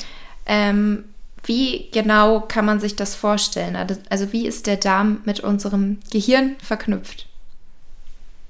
Ähm, 0.46 1.04
wie 1.44 1.90
genau 1.92 2.40
kann 2.40 2.64
man 2.64 2.80
sich 2.80 2.96
das 2.96 3.14
vorstellen? 3.14 3.76
Also, 3.76 3.96
also 4.08 4.32
wie 4.32 4.46
ist 4.46 4.66
der 4.66 4.76
Darm 4.76 5.20
mit 5.24 5.40
unserem 5.40 5.98
Gehirn 6.10 6.56
verknüpft? 6.62 7.26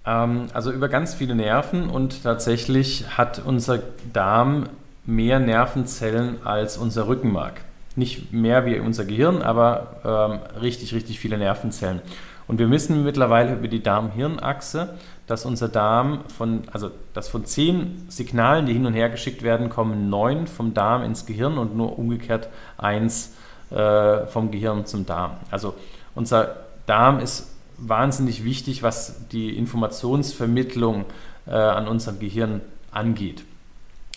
Ähm, 0.07 0.47
also 0.53 0.71
über 0.71 0.89
ganz 0.89 1.15
viele 1.15 1.35
Nerven 1.35 1.91
und 1.91 2.23
tatsächlich 2.23 3.17
hat 3.17 3.43
unser 3.45 3.81
Darm 4.13 4.69
mehr 5.07 5.39
Nervenzellen 5.41 6.45
als 6.47 6.77
unser 6.77 7.09
Rückenmark. 7.09 7.61
Nicht 7.97 8.33
mehr 8.33 8.67
wie 8.67 8.79
unser 8.79 9.05
Gehirn, 9.05 9.43
aber 9.43 10.41
ähm, 10.55 10.61
richtig, 10.61 10.95
richtig 10.95 11.19
viele 11.21 11.39
Nervenzellen. 11.39 12.01
Und 12.47 12.59
wir 12.59 12.71
wissen 12.71 13.05
mittlerweile 13.05 13.55
über 13.55 13.69
die 13.69 13.83
Darm-Hirn-Achse, 13.83 14.99
dass 15.27 15.47
unser 15.47 15.69
Darm 15.69 16.21
von, 16.37 16.63
also 16.73 16.91
dass 17.15 17.29
von 17.29 17.47
zehn 17.47 18.05
Signalen, 18.09 18.67
die 18.67 18.75
hin 18.75 18.85
und 18.87 18.93
her 18.93 19.09
geschickt 19.09 19.43
werden, 19.43 19.71
kommen 19.71 20.11
neun 20.11 20.47
vom 20.47 20.75
Darm 20.75 21.03
ins 21.03 21.25
Gehirn 21.25 21.57
und 21.57 21.75
nur 21.77 21.99
umgekehrt 21.99 22.49
eins 22.77 23.35
äh, 23.71 24.27
vom 24.27 24.51
Gehirn 24.51 24.85
zum 24.85 25.07
Darm. 25.07 25.33
Also 25.51 25.75
unser 26.15 26.57
Darm 26.87 27.19
ist 27.19 27.51
wahnsinnig 27.79 28.45
wichtig, 28.45 28.83
was 28.83 29.27
die 29.29 29.57
Informationsvermittlung 29.57 31.07
äh, 31.47 31.53
an 31.53 31.89
unserem 31.89 32.19
Gehirn 32.19 32.61
angeht. 32.93 33.45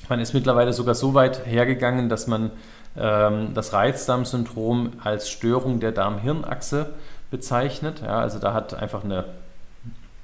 Man 0.09 0.19
ist 0.19 0.33
mittlerweile 0.33 0.73
sogar 0.73 0.95
so 0.95 1.13
weit 1.13 1.45
hergegangen, 1.45 2.09
dass 2.09 2.27
man 2.27 2.51
ähm, 2.97 3.53
das 3.53 3.73
Reizdarmsyndrom 3.73 4.93
als 5.03 5.29
Störung 5.29 5.79
der 5.79 5.91
Darm-Hirn-Achse 5.91 6.93
bezeichnet. 7.31 8.01
Ja, 8.01 8.19
also 8.19 8.39
da 8.39 8.53
hat 8.53 8.73
einfach 8.73 9.03
eine, 9.03 9.25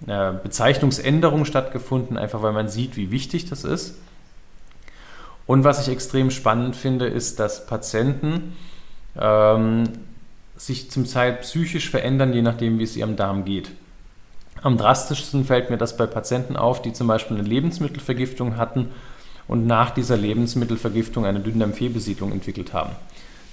eine, 0.08 0.40
Bezeichnungsänderung 0.42 1.46
stattgefunden, 1.46 2.18
einfach 2.18 2.42
weil 2.42 2.54
man 2.54 2.68
sieht, 2.68 2.96
wie 2.96 3.12
wichtig 3.12 3.50
das 3.50 3.64
ist. 3.64 3.96
Und 5.46 5.64
was 5.64 5.86
ich 5.86 5.94
extrem 5.94 6.32
spannend 6.32 6.76
finde, 6.76 7.08
ist, 7.08 7.40
dass 7.40 7.66
Patienten 7.66 8.56
ähm, 9.20 9.84
sich 10.56 10.90
zum 10.90 11.06
Teil 11.06 11.34
psychisch 11.34 11.90
verändern, 11.90 12.34
je 12.34 12.42
nachdem, 12.42 12.80
wie 12.80 12.84
es 12.84 12.96
ihrem 12.96 13.16
Darm 13.16 13.44
geht. 13.44 13.72
Am 14.62 14.78
drastischsten 14.78 15.44
fällt 15.44 15.70
mir 15.70 15.78
das 15.78 15.98
bei 15.98 16.06
Patienten 16.06 16.56
auf, 16.56 16.82
die 16.82 16.94
zum 16.94 17.08
Beispiel 17.08 17.38
eine 17.38 17.48
Lebensmittelvergiftung 17.48 18.56
hatten 18.56 18.90
und 19.48 19.68
nach 19.68 19.92
dieser 19.92 20.16
Lebensmittelvergiftung 20.16 21.26
eine 21.26 21.42
Dünndarmfehlbesiedlung 21.42 22.32
entwickelt 22.32 22.72
haben. 22.72 22.92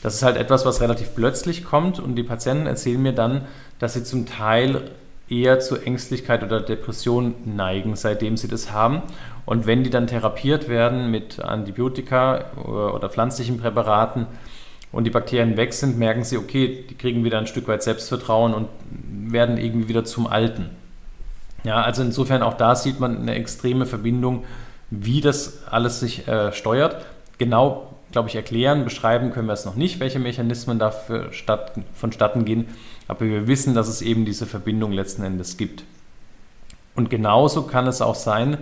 Das 0.03 0.15
ist 0.15 0.23
halt 0.23 0.37
etwas, 0.37 0.65
was 0.65 0.81
relativ 0.81 1.15
plötzlich 1.15 1.65
kommt 1.65 2.01
und 2.01 2.15
die 2.15 2.23
Patienten 2.23 2.67
erzählen 2.67 3.03
mir 3.03 3.13
dann, 3.13 3.43
dass 3.79 3.95
sie 3.95 4.05
zum 4.05 4.27
Teil 4.27 4.91
eher 5.29 5.61
zu 5.61 5.77
Ängstlichkeit 5.77 6.43
oder 6.43 6.61
Depression 6.61 7.35
neigen, 7.45 7.95
seitdem 7.97 8.37
sie 8.37 8.49
das 8.49 8.73
haben. 8.73 9.03
Und 9.47 9.67
wenn 9.67 9.85
die 9.85 9.91
dann 9.91 10.07
therapiert 10.07 10.69
werden 10.69 11.11
mit 11.11 11.41
Antibiotika 11.41 12.53
oder 12.57 13.09
pflanzlichen 13.09 13.59
Präparaten 13.59 14.27
und 14.91 15.05
die 15.05 15.11
Bakterien 15.11 15.57
weg 15.57 15.73
sind, 15.73 15.99
merken 15.99 16.25
sie, 16.25 16.37
okay, 16.37 16.85
die 16.89 16.97
kriegen 16.97 17.25
wieder 17.25 17.39
ein 17.39 17.47
Stück 17.47 17.69
weit 17.69 17.83
Selbstvertrauen 17.83 18.55
und 18.55 18.69
werden 19.33 19.57
irgendwie 19.57 19.89
wieder 19.89 20.05
zum 20.05 20.27
Alten. 20.27 20.71
Ja, 21.63 21.83
also 21.83 22.03
insofern 22.03 22.43
auch 22.43 22.55
da 22.55 22.75
sieht 22.75 23.01
man 23.01 23.19
eine 23.19 23.35
extreme 23.35 23.87
Verbindung 23.87 24.45
wie 24.91 25.21
das 25.21 25.67
alles 25.69 26.01
sich 26.01 26.27
äh, 26.27 26.53
steuert. 26.53 27.05
Genau, 27.39 27.95
glaube 28.13 28.29
ich, 28.29 28.35
erklären, 28.35 28.85
beschreiben 28.85 29.31
können 29.33 29.47
wir 29.47 29.53
es 29.53 29.65
noch 29.65 29.77
nicht, 29.77 30.01
welche 30.01 30.19
Mechanismen 30.19 30.79
dafür 30.79 31.33
statt, 31.33 31.73
vonstatten 31.95 32.45
gehen, 32.45 32.69
aber 33.09 33.27
wir 33.27 33.47
wissen, 33.47 33.75
dass 33.75 33.89
es 33.89 34.03
eben 34.03 34.25
diese 34.25 34.47
Verbindung 34.47 34.93
letzten 34.93 35.23
Endes 35.23 35.57
gibt. 35.57 35.85
Und 36.95 37.11
genauso 37.11 37.63
kann 37.63 37.87
es 37.87 38.03
auch 38.03 38.15
sein, 38.15 38.59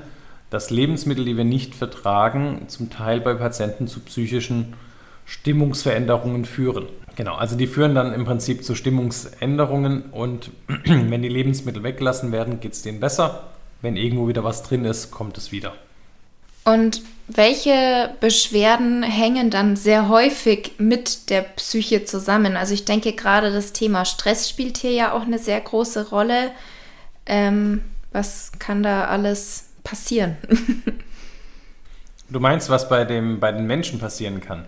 dass 0.51 0.70
Lebensmittel, 0.70 1.24
die 1.24 1.36
wir 1.36 1.44
nicht 1.44 1.74
vertragen, 1.74 2.64
zum 2.68 2.90
Teil 2.90 3.20
bei 3.20 3.34
Patienten 3.34 3.86
zu 3.86 4.01
psychischen 4.01 4.74
Stimmungsveränderungen 5.26 6.44
führen. 6.44 6.86
Genau, 7.16 7.34
also 7.34 7.57
die 7.57 7.66
führen 7.66 7.94
dann 7.94 8.14
im 8.14 8.24
Prinzip 8.24 8.64
zu 8.64 8.74
Stimmungsänderungen 8.74 10.05
und 10.12 10.51
wenn 10.84 11.20
die 11.20 11.28
Lebensmittel 11.28 11.82
weggelassen 11.82 12.32
werden, 12.32 12.61
geht 12.61 12.72
es 12.72 12.82
denen 12.82 13.01
besser. 13.01 13.49
Wenn 13.82 13.96
irgendwo 13.96 14.28
wieder 14.28 14.44
was 14.44 14.62
drin 14.62 14.84
ist, 14.84 15.11
kommt 15.11 15.36
es 15.36 15.53
wieder. 15.53 15.74
Und 16.64 17.03
welche 17.28 18.10
Beschwerden 18.20 19.02
hängen 19.02 19.50
dann 19.50 19.76
sehr 19.76 20.08
häufig 20.08 20.72
mit 20.78 21.30
der 21.30 21.42
Psyche 21.42 22.04
zusammen? 22.04 22.56
Also 22.56 22.74
ich 22.74 22.84
denke 22.84 23.12
gerade 23.12 23.52
das 23.52 23.72
Thema 23.72 24.04
Stress 24.04 24.48
spielt 24.48 24.78
hier 24.78 24.92
ja 24.92 25.12
auch 25.12 25.22
eine 25.22 25.38
sehr 25.38 25.60
große 25.60 26.08
Rolle. 26.08 26.50
Ähm, 27.26 27.82
was 28.12 28.52
kann 28.58 28.82
da 28.82 29.04
alles 29.04 29.68
passieren? 29.84 30.36
Du 32.30 32.40
meinst, 32.40 32.68
was 32.68 32.88
bei, 32.90 33.06
dem, 33.06 33.40
bei 33.40 33.52
den 33.52 33.66
Menschen 33.66 33.98
passieren 33.98 34.40
kann? 34.40 34.66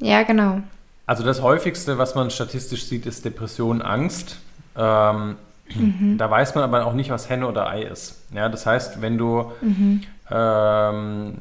Ja, 0.00 0.24
genau. 0.24 0.62
Also 1.06 1.22
das 1.22 1.42
häufigste, 1.42 1.96
was 1.98 2.14
man 2.14 2.30
statistisch 2.30 2.86
sieht, 2.86 3.06
ist 3.06 3.24
Depression, 3.24 3.82
Angst. 3.82 4.38
Ähm, 4.76 5.36
mhm. 5.74 6.18
Da 6.18 6.30
weiß 6.30 6.54
man 6.54 6.64
aber 6.64 6.86
auch 6.86 6.94
nicht, 6.94 7.10
was 7.10 7.28
Henne 7.28 7.46
oder 7.46 7.68
Ei 7.68 7.82
ist. 7.82 8.26
Ja, 8.34 8.48
das 8.48 8.66
heißt, 8.66 9.00
wenn 9.02 9.18
du 9.18 9.52
mhm. 9.60 10.02
ähm, 10.30 11.34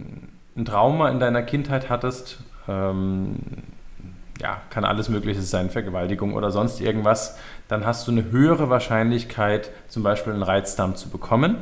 ein 0.56 0.66
Trauma 0.66 1.10
in 1.10 1.20
deiner 1.20 1.42
Kindheit 1.42 1.90
hattest, 1.90 2.40
ähm, 2.68 3.36
ja, 4.42 4.62
kann 4.70 4.86
alles 4.86 5.10
Mögliche 5.10 5.42
sein, 5.42 5.70
Vergewaltigung 5.70 6.34
oder 6.34 6.52
sonst 6.52 6.80
irgendwas, 6.80 7.38
dann 7.68 7.86
hast 7.86 8.08
du 8.08 8.12
eine 8.12 8.32
höhere 8.32 8.70
Wahrscheinlichkeit, 8.70 9.70
zum 9.90 10.04
Beispiel 10.04 10.34
einen 10.34 10.44
Reizdarm 10.44 10.96
zu 10.96 11.10
bekommen. 11.10 11.58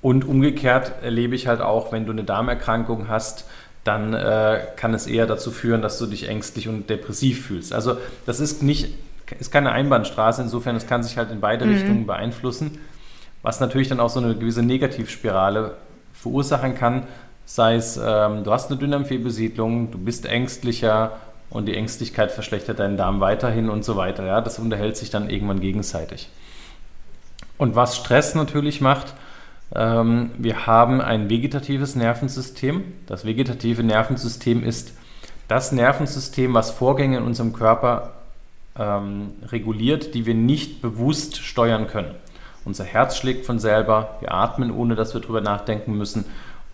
Und 0.00 0.24
umgekehrt 0.24 0.92
erlebe 1.02 1.34
ich 1.34 1.46
halt 1.46 1.60
auch, 1.60 1.92
wenn 1.92 2.06
du 2.06 2.12
eine 2.12 2.24
Darmerkrankung 2.24 3.08
hast, 3.08 3.46
dann 3.84 4.12
äh, 4.12 4.60
kann 4.76 4.94
es 4.94 5.06
eher 5.06 5.26
dazu 5.26 5.50
führen, 5.50 5.80
dass 5.82 5.98
du 5.98 6.06
dich 6.06 6.28
ängstlich 6.28 6.68
und 6.68 6.90
depressiv 6.90 7.46
fühlst. 7.46 7.72
Also 7.72 7.96
das 8.26 8.38
ist 8.38 8.62
nicht, 8.62 8.94
ist 9.38 9.50
keine 9.50 9.72
Einbahnstraße, 9.72 10.42
insofern 10.42 10.76
es 10.76 10.86
kann 10.86 11.02
sich 11.02 11.16
halt 11.16 11.30
in 11.30 11.40
beide 11.40 11.64
mhm. 11.64 11.72
Richtungen 11.72 12.06
beeinflussen, 12.06 12.78
was 13.42 13.60
natürlich 13.60 13.88
dann 13.88 14.00
auch 14.00 14.10
so 14.10 14.20
eine 14.20 14.34
gewisse 14.34 14.62
Negativspirale 14.62 15.76
verursachen 16.12 16.74
kann, 16.74 17.04
sei 17.44 17.76
es, 17.76 17.96
ähm, 17.96 18.44
du 18.44 18.52
hast 18.52 18.70
eine 18.70 18.78
Dünndarmfehlbesiedlung, 18.78 19.90
du 19.90 19.98
bist 19.98 20.26
ängstlicher 20.26 21.12
und 21.50 21.66
die 21.66 21.74
Ängstlichkeit 21.74 22.30
verschlechtert 22.30 22.78
deinen 22.78 22.96
Darm 22.96 23.20
weiterhin 23.20 23.70
und 23.70 23.84
so 23.84 23.96
weiter. 23.96 24.26
Ja, 24.26 24.40
das 24.40 24.58
unterhält 24.58 24.96
sich 24.96 25.10
dann 25.10 25.30
irgendwann 25.30 25.60
gegenseitig. 25.60 26.28
Und 27.56 27.74
was 27.74 27.96
Stress 27.96 28.34
natürlich 28.34 28.80
macht, 28.80 29.14
ähm, 29.74 30.30
wir 30.36 30.66
haben 30.66 31.00
ein 31.00 31.30
vegetatives 31.30 31.94
Nervensystem. 31.94 32.84
Das 33.06 33.24
vegetative 33.24 33.82
Nervensystem 33.82 34.62
ist 34.62 34.92
das 35.48 35.72
Nervensystem, 35.72 36.52
was 36.52 36.70
Vorgänge 36.70 37.18
in 37.18 37.24
unserem 37.24 37.52
Körper 37.52 38.12
ähm, 38.78 39.32
reguliert, 39.46 40.14
die 40.14 40.26
wir 40.26 40.34
nicht 40.34 40.82
bewusst 40.82 41.38
steuern 41.38 41.86
können. 41.86 42.14
Unser 42.64 42.84
Herz 42.84 43.16
schlägt 43.16 43.46
von 43.46 43.58
selber, 43.58 44.18
wir 44.20 44.32
atmen, 44.32 44.70
ohne 44.70 44.94
dass 44.94 45.14
wir 45.14 45.20
darüber 45.20 45.40
nachdenken 45.40 45.96
müssen. 45.96 46.24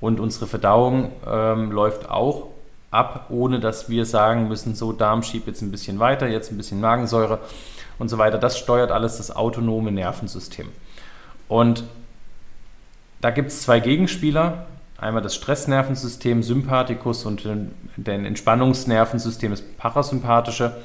Und 0.00 0.20
unsere 0.20 0.46
Verdauung 0.46 1.12
ähm, 1.26 1.70
läuft 1.70 2.10
auch 2.10 2.48
ab, 2.90 3.26
ohne 3.28 3.60
dass 3.60 3.88
wir 3.88 4.06
sagen 4.06 4.48
müssen, 4.48 4.74
so 4.74 4.92
Darm 4.92 5.22
schiebt 5.22 5.46
jetzt 5.46 5.62
ein 5.62 5.70
bisschen 5.70 5.98
weiter, 5.98 6.28
jetzt 6.28 6.50
ein 6.50 6.56
bisschen 6.56 6.80
Magensäure 6.80 7.40
und 7.98 8.08
so 8.08 8.18
weiter. 8.18 8.38
Das 8.38 8.58
steuert 8.58 8.90
alles 8.90 9.18
das 9.18 9.34
autonome 9.34 9.92
Nervensystem. 9.92 10.68
Und 11.48 11.84
da 13.20 13.30
gibt 13.30 13.48
es 13.48 13.62
zwei 13.62 13.80
Gegenspieler. 13.80 14.66
Einmal 14.98 15.22
das 15.22 15.34
Stressnervensystem 15.34 16.42
Sympathikus 16.42 17.24
und 17.24 17.44
den 17.44 18.26
Entspannungsnervensystem 18.26 19.50
das 19.50 19.62
Parasympathische. 19.62 20.76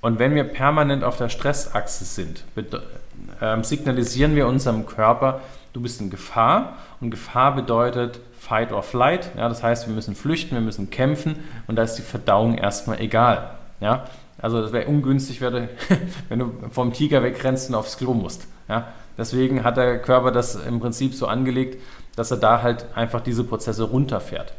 Und 0.00 0.18
wenn 0.18 0.34
wir 0.34 0.44
permanent 0.44 1.04
auf 1.04 1.16
der 1.16 1.28
Stressachse 1.28 2.04
sind, 2.04 2.44
äh, 2.56 3.62
signalisieren 3.62 4.34
wir 4.34 4.46
unserem 4.46 4.86
Körper, 4.86 5.40
du 5.72 5.80
bist 5.80 6.00
in 6.00 6.10
Gefahr. 6.10 6.78
Und 7.00 7.10
Gefahr 7.10 7.54
bedeutet 7.54 8.20
Fight 8.38 8.72
or 8.72 8.82
Flight. 8.82 9.30
Ja, 9.36 9.48
das 9.48 9.62
heißt, 9.62 9.86
wir 9.86 9.94
müssen 9.94 10.14
flüchten, 10.14 10.54
wir 10.54 10.62
müssen 10.62 10.90
kämpfen 10.90 11.36
und 11.66 11.76
da 11.76 11.82
ist 11.82 11.96
die 11.96 12.02
Verdauung 12.02 12.56
erstmal 12.56 13.00
egal. 13.00 13.50
Ja, 13.80 14.06
also 14.40 14.60
das 14.62 14.72
wäre 14.72 14.86
ungünstig, 14.86 15.40
wenn 16.28 16.38
du 16.38 16.52
vom 16.70 16.92
Tiger 16.92 17.22
wegrennst 17.22 17.68
und 17.68 17.74
aufs 17.74 17.98
Klo 17.98 18.14
musst. 18.14 18.46
Ja, 18.68 18.88
Deswegen 19.20 19.64
hat 19.64 19.76
der 19.76 20.00
Körper 20.00 20.32
das 20.32 20.54
im 20.54 20.80
Prinzip 20.80 21.14
so 21.14 21.26
angelegt, 21.26 21.78
dass 22.16 22.30
er 22.30 22.38
da 22.38 22.62
halt 22.62 22.86
einfach 22.94 23.20
diese 23.20 23.44
Prozesse 23.44 23.82
runterfährt. 23.82 24.54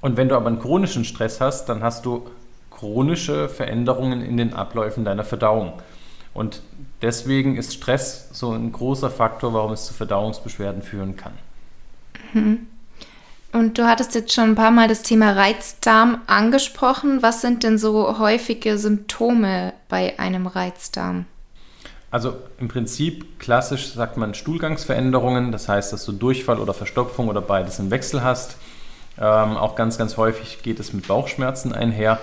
Und 0.00 0.16
wenn 0.16 0.30
du 0.30 0.34
aber 0.34 0.46
einen 0.46 0.60
chronischen 0.60 1.04
Stress 1.04 1.42
hast, 1.42 1.68
dann 1.68 1.82
hast 1.82 2.06
du 2.06 2.26
chronische 2.76 3.48
Veränderungen 3.48 4.22
in 4.22 4.36
den 4.36 4.52
Abläufen 4.52 5.04
deiner 5.04 5.24
Verdauung. 5.24 5.72
Und 6.34 6.60
deswegen 7.00 7.56
ist 7.56 7.72
Stress 7.72 8.28
so 8.32 8.52
ein 8.52 8.70
großer 8.70 9.10
Faktor, 9.10 9.54
warum 9.54 9.72
es 9.72 9.86
zu 9.86 9.94
Verdauungsbeschwerden 9.94 10.82
führen 10.82 11.16
kann. 11.16 11.32
Mhm. 12.34 12.66
Und 13.52 13.78
du 13.78 13.86
hattest 13.86 14.14
jetzt 14.14 14.34
schon 14.34 14.50
ein 14.50 14.54
paar 14.54 14.70
Mal 14.70 14.88
das 14.88 15.02
Thema 15.02 15.32
Reizdarm 15.32 16.18
angesprochen. 16.26 17.22
Was 17.22 17.40
sind 17.40 17.62
denn 17.62 17.78
so 17.78 18.18
häufige 18.18 18.76
Symptome 18.76 19.72
bei 19.88 20.18
einem 20.18 20.46
Reizdarm? 20.46 21.24
Also 22.10 22.34
im 22.58 22.68
Prinzip 22.68 23.38
klassisch 23.38 23.92
sagt 23.92 24.18
man 24.18 24.34
Stuhlgangsveränderungen, 24.34 25.52
das 25.52 25.68
heißt, 25.68 25.92
dass 25.92 26.04
du 26.04 26.12
Durchfall 26.12 26.60
oder 26.60 26.74
Verstopfung 26.74 27.28
oder 27.28 27.40
beides 27.40 27.78
im 27.78 27.90
Wechsel 27.90 28.22
hast. 28.22 28.56
Ähm, 29.18 29.56
auch 29.56 29.74
ganz, 29.74 29.96
ganz 29.96 30.18
häufig 30.18 30.62
geht 30.62 30.78
es 30.78 30.92
mit 30.92 31.08
Bauchschmerzen 31.08 31.72
einher. 31.72 32.20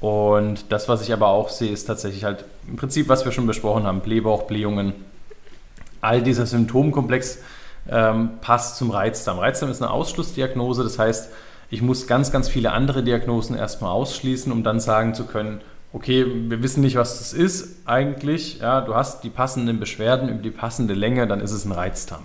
Und 0.00 0.70
das, 0.70 0.88
was 0.88 1.02
ich 1.02 1.12
aber 1.12 1.28
auch 1.28 1.48
sehe, 1.48 1.72
ist 1.72 1.84
tatsächlich 1.84 2.24
halt 2.24 2.44
im 2.68 2.76
Prinzip, 2.76 3.08
was 3.08 3.24
wir 3.24 3.32
schon 3.32 3.46
besprochen 3.46 3.84
haben, 3.84 4.00
Blähbauch, 4.00 4.44
Blähungen. 4.44 4.92
All 6.00 6.22
dieser 6.22 6.46
Symptomkomplex 6.46 7.38
ähm, 7.88 8.30
passt 8.40 8.76
zum 8.76 8.90
Reizdarm. 8.90 9.38
Reizdarm 9.38 9.70
ist 9.70 9.82
eine 9.82 9.90
Ausschlussdiagnose, 9.90 10.84
das 10.84 10.98
heißt, 10.98 11.30
ich 11.70 11.82
muss 11.82 12.06
ganz, 12.06 12.32
ganz 12.32 12.48
viele 12.48 12.72
andere 12.72 13.02
Diagnosen 13.02 13.56
erstmal 13.56 13.90
ausschließen, 13.90 14.52
um 14.52 14.62
dann 14.62 14.80
sagen 14.80 15.14
zu 15.14 15.26
können, 15.26 15.60
okay, 15.92 16.24
wir 16.48 16.62
wissen 16.62 16.80
nicht, 16.80 16.96
was 16.96 17.18
das 17.18 17.32
ist 17.32 17.86
eigentlich. 17.86 18.60
Ja, 18.60 18.80
du 18.80 18.94
hast 18.94 19.24
die 19.24 19.30
passenden 19.30 19.80
Beschwerden 19.80 20.28
über 20.28 20.42
die 20.42 20.50
passende 20.50 20.94
Länge, 20.94 21.26
dann 21.26 21.40
ist 21.40 21.52
es 21.52 21.64
ein 21.64 21.72
Reizdarm. 21.72 22.22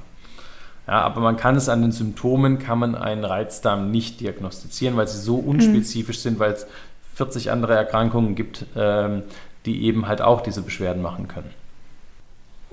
Ja, 0.87 1.01
aber 1.01 1.21
man 1.21 1.37
kann 1.37 1.55
es 1.55 1.69
an 1.69 1.81
den 1.81 1.93
Symptomen, 1.93 2.59
kann 2.59 2.77
man 2.77 2.95
einen 2.95 3.23
Reizdarm 3.23 3.89
nicht 3.89 4.19
diagnostizieren, 4.19 4.97
weil 4.97 5.07
sie 5.07 5.19
so 5.19 5.37
unspezifisch 5.37 6.17
mhm. 6.17 6.21
sind, 6.21 6.39
weil 6.39 6.53
es 6.53 6.67
40 7.13 7.51
andere 7.51 7.75
Erkrankungen 7.75 8.35
gibt, 8.35 8.65
ähm, 8.75 9.23
die 9.65 9.83
eben 9.83 10.07
halt 10.07 10.21
auch 10.21 10.41
diese 10.41 10.61
Beschwerden 10.61 11.01
machen 11.01 11.27
können. 11.27 11.51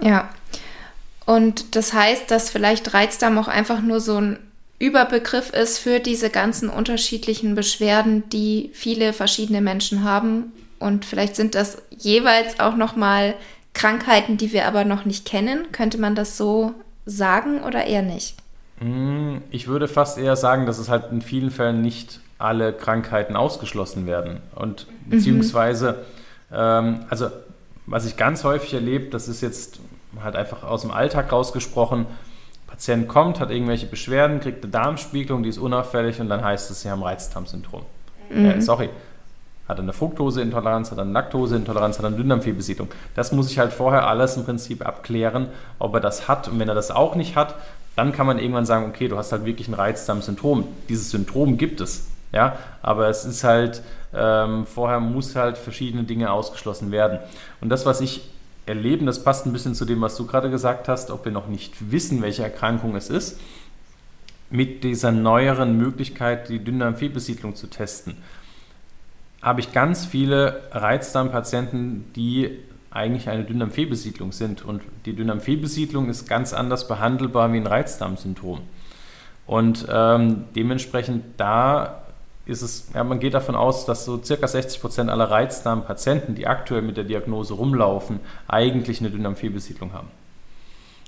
Ja, 0.03 0.31
und 1.27 1.77
das 1.77 1.93
heißt, 1.93 2.31
dass 2.31 2.51
vielleicht 2.51 2.95
Reizdarm 2.95 3.39
auch 3.39 3.49
einfach 3.49 3.83
nur 3.83 4.01
so 4.01 4.21
ein 4.21 4.39
Überbegriff 4.79 5.51
ist 5.51 5.79
für 5.79 6.01
diese 6.01 6.31
ganzen 6.31 6.71
unterschiedlichen 6.71 7.55
Beschwerden, 7.55 8.29
die 8.31 8.71
viele 8.73 9.13
verschiedene 9.13 9.61
Menschen 9.61 10.05
haben 10.05 10.53
und 10.81 11.05
vielleicht 11.05 11.37
sind 11.37 11.55
das 11.55 11.83
jeweils 11.91 12.59
auch 12.59 12.75
noch 12.75 12.97
mal 12.97 13.35
Krankheiten, 13.75 14.39
die 14.39 14.53
wir 14.53 14.67
aber 14.67 14.85
noch 14.85 15.05
nicht 15.05 15.27
kennen. 15.27 15.71
Könnte 15.71 15.99
man 15.99 16.15
das 16.15 16.37
so 16.37 16.75
sagen 17.07 17.63
oder 17.63 17.85
eher 17.85 18.03
nicht? 18.03 18.37
Hm, 18.79 19.43
ich 19.51 19.69
würde 19.69 19.87
fast 19.87 20.19
eher 20.19 20.37
sagen, 20.37 20.67
dass 20.67 20.79
es 20.79 20.89
halt 20.89 21.13
in 21.13 21.21
vielen 21.21 21.51
Fällen 21.51 21.83
nicht 21.83 22.21
alle 22.41 22.73
Krankheiten 22.73 23.37
ausgeschlossen 23.37 24.07
werden. 24.07 24.41
Und 24.55 24.87
beziehungsweise, 25.07 25.93
mhm. 26.51 26.57
ähm, 26.57 27.01
also 27.09 27.29
was 27.87 28.07
ich 28.07 28.17
ganz 28.17 28.45
häufig 28.45 28.75
erlebe, 28.75 29.07
das 29.11 29.29
ist 29.29 29.41
jetzt 29.41 29.81
halt 30.23 30.37
einfach 30.37 30.63
aus 30.63 30.83
dem 30.83 30.91
Alltag 30.91 31.33
rausgesprochen, 31.33 32.07
Patient 32.67 33.09
kommt, 33.09 33.41
hat 33.41 33.51
irgendwelche 33.51 33.87
Beschwerden, 33.87 34.41
kriegt 34.41 34.63
eine 34.63 34.71
Darmspiegelung, 34.71 35.43
die 35.43 35.49
ist 35.49 35.59
unauffällig 35.59 36.21
und 36.21 36.29
dann 36.29 36.45
heißt 36.45 36.71
es, 36.71 36.83
sie 36.83 36.91
haben 36.91 37.03
Reizdarmsyndrom. 37.03 37.83
Mhm. 38.31 38.45
Äh, 38.45 38.61
sorry, 38.63 38.91
hat 39.69 39.79
er 39.79 39.83
eine 39.83 39.93
Fructoseintoleranz, 39.93 40.91
hat 40.91 40.99
er 40.99 41.03
eine 41.03 41.13
Laktoseintoleranz, 41.13 41.99
hat 41.99 42.05
er 42.05 42.09
eine 42.09 42.17
Dünndarmfehlbesiedlung. 42.17 42.89
Das 43.15 43.33
muss 43.33 43.51
ich 43.51 43.59
halt 43.59 43.73
vorher 43.73 44.07
alles 44.07 44.37
im 44.37 44.45
Prinzip 44.45 44.87
abklären, 44.87 45.49
ob 45.79 45.95
er 45.95 46.01
das 46.01 46.29
hat. 46.29 46.49
Und 46.49 46.59
wenn 46.59 46.69
er 46.69 46.75
das 46.75 46.91
auch 46.91 47.17
nicht 47.17 47.37
hat, 47.37 47.55
dann 47.97 48.13
kann 48.13 48.27
man 48.27 48.39
irgendwann 48.39 48.67
sagen, 48.67 48.87
okay, 48.87 49.09
du 49.09 49.17
hast 49.17 49.33
halt 49.33 49.45
wirklich 49.45 49.69
ein 49.69 49.75
Reizdarmsyndrom. 49.75 50.67
Dieses 50.89 51.11
Syndrom 51.11 51.57
gibt 51.57 51.81
es, 51.81 52.07
ja, 52.33 52.59
aber 52.83 53.09
es 53.09 53.25
ist 53.25 53.45
halt, 53.45 53.83
ähm, 54.15 54.67
vorher 54.67 55.01
muss 55.01 55.37
halt 55.37 55.59
verschiedene 55.59 56.05
Dinge 56.05 56.31
ausgeschlossen 56.31 56.91
werden. 56.91 57.19
Und 57.61 57.69
das, 57.69 57.87
was 57.87 58.01
ich 58.01 58.31
erlebe, 58.67 59.05
das 59.05 59.25
passt 59.25 59.47
ein 59.47 59.53
bisschen 59.53 59.75
zu 59.75 59.85
dem, 59.85 60.01
was 60.01 60.17
du 60.17 60.27
gerade 60.27 60.51
gesagt 60.51 60.89
hast, 60.89 61.11
ob 61.11 61.25
wir 61.25 61.33
noch 61.33 61.49
nicht 61.49 61.91
wissen, 61.91 62.23
welche 62.23 62.43
Erkrankung 62.43 62.95
es 62.97 63.11
ist, 63.11 63.41
mit 64.51 64.85
dieser 64.85 65.13
neueren 65.13 65.77
Möglichkeit, 65.77 66.49
die 66.49 66.59
Dünndarmfehlbesiedlung 66.59 67.55
zu 67.55 67.69
testen 67.69 68.17
habe 69.43 69.61
ich 69.61 69.73
ganz 69.73 70.05
viele 70.05 70.63
Reizdarmpatienten, 70.73 72.13
die 72.15 72.59
eigentlich 72.91 73.29
eine 73.29 73.45
Dünndarmfehlbesiedlung 73.45 74.33
sind. 74.33 74.65
Und 74.65 74.83
die 75.07 75.15
Dünndarmfehlbesiedlung 75.15 76.09
ist 76.09 76.29
ganz 76.29 76.53
anders 76.53 76.89
behandelbar 76.89 77.53
wie 77.53 77.59
ein 77.59 77.67
Reizdarmsyndrom. 77.67 78.61
Und 79.47 79.87
ähm, 79.91 80.45
dementsprechend 80.55 81.25
da 81.39 82.03
ist 82.51 82.63
es, 82.63 82.89
ja, 82.95 83.05
man 83.05 83.21
geht 83.21 83.35
davon 83.35 83.55
aus, 83.55 83.87
dass 83.87 84.05
so 84.05 84.23
circa 84.23 84.47
60 84.47 84.81
Prozent 84.81 85.11
aller 85.11 85.31
Reizdarmpatienten, 85.31 86.35
die 86.35 86.47
aktuell 86.47 86.83
mit 86.83 86.97
der 86.97 87.05
Diagnose 87.05 87.55
rumlaufen, 87.55 88.21
eigentlich 88.49 89.01
eine 89.01 89.11
Dünndarmfehlbesiedlung 89.11 89.93
haben. 89.93 90.09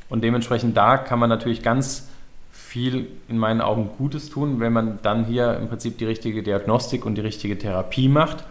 Und 0.08 0.22
dementsprechend 0.22 0.76
da 0.76 0.98
kann 0.98 1.18
man 1.18 1.28
natürlich 1.28 1.62
ganz 1.62 2.08
viel 2.52 3.08
in 3.28 3.38
meinen 3.38 3.60
Augen 3.60 3.90
Gutes 3.98 4.30
tun, 4.30 4.60
wenn 4.60 4.72
man 4.72 4.98
dann 5.02 5.24
hier 5.24 5.56
im 5.56 5.68
Prinzip 5.68 5.98
die 5.98 6.04
richtige 6.04 6.42
Diagnostik 6.42 7.04
und 7.04 7.16
die 7.16 7.20
richtige 7.22 7.58
Therapie 7.58 8.08
macht. 8.08 8.44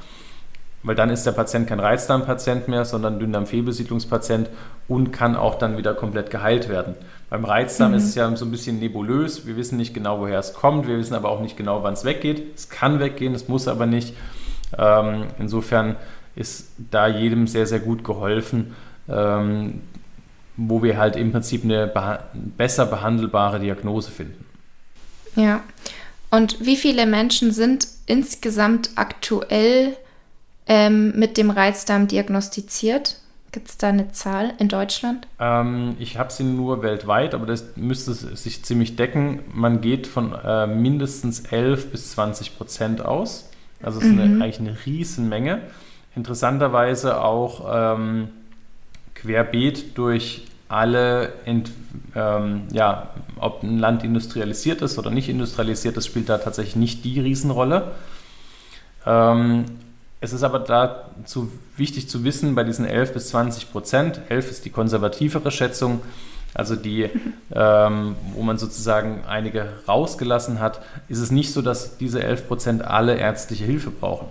weil 0.84 0.96
dann 0.96 1.12
ist 1.12 1.26
der 1.26 1.32
Patient 1.32 1.68
kein 1.68 1.80
Reizdarmpatient 1.80 2.68
mehr, 2.68 2.86
sondern 2.86 3.20
Dünndarmfehlbesiedlungspatient 3.20 4.50
und 4.88 5.12
kann 5.12 5.36
auch 5.36 5.56
dann 5.56 5.78
wieder 5.78 5.94
komplett 5.94 6.32
geheilt 6.32 6.70
werden. 6.70 6.96
Beim 7.32 7.46
Reizdarm 7.46 7.92
mhm. 7.92 7.98
ist 7.98 8.04
es 8.04 8.16
ja 8.16 8.36
so 8.36 8.44
ein 8.44 8.52
bisschen 8.52 8.80
nebulös. 8.80 9.48
Wir 9.48 9.56
wissen 9.56 9.78
nicht 9.78 9.94
genau, 9.94 10.20
woher 10.20 10.38
es 10.38 10.54
kommt. 10.54 10.86
Wir 10.86 10.98
wissen 10.98 11.14
aber 11.14 11.30
auch 11.30 11.40
nicht 11.40 11.56
genau, 11.56 11.82
wann 11.82 11.94
es 11.94 12.04
weggeht. 12.04 12.44
Es 12.56 12.68
kann 12.68 13.00
weggehen, 13.00 13.34
es 13.34 13.48
muss 13.48 13.70
aber 13.70 13.86
nicht. 13.86 14.14
Ähm, 14.78 15.28
insofern 15.40 15.96
ist 16.36 16.72
da 16.78 17.08
jedem 17.08 17.48
sehr, 17.48 17.66
sehr 17.68 17.80
gut 17.80 18.04
geholfen, 18.04 18.76
ähm, 19.08 19.80
wo 20.58 20.84
wir 20.84 20.98
halt 20.98 21.16
im 21.16 21.32
Prinzip 21.32 21.64
eine 21.64 21.88
beha 21.88 22.20
besser 22.34 22.86
behandelbare 22.86 23.62
Diagnose 23.62 24.12
finden. 24.12 24.44
Ja. 25.38 25.64
Und 26.32 26.66
wie 26.66 26.76
viele 26.76 27.06
Menschen 27.06 27.54
sind 27.54 27.88
insgesamt 28.08 28.90
aktuell 28.96 29.96
ähm, 30.68 31.18
mit 31.18 31.38
dem 31.38 31.50
Reizdarm 31.50 32.10
diagnostiziert? 32.10 33.21
Gibt 33.52 33.68
es 33.68 33.78
da 33.78 33.90
eine 33.90 34.12
Zahl 34.12 34.54
in 34.60 34.70
Deutschland? 34.70 35.28
Ähm, 35.40 35.96
ich 36.00 36.18
habe 36.18 36.32
sie 36.32 36.44
nur 36.44 36.84
weltweit, 36.84 37.34
aber 37.34 37.46
das 37.46 37.76
müsste 37.76 38.14
sich 38.14 38.64
ziemlich 38.64 38.96
decken. 38.96 39.42
Man 39.54 39.82
geht 39.82 40.08
von 40.08 40.34
äh, 40.34 40.68
mindestens 40.68 41.42
11 41.42 41.92
bis 41.92 42.12
20 42.12 42.58
Prozent 42.58 43.04
aus. 43.04 43.50
Also 43.84 44.00
es 44.00 44.06
ist 44.06 44.14
mhm. 44.14 44.22
eine, 44.22 44.44
eigentlich 44.44 44.60
eine 44.60 44.78
Riesenmenge. 44.86 45.62
Interessanterweise 46.16 47.22
auch 47.22 47.96
ähm, 47.98 48.30
querbeet 49.16 49.98
durch 49.98 50.46
alle, 50.70 51.34
Ent, 51.44 51.72
ähm, 52.16 52.64
ja, 52.72 53.10
ob 53.38 53.64
ein 53.64 53.78
Land 53.78 54.06
industrialisiert 54.06 54.82
ist 54.82 54.98
oder 54.98 55.10
nicht 55.10 55.28
industrialisiert 55.28 55.98
ist, 55.98 56.06
spielt 56.06 56.30
da 56.30 56.38
tatsächlich 56.38 56.78
nicht 56.78 57.04
die 57.04 57.20
Riesenrolle. 57.20 57.92
Ähm, 59.06 59.66
es 60.22 60.34
ist 60.34 60.44
aber 60.44 60.60
dazu 60.60 61.52
wichtig 61.78 62.08
zu 62.08 62.24
wissen, 62.24 62.54
bei 62.54 62.64
diesen 62.64 62.86
11 62.86 63.14
bis 63.14 63.30
20 63.30 63.72
Prozent, 63.72 64.22
11 64.30 64.52
ist 64.52 64.66
die 64.66 64.70
konservativere 64.70 65.50
Schätzung, 65.50 66.02
also 66.54 66.76
die, 66.76 67.10
ähm, 67.52 68.16
wo 68.34 68.44
man 68.44 68.60
sozusagen 68.60 69.24
einige 69.28 69.68
rausgelassen 69.88 70.60
hat, 70.60 70.82
ist 71.10 71.20
es 71.20 71.32
nicht 71.32 71.52
so, 71.52 71.64
dass 71.64 71.98
diese 71.98 72.24
11 72.24 72.48
Prozent 72.48 72.86
alle 72.86 73.16
ärztliche 73.16 73.66
Hilfe 73.66 73.90
brauchen. 73.90 74.28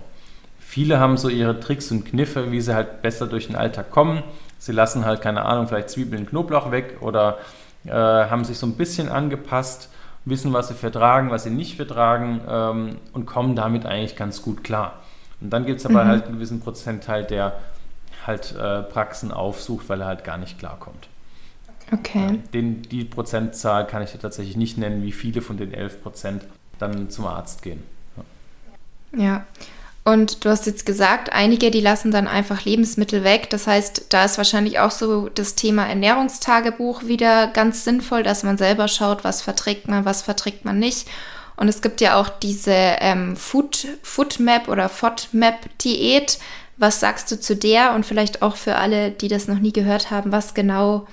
Viele 0.59 1.01
haben 1.01 1.17
so 1.17 1.27
ihre 1.27 1.59
Tricks 1.59 1.91
und 1.91 2.05
Kniffe, 2.05 2.53
wie 2.53 2.61
sie 2.61 2.73
halt 2.73 3.01
besser 3.01 3.27
durch 3.27 3.47
den 3.47 3.57
Alltag 3.57 3.91
kommen. 3.91 4.23
Sie 4.57 4.71
lassen 4.71 5.03
halt, 5.03 5.21
keine 5.21 5.43
Ahnung, 5.43 5.67
vielleicht 5.67 5.89
Zwiebeln, 5.89 6.25
Knoblauch 6.25 6.71
weg 6.71 6.99
oder 7.01 7.39
äh, 7.85 7.91
haben 7.91 8.45
sich 8.45 8.57
so 8.57 8.65
ein 8.65 8.77
bisschen 8.77 9.09
angepasst, 9.09 9.89
wissen, 10.23 10.53
was 10.53 10.69
sie 10.69 10.73
vertragen, 10.73 11.31
was 11.31 11.43
sie 11.43 11.49
nicht 11.49 11.75
vertragen 11.75 12.39
ähm, 12.47 12.95
und 13.11 13.25
kommen 13.25 13.57
damit 13.57 13.85
eigentlich 13.85 14.15
ganz 14.15 14.41
gut 14.41 14.63
klar. 14.63 15.01
Und 15.41 15.49
dann 15.49 15.65
gibt 15.65 15.79
es 15.79 15.85
aber 15.85 16.03
mhm. 16.03 16.07
halt 16.07 16.25
einen 16.25 16.35
gewissen 16.35 16.59
Prozentteil, 16.59 17.23
der 17.23 17.59
halt 18.25 18.55
äh, 18.55 18.83
Praxen 18.83 19.31
aufsucht, 19.31 19.89
weil 19.89 20.01
er 20.01 20.07
halt 20.07 20.23
gar 20.23 20.37
nicht 20.37 20.59
klarkommt. 20.59 21.07
Okay. 21.91 22.39
Den, 22.53 22.83
die 22.83 23.03
Prozentzahl 23.03 23.85
kann 23.85 24.01
ich 24.01 24.11
dir 24.11 24.19
tatsächlich 24.19 24.55
nicht 24.55 24.77
nennen, 24.77 25.03
wie 25.03 25.11
viele 25.11 25.41
von 25.41 25.57
den 25.57 25.73
11 25.73 26.01
Prozent 26.01 26.45
dann 26.79 27.09
zum 27.09 27.25
Arzt 27.25 27.61
gehen. 27.63 27.83
Ja. 29.15 29.23
ja. 29.23 29.45
Und 30.03 30.43
du 30.43 30.49
hast 30.49 30.65
jetzt 30.65 30.85
gesagt, 30.85 31.31
einige, 31.31 31.69
die 31.69 31.79
lassen 31.79 32.11
dann 32.11 32.27
einfach 32.27 32.65
Lebensmittel 32.65 33.23
weg. 33.23 33.49
Das 33.51 33.67
heißt, 33.67 34.07
da 34.09 34.25
ist 34.25 34.37
wahrscheinlich 34.37 34.79
auch 34.79 34.89
so 34.89 35.29
das 35.29 35.53
Thema 35.53 35.85
Ernährungstagebuch 35.85 37.03
wieder 37.03 37.47
ganz 37.47 37.83
sinnvoll, 37.83 38.23
dass 38.23 38.41
man 38.41 38.57
selber 38.57 38.87
schaut, 38.87 39.23
was 39.23 39.43
verträgt 39.43 39.87
man, 39.87 40.03
was 40.03 40.23
verträgt 40.23 40.65
man 40.65 40.79
nicht. 40.79 41.07
Und 41.61 41.67
es 41.67 41.83
gibt 41.83 42.01
ja 42.01 42.19
auch 42.19 42.27
diese 42.27 42.73
ähm, 42.73 43.35
Food, 43.35 43.87
Foodmap 44.01 44.67
oder 44.67 44.89
FODMAP-Diät. 44.89 46.39
Was 46.77 46.99
sagst 46.99 47.31
du 47.31 47.39
zu 47.39 47.55
der? 47.55 47.93
Und 47.93 48.03
vielleicht 48.03 48.41
auch 48.41 48.55
für 48.55 48.77
alle, 48.77 49.11
die 49.11 49.27
das 49.27 49.47
noch 49.47 49.59
nie 49.59 49.71
gehört 49.71 50.09
haben, 50.09 50.31
was 50.31 50.55
genau 50.55 51.05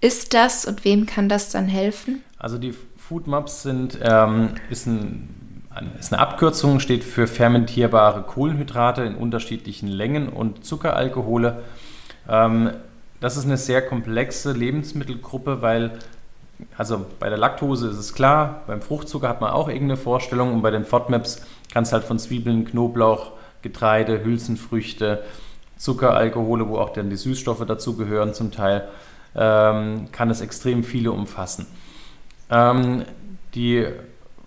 ist 0.00 0.34
das 0.34 0.66
und 0.66 0.84
wem 0.84 1.06
kann 1.06 1.28
das 1.28 1.50
dann 1.50 1.66
helfen? 1.66 2.22
Also 2.38 2.58
die 2.58 2.76
Foodmaps 2.96 3.64
sind, 3.64 3.98
ähm, 4.00 4.50
ist, 4.70 4.86
ein, 4.86 5.64
ist 5.98 6.12
eine 6.12 6.22
Abkürzung, 6.22 6.78
steht 6.78 7.02
für 7.02 7.26
fermentierbare 7.26 8.22
Kohlenhydrate 8.22 9.02
in 9.02 9.16
unterschiedlichen 9.16 9.88
Längen 9.88 10.28
und 10.28 10.64
Zuckeralkohole. 10.64 11.64
Ähm, 12.28 12.70
das 13.18 13.36
ist 13.36 13.46
eine 13.46 13.56
sehr 13.56 13.82
komplexe 13.82 14.52
Lebensmittelgruppe, 14.52 15.60
weil 15.60 15.98
also 16.76 17.06
bei 17.18 17.28
der 17.28 17.38
Laktose 17.38 17.88
ist 17.88 17.98
es 17.98 18.14
klar, 18.14 18.62
beim 18.66 18.82
Fruchtzucker 18.82 19.28
hat 19.28 19.40
man 19.40 19.50
auch 19.50 19.68
irgendeine 19.68 19.96
Vorstellung 19.96 20.54
und 20.54 20.62
bei 20.62 20.70
den 20.70 20.84
FODMAPs 20.84 21.42
kannst 21.72 21.92
du 21.92 21.94
halt 21.94 22.04
von 22.04 22.18
Zwiebeln, 22.18 22.64
Knoblauch, 22.64 23.32
Getreide, 23.62 24.24
Hülsenfrüchte, 24.24 25.22
Zucker, 25.76 26.14
Alkohole, 26.14 26.68
wo 26.68 26.78
auch 26.78 26.90
dann 26.90 27.10
die 27.10 27.16
Süßstoffe 27.16 27.64
dazugehören 27.64 28.34
zum 28.34 28.50
Teil, 28.50 28.88
ähm, 29.36 30.10
kann 30.10 30.30
es 30.30 30.40
extrem 30.40 30.82
viele 30.82 31.12
umfassen. 31.12 31.66
Ähm, 32.50 33.04
die 33.54 33.86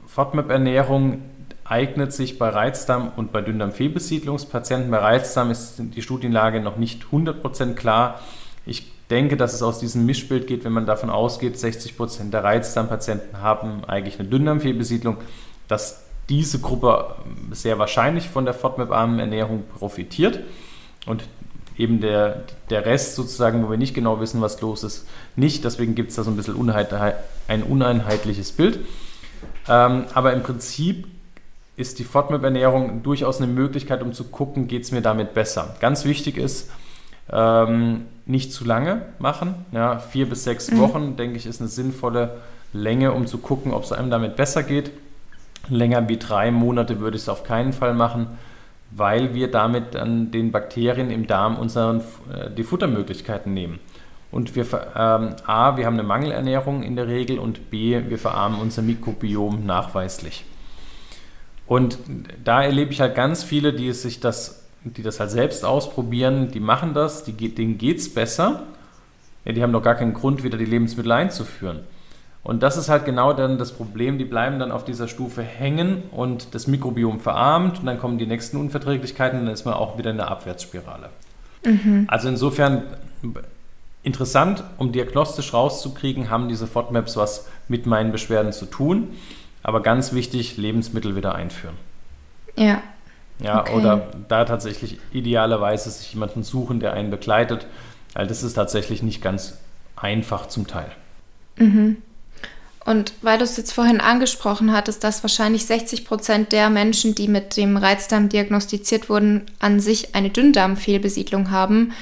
FODMAP-Ernährung 0.07 1.21
eignet 1.63 2.11
sich 2.11 2.37
bei 2.37 2.49
Reizdarm 2.49 3.13
und 3.15 3.31
bei 3.31 3.41
Dünndarmfehlbesiedlungspatienten. 3.41 4.91
Bei 4.91 4.97
Reizdarm 4.97 5.51
ist 5.51 5.75
die 5.77 6.01
Studienlage 6.01 6.59
noch 6.59 6.75
nicht 6.75 7.05
100% 7.11 7.75
klar. 7.75 8.19
Ich 8.65 8.91
denke, 9.11 9.37
dass 9.37 9.53
es 9.53 9.61
aus 9.61 9.79
diesem 9.79 10.05
Mischbild 10.05 10.47
geht, 10.47 10.63
wenn 10.63 10.71
man 10.71 10.85
davon 10.85 11.09
ausgeht, 11.09 11.59
60 11.59 11.97
Prozent 11.97 12.33
der 12.33 12.43
Reizdarmpatienten 12.43 13.41
haben 13.41 13.83
eigentlich 13.85 14.19
eine 14.19 14.29
Dünndarmfehlbesiedlung, 14.29 15.17
dass 15.67 16.03
diese 16.29 16.59
Gruppe 16.59 17.15
sehr 17.51 17.77
wahrscheinlich 17.77 18.29
von 18.29 18.45
der 18.45 18.53
FODMAP-armen 18.53 19.19
Ernährung 19.19 19.63
profitiert 19.77 20.39
und 21.05 21.25
eben 21.77 21.99
der, 21.99 22.43
der 22.69 22.85
Rest 22.85 23.15
sozusagen, 23.15 23.65
wo 23.65 23.69
wir 23.69 23.77
nicht 23.77 23.93
genau 23.93 24.19
wissen, 24.19 24.41
was 24.41 24.61
los 24.61 24.83
ist, 24.83 25.07
nicht. 25.35 25.63
Deswegen 25.65 25.93
gibt 25.93 26.11
es 26.11 26.15
da 26.15 26.23
so 26.23 26.31
ein 26.31 26.37
bisschen 26.37 26.55
ein 27.47 27.63
uneinheitliches 27.63 28.51
Bild. 28.53 28.79
Ähm, 29.67 30.05
aber 30.13 30.33
im 30.33 30.43
Prinzip 30.43 31.07
ist 31.75 31.99
die 31.99 32.03
FODMAP-Ernährung 32.03 33.03
durchaus 33.03 33.41
eine 33.41 33.51
Möglichkeit, 33.51 34.01
um 34.01 34.13
zu 34.13 34.25
gucken, 34.25 34.67
geht 34.67 34.83
es 34.83 34.91
mir 34.91 35.01
damit 35.01 35.33
besser. 35.33 35.75
Ganz 35.79 36.05
wichtig 36.05 36.37
ist, 36.37 36.69
ähm, 37.29 38.05
nicht 38.25 38.53
zu 38.53 38.65
lange 38.65 39.03
machen. 39.19 39.65
Ja, 39.71 39.99
vier 39.99 40.29
bis 40.29 40.43
sechs 40.43 40.71
mhm. 40.71 40.79
Wochen, 40.79 41.15
denke 41.17 41.37
ich, 41.37 41.45
ist 41.45 41.61
eine 41.61 41.69
sinnvolle 41.69 42.37
Länge, 42.73 43.11
um 43.11 43.27
zu 43.27 43.37
gucken, 43.37 43.73
ob 43.73 43.83
es 43.83 43.91
einem 43.91 44.09
damit 44.09 44.35
besser 44.35 44.63
geht. 44.63 44.91
Länger 45.69 46.07
wie 46.09 46.17
drei 46.17 46.51
Monate 46.51 46.99
würde 46.99 47.17
ich 47.17 47.23
es 47.23 47.29
auf 47.29 47.43
keinen 47.43 47.73
Fall 47.73 47.93
machen, 47.93 48.27
weil 48.91 49.33
wir 49.33 49.51
damit 49.51 49.95
dann 49.95 50.31
den 50.31 50.51
Bakterien 50.51 51.11
im 51.11 51.27
Darm 51.27 51.57
unseren, 51.57 51.99
äh, 52.33 52.49
die 52.55 52.63
Futtermöglichkeiten 52.63 53.53
nehmen. 53.53 53.79
Und 54.31 54.55
wir, 54.55 54.65
ähm, 54.95 55.35
A, 55.45 55.75
wir 55.75 55.85
haben 55.85 55.95
eine 55.95 56.03
Mangelernährung 56.03 56.83
in 56.83 56.95
der 56.95 57.07
Regel 57.07 57.37
und 57.37 57.69
B, 57.69 58.01
wir 58.07 58.17
verarmen 58.17 58.59
unser 58.61 58.81
Mikrobiom 58.81 59.65
nachweislich. 59.65 60.45
Und 61.67 61.97
da 62.43 62.63
erlebe 62.63 62.91
ich 62.91 63.01
halt 63.01 63.15
ganz 63.15 63.43
viele, 63.43 63.73
die 63.73 63.91
sich 63.91 64.19
das 64.19 64.60
die 64.83 65.03
das 65.03 65.19
halt 65.19 65.31
selbst 65.31 65.63
ausprobieren, 65.63 66.51
die 66.51 66.59
machen 66.59 66.93
das, 66.93 67.23
die, 67.23 67.33
denen 67.33 67.77
geht 67.77 67.97
es 67.99 68.13
besser. 68.13 68.63
Ja, 69.45 69.53
die 69.53 69.63
haben 69.63 69.73
doch 69.73 69.83
gar 69.83 69.95
keinen 69.95 70.13
Grund, 70.13 70.43
wieder 70.43 70.57
die 70.57 70.65
Lebensmittel 70.65 71.11
einzuführen. 71.11 71.81
Und 72.43 72.63
das 72.63 72.77
ist 72.77 72.89
halt 72.89 73.05
genau 73.05 73.33
dann 73.33 73.59
das 73.59 73.71
Problem, 73.71 74.17
die 74.17 74.25
bleiben 74.25 74.57
dann 74.57 74.71
auf 74.71 74.83
dieser 74.83 75.07
Stufe 75.07 75.43
hängen 75.43 76.03
und 76.11 76.55
das 76.55 76.65
Mikrobiom 76.65 77.19
verarmt 77.19 77.79
und 77.79 77.85
dann 77.85 77.99
kommen 77.99 78.17
die 78.17 78.25
nächsten 78.25 78.57
Unverträglichkeiten 78.57 79.39
und 79.39 79.45
dann 79.45 79.53
ist 79.53 79.65
man 79.65 79.75
auch 79.75 79.97
wieder 79.97 80.09
in 80.09 80.17
der 80.17 80.29
Abwärtsspirale. 80.29 81.09
Mhm. 81.63 82.05
Also 82.07 82.29
insofern 82.29 82.83
interessant, 84.01 84.63
um 84.77 84.91
diagnostisch 84.91 85.53
rauszukriegen, 85.53 86.31
haben 86.31 86.49
diese 86.49 86.65
FODMAPs 86.65 87.15
was 87.15 87.47
mit 87.67 87.85
meinen 87.85 88.11
Beschwerden 88.11 88.51
zu 88.53 88.65
tun, 88.65 89.09
aber 89.61 89.81
ganz 89.81 90.11
wichtig, 90.13 90.57
Lebensmittel 90.57 91.15
wieder 91.15 91.35
einführen. 91.35 91.75
Ja, 92.55 92.81
ja, 93.41 93.61
okay. 93.61 93.73
oder 93.73 94.07
da 94.27 94.45
tatsächlich 94.45 94.99
idealerweise 95.11 95.89
sich 95.89 96.13
jemanden 96.13 96.43
suchen, 96.43 96.79
der 96.79 96.93
einen 96.93 97.09
begleitet, 97.09 97.65
weil 98.13 98.27
das 98.27 98.43
ist 98.43 98.53
tatsächlich 98.53 99.03
nicht 99.03 99.21
ganz 99.21 99.57
einfach 99.95 100.47
zum 100.47 100.67
Teil. 100.67 100.91
Mhm. 101.57 101.97
Und 102.83 103.13
weil 103.21 103.37
du 103.37 103.43
es 103.43 103.57
jetzt 103.57 103.73
vorhin 103.73 104.01
angesprochen 104.01 104.73
hattest, 104.73 105.03
dass 105.03 105.23
wahrscheinlich 105.23 105.65
60 105.65 106.03
Prozent 106.03 106.51
der 106.51 106.69
Menschen, 106.71 107.13
die 107.13 107.27
mit 107.27 107.55
dem 107.55 107.77
Reizdarm 107.77 108.27
diagnostiziert 108.27 109.07
wurden, 109.07 109.45
an 109.59 109.79
sich 109.79 110.15
eine 110.15 110.31
Dünndarmfehlbesiedlung 110.31 111.51
haben, 111.51 111.93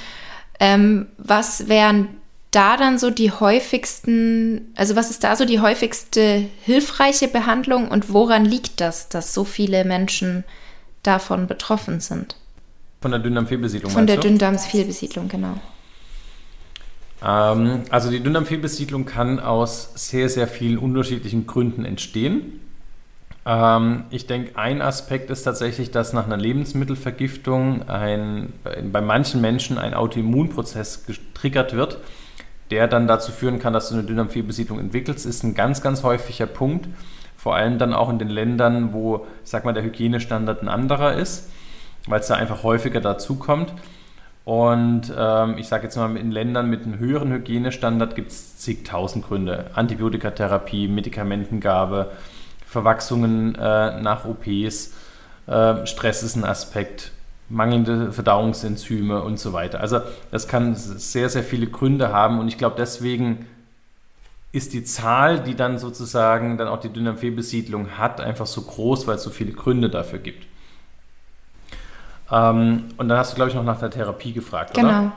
ähm, 0.60 1.08
was 1.18 1.68
wären 1.68 2.08
da 2.52 2.78
dann 2.78 2.98
so 2.98 3.12
die 3.12 3.32
häufigsten, 3.32 4.74
also 4.76 4.96
was 4.96 5.10
ist 5.10 5.24
da 5.24 5.36
so 5.36 5.46
die 5.46 5.60
häufigste 5.60 6.46
hilfreiche 6.64 7.28
Behandlung 7.28 7.90
und 7.90 8.12
woran 8.12 8.46
liegt 8.46 8.82
das, 8.82 9.10
dass 9.10 9.34
so 9.34 9.44
viele 9.44 9.86
Menschen 9.86 10.44
davon 11.04 11.48
betroffen 11.48 12.00
sind. 12.00 12.36
Von 13.02 13.12
der 13.12 13.20
Dünndarmfehlbesiedlung? 13.20 13.92
Von 13.92 14.08
der 14.08 14.18
Dünndarmfehlbesiedlung, 14.18 15.30
genau. 15.30 15.56
Ähm, 17.24 17.84
also 17.90 18.10
die 18.10 18.20
Dünndarmfehlbesiedlung 18.20 19.06
kann 19.06 19.40
aus 19.40 19.92
sehr, 19.96 20.30
sehr 20.30 20.48
vielen 20.48 20.78
unterschiedlichen 20.78 21.48
Gründen 21.48 21.86
entstehen. 21.86 22.60
Ähm, 23.46 24.04
ich 24.10 24.28
denke, 24.28 24.58
ein 24.58 24.82
Aspekt 24.82 25.30
ist 25.30 25.44
tatsächlich, 25.44 25.92
dass 25.92 26.14
nach 26.14 26.26
einer 26.26 26.38
Lebensmittelvergiftung 26.38 27.88
ein, 27.88 28.54
bei 28.92 29.02
manchen 29.02 29.42
Menschen 29.42 29.78
ein 29.78 29.94
Autoimmunprozess 29.94 31.06
getriggert 31.06 31.74
wird, 31.74 32.00
der 32.70 32.88
dann 32.88 33.08
dazu 33.08 33.32
führen 33.32 33.60
kann, 33.60 33.74
dass 33.74 33.90
du 33.90 33.96
eine 33.96 34.04
Dünndarmfehlbesiedlung 34.04 34.80
entwickelst, 34.80 35.26
ist 35.26 35.44
ein 35.44 35.56
ganz, 35.56 35.82
ganz 35.82 36.04
häufiger 36.04 36.46
Punkt. 36.46 36.88
Vor 37.40 37.56
allem 37.56 37.78
dann 37.78 37.94
auch 37.94 38.10
in 38.10 38.20
den 38.20 38.28
Ländern, 38.28 38.92
wo, 38.92 39.26
sag 39.46 39.64
mal, 39.64 39.74
der 39.74 39.84
Hygienestandard 39.84 40.62
ein 40.62 40.68
anderer 40.68 41.14
ist, 41.14 41.50
weil 42.06 42.20
es 42.20 42.28
da 42.28 42.36
einfach 42.36 42.64
häufiger 42.64 43.00
dazu 43.00 43.36
kommt. 43.36 43.72
Und 44.44 45.14
ähm, 45.18 45.58
ich 45.58 45.70
sage 45.70 45.86
jetzt 45.86 45.96
mal, 45.96 46.18
in 46.18 46.32
Ländern 46.32 46.70
mit 46.70 46.84
einem 46.84 47.00
höheren 47.00 47.32
Hygienestandard 47.32 48.14
gibt 48.16 48.32
es 48.32 48.58
zigtausend 48.58 49.26
Gründe. 49.26 49.72
Antibiotikatherapie, 49.74 50.90
Medikamentengabe, 50.90 52.12
Verwachsungen 52.66 53.56
äh, 53.56 54.02
nach 54.02 54.26
OPs, 54.26 54.94
äh, 55.48 55.86
Stress 55.86 56.24
ist 56.24 56.36
ein 56.36 56.44
Aspekt, 56.44 57.14
mangelnde 57.48 58.12
Verdauungsenzyme 58.12 59.22
und 59.22 59.40
so 59.40 59.54
weiter. 59.54 59.80
Also 59.80 60.02
das 60.30 60.50
kann 60.50 60.76
sehr, 60.76 61.30
sehr 61.30 61.44
viele 61.44 61.68
Gründe 61.68 62.12
haben 62.12 62.38
und 62.38 62.50
ich 62.50 62.58
glaube 62.58 62.76
deswegen 62.78 63.46
ist 64.52 64.74
die 64.74 64.84
Zahl, 64.84 65.40
die 65.40 65.56
dann 65.56 65.78
sozusagen 65.78 66.58
dann 66.58 66.68
auch 66.68 66.80
die 66.80 66.90
Dünndarmfehlbesiedlung 66.90 67.98
hat, 67.98 68.20
einfach 68.20 68.48
so 68.48 68.62
groß, 68.62 69.06
weil 69.06 69.16
es 69.16 69.24
so 69.24 69.30
viele 69.30 69.52
Gründe 69.52 69.90
dafür 69.90 70.20
gibt. 70.20 70.48
Ähm, 72.32 72.86
und 72.98 73.08
dann 73.08 73.18
hast 73.18 73.32
du, 73.32 73.36
glaube 73.36 73.50
ich, 73.50 73.56
noch 73.56 73.64
nach 73.64 73.80
der 73.80 73.92
Therapie 73.92 74.34
gefragt, 74.34 74.74
genau. 74.74 74.88
oder? 74.88 75.00
Genau. 75.00 75.12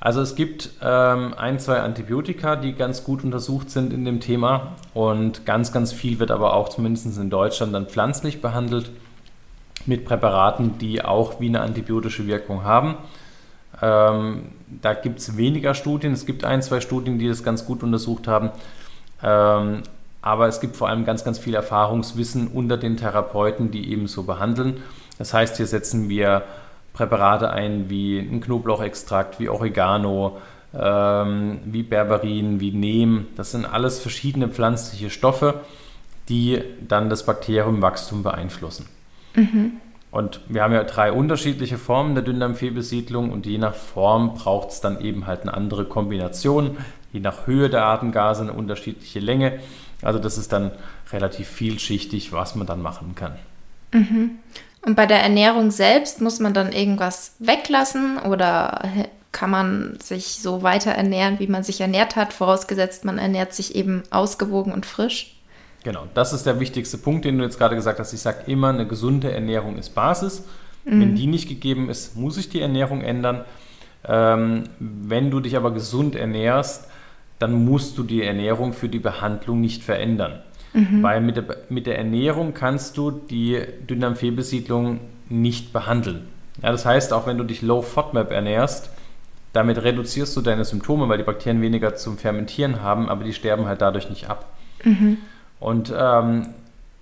Also 0.00 0.20
es 0.20 0.36
gibt 0.36 0.70
ähm, 0.80 1.34
ein, 1.36 1.58
zwei 1.58 1.80
Antibiotika, 1.80 2.54
die 2.54 2.74
ganz 2.74 3.02
gut 3.02 3.24
untersucht 3.24 3.68
sind 3.70 3.92
in 3.92 4.04
dem 4.04 4.20
Thema 4.20 4.76
und 4.94 5.44
ganz, 5.44 5.72
ganz 5.72 5.92
viel 5.92 6.20
wird 6.20 6.30
aber 6.30 6.54
auch 6.54 6.68
zumindest 6.68 7.18
in 7.18 7.30
Deutschland 7.30 7.74
dann 7.74 7.86
pflanzlich 7.86 8.40
behandelt 8.40 8.92
mit 9.86 10.04
Präparaten, 10.04 10.78
die 10.78 11.04
auch 11.04 11.40
wie 11.40 11.48
eine 11.48 11.62
antibiotische 11.62 12.28
Wirkung 12.28 12.62
haben. 12.62 12.96
Ähm, 13.80 14.46
da 14.82 14.94
gibt 14.94 15.20
es 15.20 15.36
weniger 15.36 15.74
Studien, 15.74 16.12
es 16.12 16.26
gibt 16.26 16.44
ein, 16.44 16.62
zwei 16.62 16.80
Studien, 16.80 17.18
die 17.18 17.28
das 17.28 17.44
ganz 17.44 17.64
gut 17.64 17.82
untersucht 17.82 18.26
haben, 18.26 18.50
ähm, 19.22 19.82
aber 20.20 20.48
es 20.48 20.60
gibt 20.60 20.76
vor 20.76 20.88
allem 20.88 21.04
ganz, 21.04 21.24
ganz 21.24 21.38
viel 21.38 21.54
Erfahrungswissen 21.54 22.48
unter 22.48 22.76
den 22.76 22.96
Therapeuten, 22.96 23.70
die 23.70 23.90
eben 23.92 24.08
so 24.08 24.24
behandeln. 24.24 24.78
Das 25.16 25.32
heißt, 25.32 25.56
hier 25.56 25.66
setzen 25.66 26.08
wir 26.08 26.42
Präparate 26.92 27.50
ein 27.50 27.88
wie 27.88 28.18
ein 28.18 28.40
Knoblauchextrakt, 28.40 29.38
wie 29.38 29.48
Oregano, 29.48 30.38
ähm, 30.74 31.60
wie 31.64 31.84
Berberin, 31.84 32.60
wie 32.60 32.72
Neem. 32.72 33.28
Das 33.36 33.52
sind 33.52 33.64
alles 33.64 34.00
verschiedene 34.00 34.48
pflanzliche 34.48 35.10
Stoffe, 35.10 35.60
die 36.28 36.60
dann 36.86 37.08
das 37.08 37.24
Bakteriumwachstum 37.24 38.22
beeinflussen. 38.22 38.86
Mhm. 39.34 39.72
Und 40.10 40.40
wir 40.48 40.62
haben 40.62 40.72
ja 40.72 40.84
drei 40.84 41.12
unterschiedliche 41.12 41.76
Formen 41.76 42.14
der 42.14 42.24
Dünndarmfehlbesiedlung 42.24 43.30
und 43.30 43.46
je 43.46 43.58
nach 43.58 43.74
Form 43.74 44.34
braucht 44.34 44.70
es 44.70 44.80
dann 44.80 45.00
eben 45.00 45.26
halt 45.26 45.42
eine 45.42 45.52
andere 45.52 45.84
Kombination, 45.84 46.78
je 47.12 47.20
nach 47.20 47.46
Höhe 47.46 47.68
der 47.68 47.84
Atemgase 47.84 48.42
eine 48.42 48.54
unterschiedliche 48.54 49.20
Länge. 49.20 49.58
Also 50.02 50.18
das 50.18 50.38
ist 50.38 50.52
dann 50.52 50.70
relativ 51.12 51.48
vielschichtig, 51.48 52.32
was 52.32 52.54
man 52.54 52.66
dann 52.66 52.80
machen 52.80 53.14
kann. 53.14 53.32
Mhm. 53.92 54.38
Und 54.82 54.94
bei 54.94 55.06
der 55.06 55.22
Ernährung 55.22 55.70
selbst 55.70 56.20
muss 56.20 56.40
man 56.40 56.54
dann 56.54 56.72
irgendwas 56.72 57.34
weglassen 57.40 58.18
oder 58.18 58.82
kann 59.32 59.50
man 59.50 59.98
sich 60.00 60.40
so 60.40 60.62
weiter 60.62 60.92
ernähren, 60.92 61.38
wie 61.38 61.46
man 61.48 61.62
sich 61.62 61.80
ernährt 61.80 62.16
hat, 62.16 62.32
vorausgesetzt 62.32 63.04
man 63.04 63.18
ernährt 63.18 63.52
sich 63.52 63.74
eben 63.74 64.02
ausgewogen 64.10 64.72
und 64.72 64.86
frisch? 64.86 65.37
Genau, 65.88 66.06
das 66.12 66.34
ist 66.34 66.44
der 66.44 66.60
wichtigste 66.60 66.98
Punkt, 66.98 67.24
den 67.24 67.38
du 67.38 67.44
jetzt 67.44 67.56
gerade 67.56 67.74
gesagt 67.74 67.98
hast. 67.98 68.12
Ich 68.12 68.20
sage 68.20 68.42
immer, 68.46 68.68
eine 68.68 68.86
gesunde 68.86 69.32
Ernährung 69.32 69.78
ist 69.78 69.94
Basis. 69.94 70.44
Mhm. 70.84 71.00
Wenn 71.00 71.14
die 71.14 71.26
nicht 71.26 71.48
gegeben 71.48 71.88
ist, 71.88 72.14
muss 72.14 72.36
ich 72.36 72.50
die 72.50 72.60
Ernährung 72.60 73.00
ändern. 73.00 73.46
Ähm, 74.06 74.64
wenn 74.78 75.30
du 75.30 75.40
dich 75.40 75.56
aber 75.56 75.72
gesund 75.72 76.14
ernährst, 76.14 76.90
dann 77.38 77.64
musst 77.64 77.96
du 77.96 78.02
die 78.02 78.22
Ernährung 78.22 78.74
für 78.74 78.90
die 78.90 78.98
Behandlung 78.98 79.62
nicht 79.62 79.82
verändern. 79.82 80.40
Mhm. 80.74 81.02
Weil 81.02 81.22
mit 81.22 81.36
der, 81.38 81.44
mit 81.70 81.86
der 81.86 81.96
Ernährung 81.96 82.52
kannst 82.52 82.98
du 82.98 83.10
die 83.10 83.58
Dünndarmfehlbesiedlung 83.88 85.00
nicht 85.30 85.72
behandeln. 85.72 86.28
Ja, 86.62 86.70
das 86.70 86.84
heißt, 86.84 87.14
auch 87.14 87.26
wenn 87.26 87.38
du 87.38 87.44
dich 87.44 87.62
Low 87.62 87.80
FODMAP 87.80 88.30
ernährst, 88.30 88.90
damit 89.54 89.82
reduzierst 89.82 90.36
du 90.36 90.42
deine 90.42 90.66
Symptome, 90.66 91.08
weil 91.08 91.16
die 91.16 91.24
Bakterien 91.24 91.62
weniger 91.62 91.96
zum 91.96 92.18
Fermentieren 92.18 92.82
haben, 92.82 93.08
aber 93.08 93.24
die 93.24 93.32
sterben 93.32 93.64
halt 93.64 93.80
dadurch 93.80 94.10
nicht 94.10 94.28
ab. 94.28 94.44
Mhm. 94.84 95.16
Und 95.60 95.92
ähm, 95.96 96.48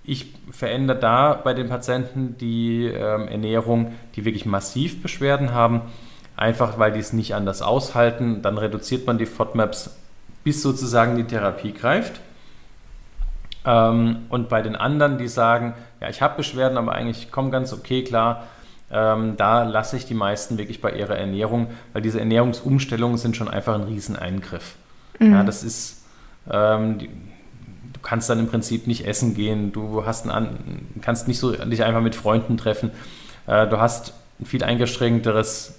ich 0.05 0.33
verändere 0.51 0.99
da 0.99 1.35
bei 1.35 1.53
den 1.53 1.69
Patienten 1.69 2.37
die 2.39 2.87
ähm, 2.87 3.29
Ernährung, 3.29 3.93
die 4.15 4.25
wirklich 4.25 4.47
massiv 4.47 5.03
Beschwerden 5.03 5.53
haben, 5.53 5.83
einfach 6.37 6.79
weil 6.79 6.93
die 6.93 7.01
es 7.01 7.13
nicht 7.13 7.35
anders 7.35 7.61
aushalten. 7.61 8.41
Dann 8.43 8.57
reduziert 8.57 9.07
man 9.07 9.19
die 9.19 9.27
FODMAPs, 9.27 9.97
bis 10.45 10.63
sozusagen 10.63 11.17
die 11.17 11.25
Therapie 11.25 11.73
greift. 11.73 12.21
Ähm, 13.65 14.27
und 14.29 14.49
bei 14.49 14.63
den 14.63 14.77
anderen, 14.77 15.19
die 15.19 15.29
sagen, 15.29 15.75
ja, 16.01 16.09
ich 16.09 16.23
habe 16.23 16.37
Beschwerden, 16.37 16.79
aber 16.79 16.93
eigentlich 16.93 17.33
komme 17.33 17.51
ganz 17.51 17.73
okay 17.73 18.05
klar, 18.05 18.45
ähm, 18.93 19.37
da 19.37 19.65
lasse 19.65 19.97
ich 19.97 20.07
die 20.07 20.15
meisten 20.15 20.59
wirklich 20.59 20.81
bei 20.81 20.93
ihrer 20.93 21.17
Ernährung, 21.17 21.69
weil 21.93 22.03
diese 22.03 22.21
Ernährungsumstellungen 22.21 23.19
sind 23.19 23.37
schon 23.37 23.49
einfach 23.49 23.75
ein 23.75 23.83
Rieseneingriff. 23.83 24.77
Mhm. 25.19 25.33
Ja, 25.33 25.43
das 25.43 25.65
ist, 25.65 26.05
ähm, 26.49 26.99
die, 26.99 27.11
kannst 28.07 28.31
dann 28.31 28.39
im 28.39 28.47
Prinzip 28.47 28.87
nicht 28.87 29.05
essen 29.05 29.35
gehen, 29.35 29.73
du 29.73 30.07
hast 30.07 30.29
ein, 30.29 30.87
kannst 31.03 31.27
nicht 31.27 31.41
so 31.41 31.53
dich 31.53 31.83
einfach 31.83 32.01
mit 32.01 32.15
Freunden 32.15 32.57
treffen, 32.57 32.93
äh, 33.49 33.67
du 33.67 33.81
hast 33.81 34.15
ein 34.41 34.47
viel 34.47 34.63
eingeschränkteres 34.63 35.75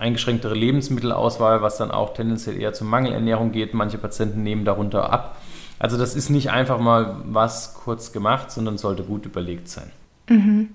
eingeschränktere 0.00 0.54
Lebensmittelauswahl, 0.54 1.62
was 1.62 1.76
dann 1.76 1.90
auch 1.90 2.14
tendenziell 2.14 2.60
eher 2.60 2.72
zur 2.72 2.86
Mangelernährung 2.86 3.52
geht. 3.52 3.74
Manche 3.74 3.98
Patienten 3.98 4.42
nehmen 4.42 4.64
darunter 4.64 5.12
ab. 5.12 5.36
Also 5.78 5.98
das 5.98 6.16
ist 6.16 6.30
nicht 6.30 6.50
einfach 6.50 6.80
mal 6.80 7.16
was 7.24 7.74
kurz 7.74 8.10
gemacht, 8.10 8.50
sondern 8.50 8.78
sollte 8.78 9.04
gut 9.04 9.26
überlegt 9.26 9.68
sein. 9.68 9.90
Mhm. 10.28 10.70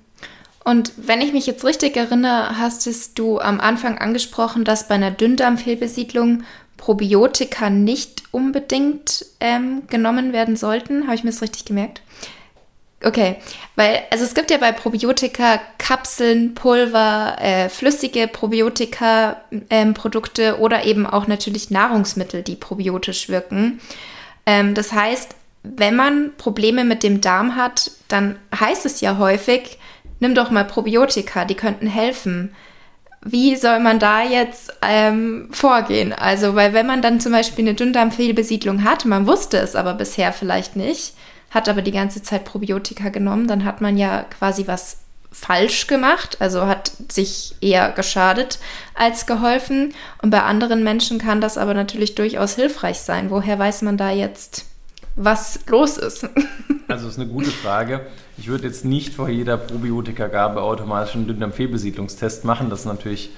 Und 0.63 0.93
wenn 0.95 1.21
ich 1.21 1.33
mich 1.33 1.47
jetzt 1.47 1.65
richtig 1.65 1.97
erinnere, 1.97 2.59
hast 2.59 3.17
du 3.17 3.39
am 3.39 3.59
Anfang 3.59 3.97
angesprochen, 3.97 4.63
dass 4.63 4.87
bei 4.87 4.93
einer 4.93 5.09
Dünndarmfehlbesiedlung 5.09 6.43
Probiotika 6.81 7.69
nicht 7.69 8.23
unbedingt 8.31 9.25
ähm, 9.39 9.83
genommen 9.87 10.33
werden 10.33 10.57
sollten. 10.57 11.03
Habe 11.03 11.15
ich 11.15 11.23
mir 11.23 11.29
das 11.29 11.43
richtig 11.43 11.63
gemerkt? 11.63 12.01
Okay, 13.03 13.37
weil, 13.75 13.99
also 14.11 14.23
es 14.25 14.33
gibt 14.33 14.51
ja 14.51 14.57
bei 14.57 14.71
Probiotika 14.71 15.59
Kapseln, 15.77 16.55
Pulver, 16.55 17.37
äh, 17.39 17.69
flüssige 17.69 18.27
Probiotika-Produkte 18.27 20.43
ähm, 20.43 20.55
oder 20.59 20.85
eben 20.85 21.07
auch 21.07 21.27
natürlich 21.27 21.71
Nahrungsmittel, 21.71 22.43
die 22.43 22.55
probiotisch 22.55 23.29
wirken. 23.29 23.79
Ähm, 24.45 24.75
das 24.75 24.91
heißt, 24.91 25.35
wenn 25.63 25.95
man 25.95 26.31
Probleme 26.37 26.83
mit 26.83 27.03
dem 27.03 27.21
Darm 27.21 27.55
hat, 27.55 27.91
dann 28.07 28.39
heißt 28.59 28.87
es 28.87 29.01
ja 29.01 29.19
häufig, 29.19 29.77
nimm 30.19 30.33
doch 30.35 30.51
mal 30.51 30.65
Probiotika, 30.65 31.45
die 31.45 31.55
könnten 31.55 31.87
helfen. 31.87 32.53
Wie 33.23 33.55
soll 33.55 33.79
man 33.79 33.99
da 33.99 34.23
jetzt 34.23 34.73
ähm, 34.81 35.47
vorgehen? 35.51 36.11
Also, 36.11 36.55
weil 36.55 36.73
wenn 36.73 36.87
man 36.87 37.03
dann 37.03 37.19
zum 37.19 37.31
Beispiel 37.31 37.65
eine 37.65 37.75
Dünndarmfehlbesiedlung 37.75 38.83
hat, 38.83 39.05
man 39.05 39.27
wusste 39.27 39.57
es 39.57 39.75
aber 39.75 39.93
bisher 39.93 40.33
vielleicht 40.33 40.75
nicht, 40.75 41.13
hat 41.51 41.69
aber 41.69 41.83
die 41.83 41.91
ganze 41.91 42.23
Zeit 42.23 42.45
Probiotika 42.45 43.09
genommen, 43.09 43.47
dann 43.47 43.63
hat 43.63 43.79
man 43.79 43.97
ja 43.97 44.23
quasi 44.23 44.65
was 44.65 44.97
falsch 45.31 45.87
gemacht, 45.87 46.37
also 46.39 46.67
hat 46.67 46.91
sich 47.09 47.55
eher 47.61 47.91
geschadet 47.91 48.59
als 48.95 49.25
geholfen. 49.25 49.93
Und 50.21 50.31
bei 50.31 50.41
anderen 50.41 50.83
Menschen 50.83 51.19
kann 51.19 51.41
das 51.41 51.57
aber 51.57 51.73
natürlich 51.73 52.15
durchaus 52.15 52.55
hilfreich 52.55 52.99
sein. 52.99 53.29
Woher 53.29 53.57
weiß 53.57 53.83
man 53.83 53.97
da 53.97 54.11
jetzt, 54.11 54.65
was 55.15 55.59
los 55.67 55.97
ist? 55.97 56.23
Also 56.87 57.05
das 57.05 57.13
ist 57.13 57.19
eine 57.19 57.29
gute 57.29 57.51
Frage. 57.51 58.01
Ich 58.37 58.47
würde 58.47 58.67
jetzt 58.67 58.83
nicht 58.83 59.13
vor 59.13 59.29
jeder 59.29 59.55
Probiotikagabe 59.55 60.61
automatisch 60.61 61.15
einen 61.15 61.27
Dünndarmfehlbesiedlungstest 61.27 62.43
machen. 62.43 62.69
Das 62.69 62.81
ist 62.81 62.85
natürlich 62.85 63.29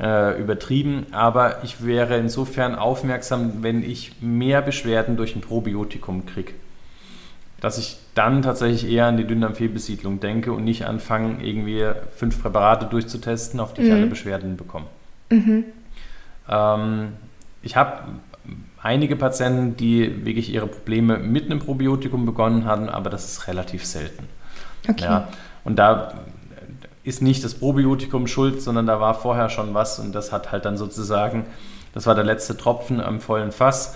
äh, 0.00 0.40
übertrieben. 0.40 1.06
Aber 1.10 1.64
ich 1.64 1.84
wäre 1.84 2.16
insofern 2.18 2.76
aufmerksam, 2.76 3.62
wenn 3.62 3.82
ich 3.82 4.20
mehr 4.20 4.62
Beschwerden 4.62 5.16
durch 5.16 5.34
ein 5.34 5.40
Probiotikum 5.40 6.26
kriege 6.26 6.52
dass 7.62 7.78
ich 7.78 7.96
dann 8.16 8.42
tatsächlich 8.42 8.90
eher 8.90 9.06
an 9.06 9.16
die 9.16 9.24
Dünndarmfehlbesiedlung 9.24 10.18
denke 10.18 10.52
und 10.52 10.64
nicht 10.64 10.84
anfange, 10.84 11.44
irgendwie 11.44 11.88
fünf 12.16 12.42
Präparate 12.42 12.86
durchzutesten, 12.86 13.60
auf 13.60 13.72
die 13.72 13.82
ich 13.82 13.88
mhm. 13.88 13.94
alle 13.94 14.06
Beschwerden 14.08 14.56
bekomme. 14.56 14.86
Mhm. 15.30 15.66
Ähm, 16.48 17.12
ich 17.62 17.76
habe 17.76 18.02
einige 18.82 19.16
Patienten, 19.16 19.76
die 19.76 20.24
wirklich 20.26 20.52
ihre 20.52 20.66
Probleme 20.66 21.18
mit 21.18 21.46
einem 21.46 21.60
Probiotikum 21.60 22.26
begonnen 22.26 22.64
haben, 22.64 22.88
aber 22.88 23.10
das 23.10 23.24
ist 23.30 23.48
relativ 23.48 23.86
selten. 23.86 24.28
Okay. 24.88 25.04
Ja, 25.04 25.28
und 25.64 25.76
da 25.76 26.14
ist 27.04 27.22
nicht 27.22 27.44
das 27.44 27.54
Probiotikum 27.54 28.26
schuld, 28.26 28.60
sondern 28.60 28.86
da 28.86 29.00
war 29.00 29.14
vorher 29.14 29.48
schon 29.48 29.74
was 29.74 29.98
und 29.98 30.12
das 30.14 30.32
hat 30.32 30.52
halt 30.52 30.64
dann 30.64 30.76
sozusagen, 30.76 31.46
das 31.94 32.06
war 32.06 32.14
der 32.14 32.24
letzte 32.24 32.56
Tropfen 32.56 33.00
am 33.00 33.20
vollen 33.20 33.52
Fass 33.52 33.94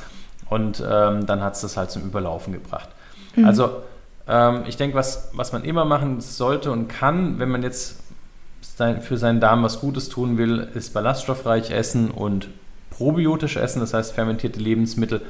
und 0.49 0.81
ähm, 0.81 1.27
dann 1.27 1.43
hat 1.43 1.55
es 1.55 1.61
das 1.61 1.77
halt 1.77 1.91
zum 1.91 2.03
Überlaufen 2.03 2.53
gebracht. 2.53 2.89
Mhm. 3.35 3.45
Also 3.45 3.83
Ähm, 4.29 4.65
ich 4.67 4.77
denke, 4.77 4.97
was, 4.97 5.31
was 5.35 5.53
man 5.53 5.63
immer 5.63 5.85
machen 5.85 6.21
sollte 6.21 6.73
und 6.73 6.89
kann, 6.89 7.39
wenn 7.39 7.49
man 7.49 7.63
jetzt 7.63 8.01
für 9.01 9.17
seinen 9.17 9.39
Darm 9.39 9.63
was 9.63 9.79
Gutes 9.79 10.09
tun 10.09 10.37
will, 10.37 10.67
ist 10.75 10.93
ballaststoffreich 10.93 11.71
essen 11.71 12.11
und 12.11 12.49
probiotisch 12.97 13.57
essen, 13.57 13.81
das 13.81 13.95
heißt 13.95 14.15
fermentierte 14.15 14.61
Lebensmittel. 14.61 15.23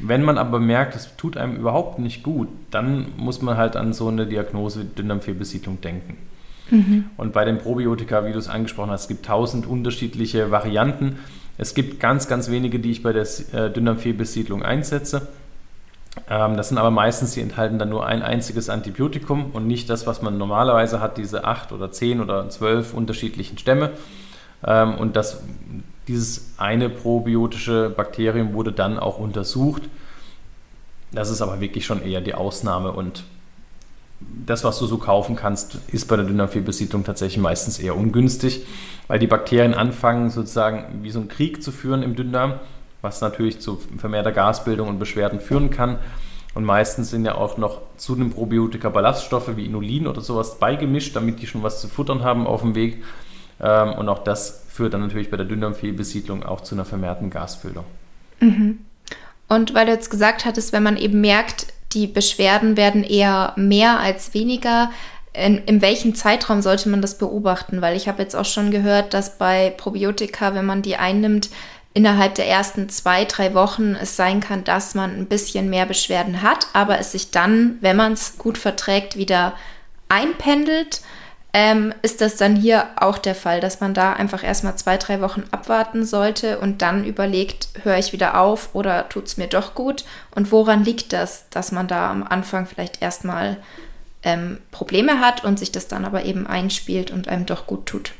Wenn 0.00 0.22
man 0.22 0.38
aber 0.38 0.60
merkt, 0.60 0.94
es 0.94 1.16
tut 1.16 1.36
einem 1.36 1.56
überhaupt 1.56 1.98
nicht 1.98 2.22
gut, 2.22 2.48
dann 2.70 3.06
muss 3.16 3.42
man 3.42 3.56
halt 3.56 3.76
an 3.76 3.92
so 3.92 4.08
eine 4.08 4.26
Diagnose 4.26 4.84
Dünndarmfehlbesiedlung 4.84 5.80
denken. 5.80 6.16
Mhm. 6.70 7.06
Und 7.16 7.32
bei 7.32 7.44
den 7.44 7.58
Probiotika, 7.58 8.24
wie 8.24 8.32
du 8.32 8.38
es 8.38 8.48
angesprochen 8.48 8.90
hast, 8.90 9.02
es 9.02 9.08
gibt 9.08 9.26
tausend 9.26 9.66
unterschiedliche 9.66 10.50
Varianten. 10.50 11.18
Es 11.56 11.74
gibt 11.74 11.98
ganz, 11.98 12.28
ganz 12.28 12.50
wenige, 12.50 12.78
die 12.78 12.92
ich 12.92 13.02
bei 13.02 13.12
der 13.12 13.26
äh, 13.52 13.70
Dünndarmfehlbesiedlung 13.70 14.62
einsetze. 14.62 15.28
Ähm, 16.28 16.56
das 16.56 16.68
sind 16.68 16.78
aber 16.78 16.90
meistens, 16.90 17.32
die 17.32 17.40
enthalten 17.40 17.78
dann 17.78 17.88
nur 17.88 18.06
ein 18.06 18.22
einziges 18.22 18.70
Antibiotikum 18.70 19.50
und 19.52 19.66
nicht 19.66 19.90
das, 19.90 20.06
was 20.06 20.22
man 20.22 20.38
normalerweise 20.38 21.00
hat, 21.00 21.18
diese 21.18 21.44
acht 21.44 21.72
oder 21.72 21.90
zehn 21.90 22.20
oder 22.20 22.48
zwölf 22.50 22.94
unterschiedlichen 22.94 23.58
Stämme. 23.58 23.90
Ähm, 24.64 24.94
und 24.94 25.16
das, 25.16 25.42
dieses 26.08 26.54
eine 26.56 26.88
probiotische 26.88 27.90
Bakterium 27.90 28.54
wurde 28.54 28.72
dann 28.72 28.98
auch 28.98 29.18
untersucht. 29.18 29.82
Das 31.12 31.30
ist 31.30 31.40
aber 31.40 31.60
wirklich 31.60 31.86
schon 31.86 32.02
eher 32.02 32.20
die 32.20 32.34
Ausnahme 32.34 32.92
und 32.92 33.24
das, 34.20 34.64
was 34.64 34.80
du 34.80 34.86
so 34.86 34.98
kaufen 34.98 35.36
kannst, 35.36 35.78
ist 35.92 36.08
bei 36.08 36.16
der 36.16 36.24
Dünndarmfehlbesiedlung 36.24 37.04
tatsächlich 37.04 37.40
meistens 37.40 37.78
eher 37.78 37.96
ungünstig, 37.96 38.66
weil 39.06 39.20
die 39.20 39.28
Bakterien 39.28 39.74
anfangen 39.74 40.30
sozusagen 40.30 41.04
wie 41.04 41.10
so 41.10 41.20
einen 41.20 41.28
Krieg 41.28 41.62
zu 41.62 41.70
führen 41.70 42.02
im 42.02 42.16
Dünndarm 42.16 42.58
was 43.02 43.20
natürlich 43.20 43.60
zu 43.60 43.80
vermehrter 43.96 44.32
Gasbildung 44.32 44.88
und 44.88 44.98
Beschwerden 44.98 45.40
führen 45.40 45.70
kann. 45.70 45.98
Und 46.54 46.64
meistens 46.64 47.10
sind 47.10 47.24
ja 47.24 47.36
auch 47.36 47.56
noch 47.56 47.80
zu 47.96 48.16
den 48.16 48.30
Probiotika 48.30 48.88
Ballaststoffe 48.88 49.56
wie 49.56 49.66
Inulin 49.66 50.06
oder 50.06 50.20
sowas 50.20 50.58
beigemischt, 50.58 51.14
damit 51.14 51.40
die 51.40 51.46
schon 51.46 51.62
was 51.62 51.80
zu 51.80 51.88
futtern 51.88 52.24
haben 52.24 52.46
auf 52.46 52.62
dem 52.62 52.74
Weg. 52.74 53.04
Ähm, 53.60 53.92
und 53.92 54.08
auch 54.08 54.24
das 54.24 54.64
führt 54.78 54.94
dann 54.94 55.00
natürlich 55.00 55.28
bei 55.28 55.36
der 55.36 55.46
Dünndarmfehlbesiedlung 55.46 56.44
auch 56.44 56.60
zu 56.60 56.76
einer 56.76 56.84
vermehrten 56.84 57.30
Gasbildung. 57.30 57.84
Mhm. 58.38 58.78
Und 59.48 59.74
weil 59.74 59.86
du 59.86 59.92
jetzt 59.92 60.08
gesagt 60.08 60.44
hattest, 60.44 60.72
wenn 60.72 60.84
man 60.84 60.96
eben 60.96 61.20
merkt, 61.20 61.66
die 61.94 62.06
Beschwerden 62.06 62.76
werden 62.76 63.02
eher 63.02 63.54
mehr 63.56 63.98
als 63.98 64.34
weniger, 64.34 64.92
in, 65.32 65.58
in 65.58 65.82
welchem 65.82 66.14
Zeitraum 66.14 66.62
sollte 66.62 66.88
man 66.90 67.02
das 67.02 67.18
beobachten? 67.18 67.82
Weil 67.82 67.96
ich 67.96 68.06
habe 68.06 68.22
jetzt 68.22 68.36
auch 68.36 68.44
schon 68.44 68.70
gehört, 68.70 69.14
dass 69.14 69.36
bei 69.36 69.74
Probiotika, 69.76 70.54
wenn 70.54 70.66
man 70.66 70.82
die 70.82 70.96
einnimmt, 70.96 71.50
innerhalb 71.92 72.36
der 72.36 72.46
ersten 72.46 72.88
zwei, 72.88 73.24
drei 73.24 73.54
Wochen 73.54 73.96
es 74.00 74.14
sein 74.14 74.38
kann, 74.38 74.62
dass 74.62 74.94
man 74.94 75.10
ein 75.10 75.26
bisschen 75.26 75.70
mehr 75.70 75.86
Beschwerden 75.86 76.42
hat, 76.42 76.68
aber 76.72 77.00
es 77.00 77.10
sich 77.10 77.32
dann, 77.32 77.78
wenn 77.80 77.96
man 77.96 78.12
es 78.12 78.38
gut 78.38 78.58
verträgt, 78.58 79.16
wieder 79.16 79.54
einpendelt. 80.08 81.00
Ähm, 81.54 81.94
ist 82.02 82.20
das 82.20 82.36
dann 82.36 82.56
hier 82.56 82.86
auch 82.96 83.16
der 83.16 83.34
Fall, 83.34 83.60
dass 83.60 83.80
man 83.80 83.94
da 83.94 84.12
einfach 84.12 84.44
erstmal 84.44 84.76
zwei, 84.76 84.98
drei 84.98 85.20
Wochen 85.22 85.44
abwarten 85.50 86.04
sollte 86.04 86.58
und 86.58 86.82
dann 86.82 87.04
überlegt, 87.04 87.68
höre 87.82 87.96
ich 87.96 88.12
wieder 88.12 88.38
auf 88.38 88.74
oder 88.74 89.08
tut 89.08 89.26
es 89.26 89.38
mir 89.38 89.46
doch 89.46 89.74
gut? 89.74 90.04
Und 90.34 90.52
woran 90.52 90.84
liegt 90.84 91.12
das, 91.12 91.48
dass 91.48 91.72
man 91.72 91.88
da 91.88 92.10
am 92.10 92.22
Anfang 92.22 92.66
vielleicht 92.66 93.00
erstmal 93.00 93.56
ähm, 94.22 94.58
Probleme 94.72 95.20
hat 95.20 95.42
und 95.42 95.58
sich 95.58 95.72
das 95.72 95.88
dann 95.88 96.04
aber 96.04 96.24
eben 96.24 96.46
einspielt 96.46 97.10
und 97.10 97.28
einem 97.28 97.46
doch 97.46 97.66
gut 97.66 97.86
tut? 97.86 98.12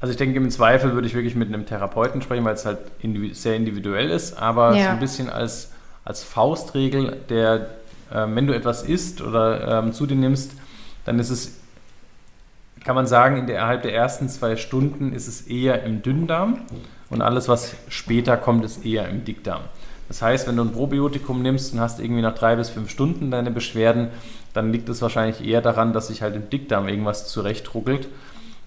Also 0.00 0.12
ich 0.12 0.16
denke, 0.16 0.38
im 0.38 0.50
Zweifel 0.50 0.94
würde 0.94 1.06
ich 1.06 1.14
wirklich 1.14 1.34
mit 1.34 1.48
einem 1.48 1.66
Therapeuten 1.66 2.22
sprechen, 2.22 2.44
weil 2.44 2.54
es 2.54 2.64
halt 2.64 2.78
individu 3.00 3.34
sehr 3.34 3.56
individuell 3.56 4.08
ist, 4.10 4.38
aber 4.38 4.74
ja. 4.74 4.84
so 4.84 4.88
ein 4.90 5.00
bisschen 5.00 5.28
als, 5.28 5.72
als 6.04 6.22
Faustregel, 6.22 7.18
der, 7.28 7.70
äh, 8.10 8.26
wenn 8.28 8.46
du 8.46 8.54
etwas 8.54 8.82
isst 8.82 9.20
oder 9.20 9.82
ähm, 9.82 9.92
zu 9.92 10.06
dir 10.06 10.16
nimmst, 10.16 10.52
dann 11.04 11.18
ist 11.18 11.28
es, 11.28 11.59
kann 12.84 12.94
man 12.94 13.06
sagen, 13.06 13.48
innerhalb 13.48 13.82
der 13.82 13.94
ersten 13.94 14.28
zwei 14.28 14.56
Stunden 14.56 15.12
ist 15.12 15.28
es 15.28 15.42
eher 15.42 15.82
im 15.84 16.02
Dünndarm 16.02 16.60
und 17.10 17.22
alles, 17.22 17.48
was 17.48 17.74
später 17.88 18.36
kommt, 18.36 18.64
ist 18.64 18.84
eher 18.84 19.08
im 19.08 19.24
Dickdarm. 19.24 19.62
Das 20.08 20.22
heißt, 20.22 20.48
wenn 20.48 20.56
du 20.56 20.64
ein 20.64 20.72
Probiotikum 20.72 21.42
nimmst 21.42 21.72
und 21.72 21.80
hast 21.80 22.00
irgendwie 22.00 22.22
nach 22.22 22.34
drei 22.34 22.56
bis 22.56 22.70
fünf 22.70 22.90
Stunden 22.90 23.30
deine 23.30 23.50
Beschwerden, 23.50 24.08
dann 24.52 24.72
liegt 24.72 24.88
es 24.88 25.02
wahrscheinlich 25.02 25.46
eher 25.46 25.60
daran, 25.60 25.92
dass 25.92 26.08
sich 26.08 26.22
halt 26.22 26.34
im 26.34 26.50
Dickdarm 26.50 26.88
irgendwas 26.88 27.28
zurechtruckelt 27.28 28.08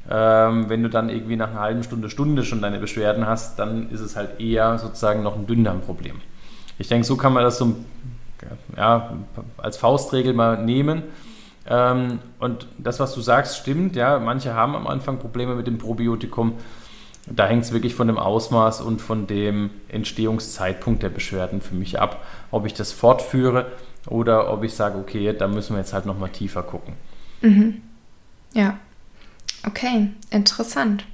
ähm, 0.10 0.70
wenn 0.70 0.84
du 0.84 0.90
dann 0.90 1.10
irgendwie 1.10 1.36
nach 1.36 1.52
einer 1.52 1.62
halben 1.62 1.84
Stunde, 1.84 2.10
Stunde 2.10 2.44
schon 2.44 2.62
deine 2.62 2.80
Beschwerden 2.80 3.26
hast, 3.26 3.58
dann 3.58 3.90
ist 3.90 4.02
es 4.02 4.16
halt 4.16 4.40
eher 4.40 4.78
sozusagen 4.78 5.24
noch 5.24 5.36
ein 5.36 5.48
Dünndarmproblem. 5.48 6.20
Ich 6.78 6.88
denke, 6.90 7.06
so 7.06 7.16
kann 7.16 7.34
man 7.34 7.44
das 7.44 7.58
so 7.58 7.76
ja, 8.76 9.14
als 9.58 9.78
Faustregel 9.78 10.34
mal 10.34 10.64
nehmen. 10.64 11.04
Ähm, 11.68 12.20
und 12.40 12.68
das, 12.78 13.00
was 13.00 13.14
du 13.14 13.22
sagst, 13.22 13.58
stimmt. 13.58 13.96
Ja, 13.96 14.20
manche 14.20 14.54
haben 14.54 14.76
am 14.76 14.88
Anfang 14.88 15.20
Probleme 15.20 15.56
mit 15.56 15.68
dem 15.68 15.78
Probiotikum. 15.78 16.54
Da 17.26 17.48
hängt 17.48 17.64
es 17.64 17.72
wirklich 17.72 17.96
von 17.96 18.08
dem 18.08 18.18
Ausmaß 18.18 18.82
und 18.82 19.02
von 19.02 19.28
dem 19.28 19.70
Entstehungszeitpunkt 19.88 21.04
der 21.04 21.10
Beschwerden 21.10 21.62
für 21.62 21.76
mich 21.76 22.00
ab, 22.00 22.26
ob 22.52 22.66
ich 22.66 22.74
das 22.74 22.92
fortführe 22.92 23.72
oder 24.08 24.52
ob 24.52 24.64
ich 24.64 24.74
sage, 24.74 24.98
okay, 24.98 25.34
da 25.38 25.48
müssen 25.48 25.74
wir 25.74 25.80
jetzt 25.80 25.94
halt 25.94 26.06
nochmal 26.06 26.30
tiefer 26.30 26.64
gucken. 26.64 26.96
Mhm. 27.42 27.82
Ja, 28.54 28.78
Okay, 29.66 30.10
interessant. 30.30 31.06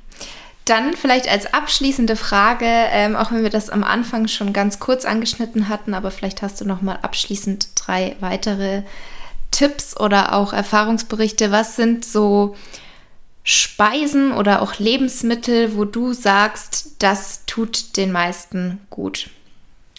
Dann 0.65 0.93
vielleicht 0.93 1.29
als 1.29 1.53
abschließende 1.53 2.15
Frage, 2.15 2.65
ähm, 2.65 3.15
auch 3.15 3.31
wenn 3.31 3.43
wir 3.43 3.49
das 3.49 3.69
am 3.69 3.83
Anfang 3.83 4.27
schon 4.27 4.53
ganz 4.53 4.79
kurz 4.79 5.05
angeschnitten 5.05 5.69
hatten, 5.69 5.93
aber 5.93 6.11
vielleicht 6.11 6.41
hast 6.41 6.61
du 6.61 6.65
noch 6.65 6.81
mal 6.81 6.99
abschließend 7.01 7.69
drei 7.75 8.15
weitere 8.19 8.83
Tipps 9.51 9.99
oder 9.99 10.33
auch 10.33 10.53
Erfahrungsberichte. 10.53 11.51
Was 11.51 11.75
sind 11.75 12.05
so 12.05 12.55
Speisen 13.43 14.31
oder 14.31 14.61
auch 14.61 14.79
Lebensmittel, 14.79 15.75
wo 15.75 15.85
du 15.85 16.13
sagst, 16.13 16.95
das 16.99 17.45
tut 17.45 17.97
den 17.97 18.11
meisten 18.11 18.79
gut? 18.89 19.29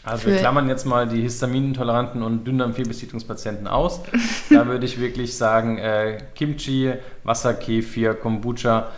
Also 0.03 0.29
wir 0.29 0.37
klammern 0.37 0.69
jetzt 0.69 0.87
mal 0.87 1.07
die 1.07 1.21
Histaminintoleranten 1.21 2.23
und 2.23 2.47
Dünndarmfehlbesiedlungspatienten 2.47 3.67
aus. 3.67 4.01
da 4.51 4.67
würde 4.67 4.87
ich 4.87 4.99
wirklich 4.99 5.37
sagen, 5.37 5.79
äh, 5.79 6.19
Kimchi, 6.35 6.93
Wasserkefir, 7.25 8.15
Kombucha 8.15 8.89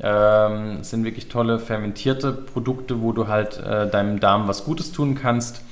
ähm, 0.00 0.82
sind 0.82 1.04
wirklich 1.04 1.28
tolle 1.28 1.58
fermentierte 1.58 2.32
Produkte, 2.32 3.00
wo 3.02 3.12
du 3.12 3.28
halt 3.28 3.58
äh, 3.58 3.88
deinem 3.88 4.20
Darm 4.20 4.48
was 4.48 4.64
Gutes 4.64 4.90
tun 4.92 5.14
kannst. 5.14 5.62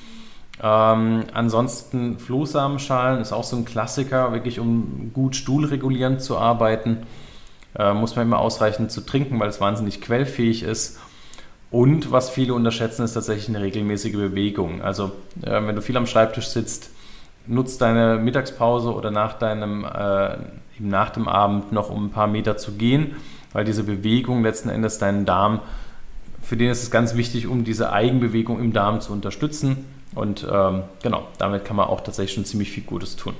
Ähm, 0.62 1.24
ansonsten 1.34 2.18
Flohsamenschalen 2.18 3.20
ist 3.20 3.32
auch 3.32 3.44
so 3.44 3.56
ein 3.56 3.64
Klassiker, 3.64 4.32
wirklich 4.32 4.58
um 4.58 5.10
gut 5.12 5.36
stuhlregulierend 5.36 6.22
zu 6.22 6.38
arbeiten. 6.38 6.98
Äh, 7.78 7.92
muss 7.92 8.16
man 8.16 8.26
immer 8.26 8.38
ausreichend 8.38 8.90
zu 8.90 9.02
trinken, 9.02 9.38
weil 9.38 9.48
es 9.48 9.60
wahnsinnig 9.60 10.00
quellfähig 10.00 10.62
ist. 10.62 10.98
Und 11.70 12.10
was 12.10 12.30
viele 12.30 12.54
unterschätzen, 12.54 13.02
ist 13.02 13.14
tatsächlich 13.14 13.48
eine 13.48 13.60
regelmäßige 13.60 14.14
Bewegung. 14.14 14.82
Also 14.82 15.12
äh, 15.42 15.66
wenn 15.66 15.76
du 15.76 15.82
viel 15.82 15.96
am 15.96 16.06
Schreibtisch 16.06 16.46
sitzt, 16.46 16.90
nutzt 17.46 17.80
deine 17.80 18.18
Mittagspause 18.18 18.94
oder 18.94 19.10
nach 19.10 19.34
deinem, 19.34 19.84
äh, 19.84 20.34
eben 20.78 20.88
nach 20.88 21.10
dem 21.10 21.28
Abend 21.28 21.72
noch 21.72 21.90
um 21.90 22.06
ein 22.06 22.10
paar 22.10 22.28
Meter 22.28 22.56
zu 22.56 22.72
gehen, 22.72 23.16
weil 23.52 23.64
diese 23.64 23.84
Bewegung 23.84 24.42
letzten 24.42 24.68
Endes 24.68 24.98
deinen 24.98 25.26
Darm, 25.26 25.60
für 26.42 26.56
den 26.56 26.70
ist 26.70 26.82
es 26.82 26.90
ganz 26.90 27.16
wichtig, 27.16 27.46
um 27.46 27.64
diese 27.64 27.92
Eigenbewegung 27.92 28.60
im 28.60 28.72
Darm 28.72 29.00
zu 29.00 29.12
unterstützen. 29.12 29.84
Und 30.14 30.46
ähm, 30.50 30.84
genau, 31.02 31.26
damit 31.38 31.64
kann 31.64 31.76
man 31.76 31.88
auch 31.88 32.00
tatsächlich 32.00 32.34
schon 32.34 32.44
ziemlich 32.44 32.70
viel 32.70 32.84
Gutes 32.84 33.16
tun. 33.16 33.34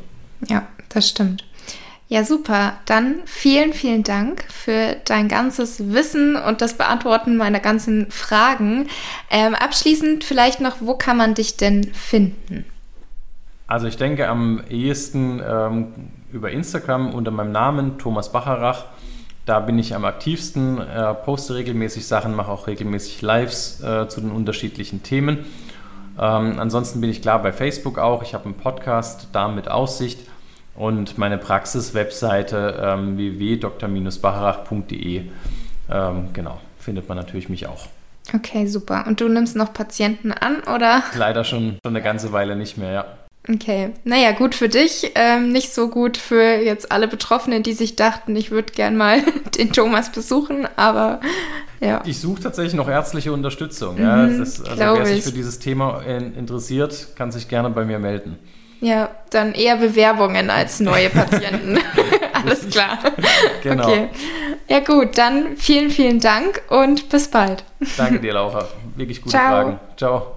Ja, 0.48 0.66
das 0.88 1.08
stimmt. 1.08 1.44
Ja, 2.08 2.22
super. 2.22 2.74
Dann 2.84 3.16
vielen, 3.24 3.72
vielen 3.72 4.04
Dank 4.04 4.44
für 4.48 4.96
dein 5.06 5.28
ganzes 5.28 5.92
Wissen 5.92 6.36
und 6.36 6.60
das 6.60 6.74
Beantworten 6.74 7.36
meiner 7.36 7.58
ganzen 7.58 8.10
Fragen. 8.10 8.88
Ähm, 9.30 9.56
abschließend 9.56 10.22
vielleicht 10.22 10.60
noch, 10.60 10.76
wo 10.80 10.94
kann 10.94 11.16
man 11.16 11.34
dich 11.34 11.56
denn 11.56 11.92
finden? 11.94 12.64
Also 13.66 13.88
ich 13.88 13.96
denke 13.96 14.28
am 14.28 14.62
ehesten 14.70 15.42
ähm, 15.44 15.86
über 16.32 16.52
Instagram 16.52 17.12
unter 17.12 17.32
meinem 17.32 17.50
Namen 17.50 17.98
Thomas 17.98 18.30
Bacharach. 18.30 18.84
Da 19.44 19.58
bin 19.58 19.76
ich 19.78 19.94
am 19.94 20.04
aktivsten, 20.04 20.80
äh, 20.80 21.14
poste 21.14 21.56
regelmäßig 21.56 22.06
Sachen, 22.06 22.34
mache 22.34 22.52
auch 22.52 22.68
regelmäßig 22.68 23.22
Lives 23.22 23.80
äh, 23.80 24.06
zu 24.06 24.20
den 24.20 24.30
unterschiedlichen 24.30 25.02
Themen. 25.02 25.44
Ähm, 26.18 26.58
ansonsten 26.58 27.00
bin 27.00 27.10
ich 27.10 27.22
klar 27.22 27.40
bei 27.42 27.52
Facebook 27.52 27.98
auch. 27.98 28.22
Ich 28.22 28.34
habe 28.34 28.46
einen 28.46 28.54
Podcast, 28.54 29.28
da 29.32 29.48
mit 29.48 29.68
Aussicht 29.68 30.20
und 30.74 31.18
meine 31.18 31.38
Praxis-Webseite 31.38 32.80
ähm, 32.82 33.16
www.dr-bacharach.de. 33.16 35.22
Ähm, 35.90 36.28
genau, 36.32 36.60
findet 36.78 37.08
man 37.08 37.16
natürlich 37.16 37.48
mich 37.48 37.66
auch. 37.66 37.86
Okay, 38.34 38.66
super. 38.66 39.04
Und 39.06 39.20
du 39.20 39.28
nimmst 39.28 39.54
noch 39.56 39.72
Patienten 39.72 40.32
an, 40.32 40.62
oder? 40.62 41.02
Leider 41.16 41.44
schon, 41.44 41.78
schon 41.84 41.94
eine 41.94 42.02
ganze 42.02 42.32
Weile 42.32 42.56
nicht 42.56 42.76
mehr, 42.76 42.92
ja. 42.92 43.04
Okay, 43.48 43.90
naja, 44.04 44.32
gut 44.32 44.54
für 44.54 44.68
dich, 44.68 45.12
ähm, 45.14 45.52
nicht 45.52 45.72
so 45.72 45.88
gut 45.88 46.16
für 46.16 46.42
jetzt 46.42 46.90
alle 46.90 47.06
Betroffenen, 47.06 47.62
die 47.62 47.74
sich 47.74 47.94
dachten, 47.94 48.34
ich 48.34 48.50
würde 48.50 48.72
gern 48.72 48.96
mal 48.96 49.22
den 49.58 49.72
Thomas 49.72 50.10
besuchen, 50.10 50.66
aber 50.76 51.20
ja. 51.80 52.02
Ich 52.06 52.18
suche 52.20 52.42
tatsächlich 52.42 52.74
noch 52.74 52.88
ärztliche 52.88 53.32
Unterstützung. 53.32 53.96
Mhm, 53.96 54.02
ja. 54.02 54.26
Das, 54.26 54.62
also 54.64 54.80
wer 54.80 55.06
sich 55.06 55.22
für 55.22 55.32
dieses 55.32 55.58
Thema 55.58 56.00
interessiert, 56.02 57.08
kann 57.16 57.30
sich 57.30 57.48
gerne 57.48 57.70
bei 57.70 57.84
mir 57.84 57.98
melden. 57.98 58.38
Ja, 58.80 59.10
dann 59.30 59.54
eher 59.54 59.76
Bewerbungen 59.76 60.50
als 60.50 60.80
neue 60.80 61.08
Patienten. 61.08 61.78
Alles 62.32 62.68
klar. 62.68 62.98
Genau. 63.62 63.88
Okay. 63.88 64.08
Ja 64.68 64.80
gut, 64.80 65.16
dann 65.16 65.56
vielen, 65.56 65.90
vielen 65.90 66.20
Dank 66.20 66.62
und 66.68 67.08
bis 67.08 67.28
bald. 67.28 67.64
Danke 67.96 68.20
dir, 68.20 68.34
Laura. 68.34 68.66
Wirklich 68.96 69.22
gute 69.22 69.30
Ciao. 69.30 69.50
Fragen. 69.50 69.80
Ciao. 69.96 70.34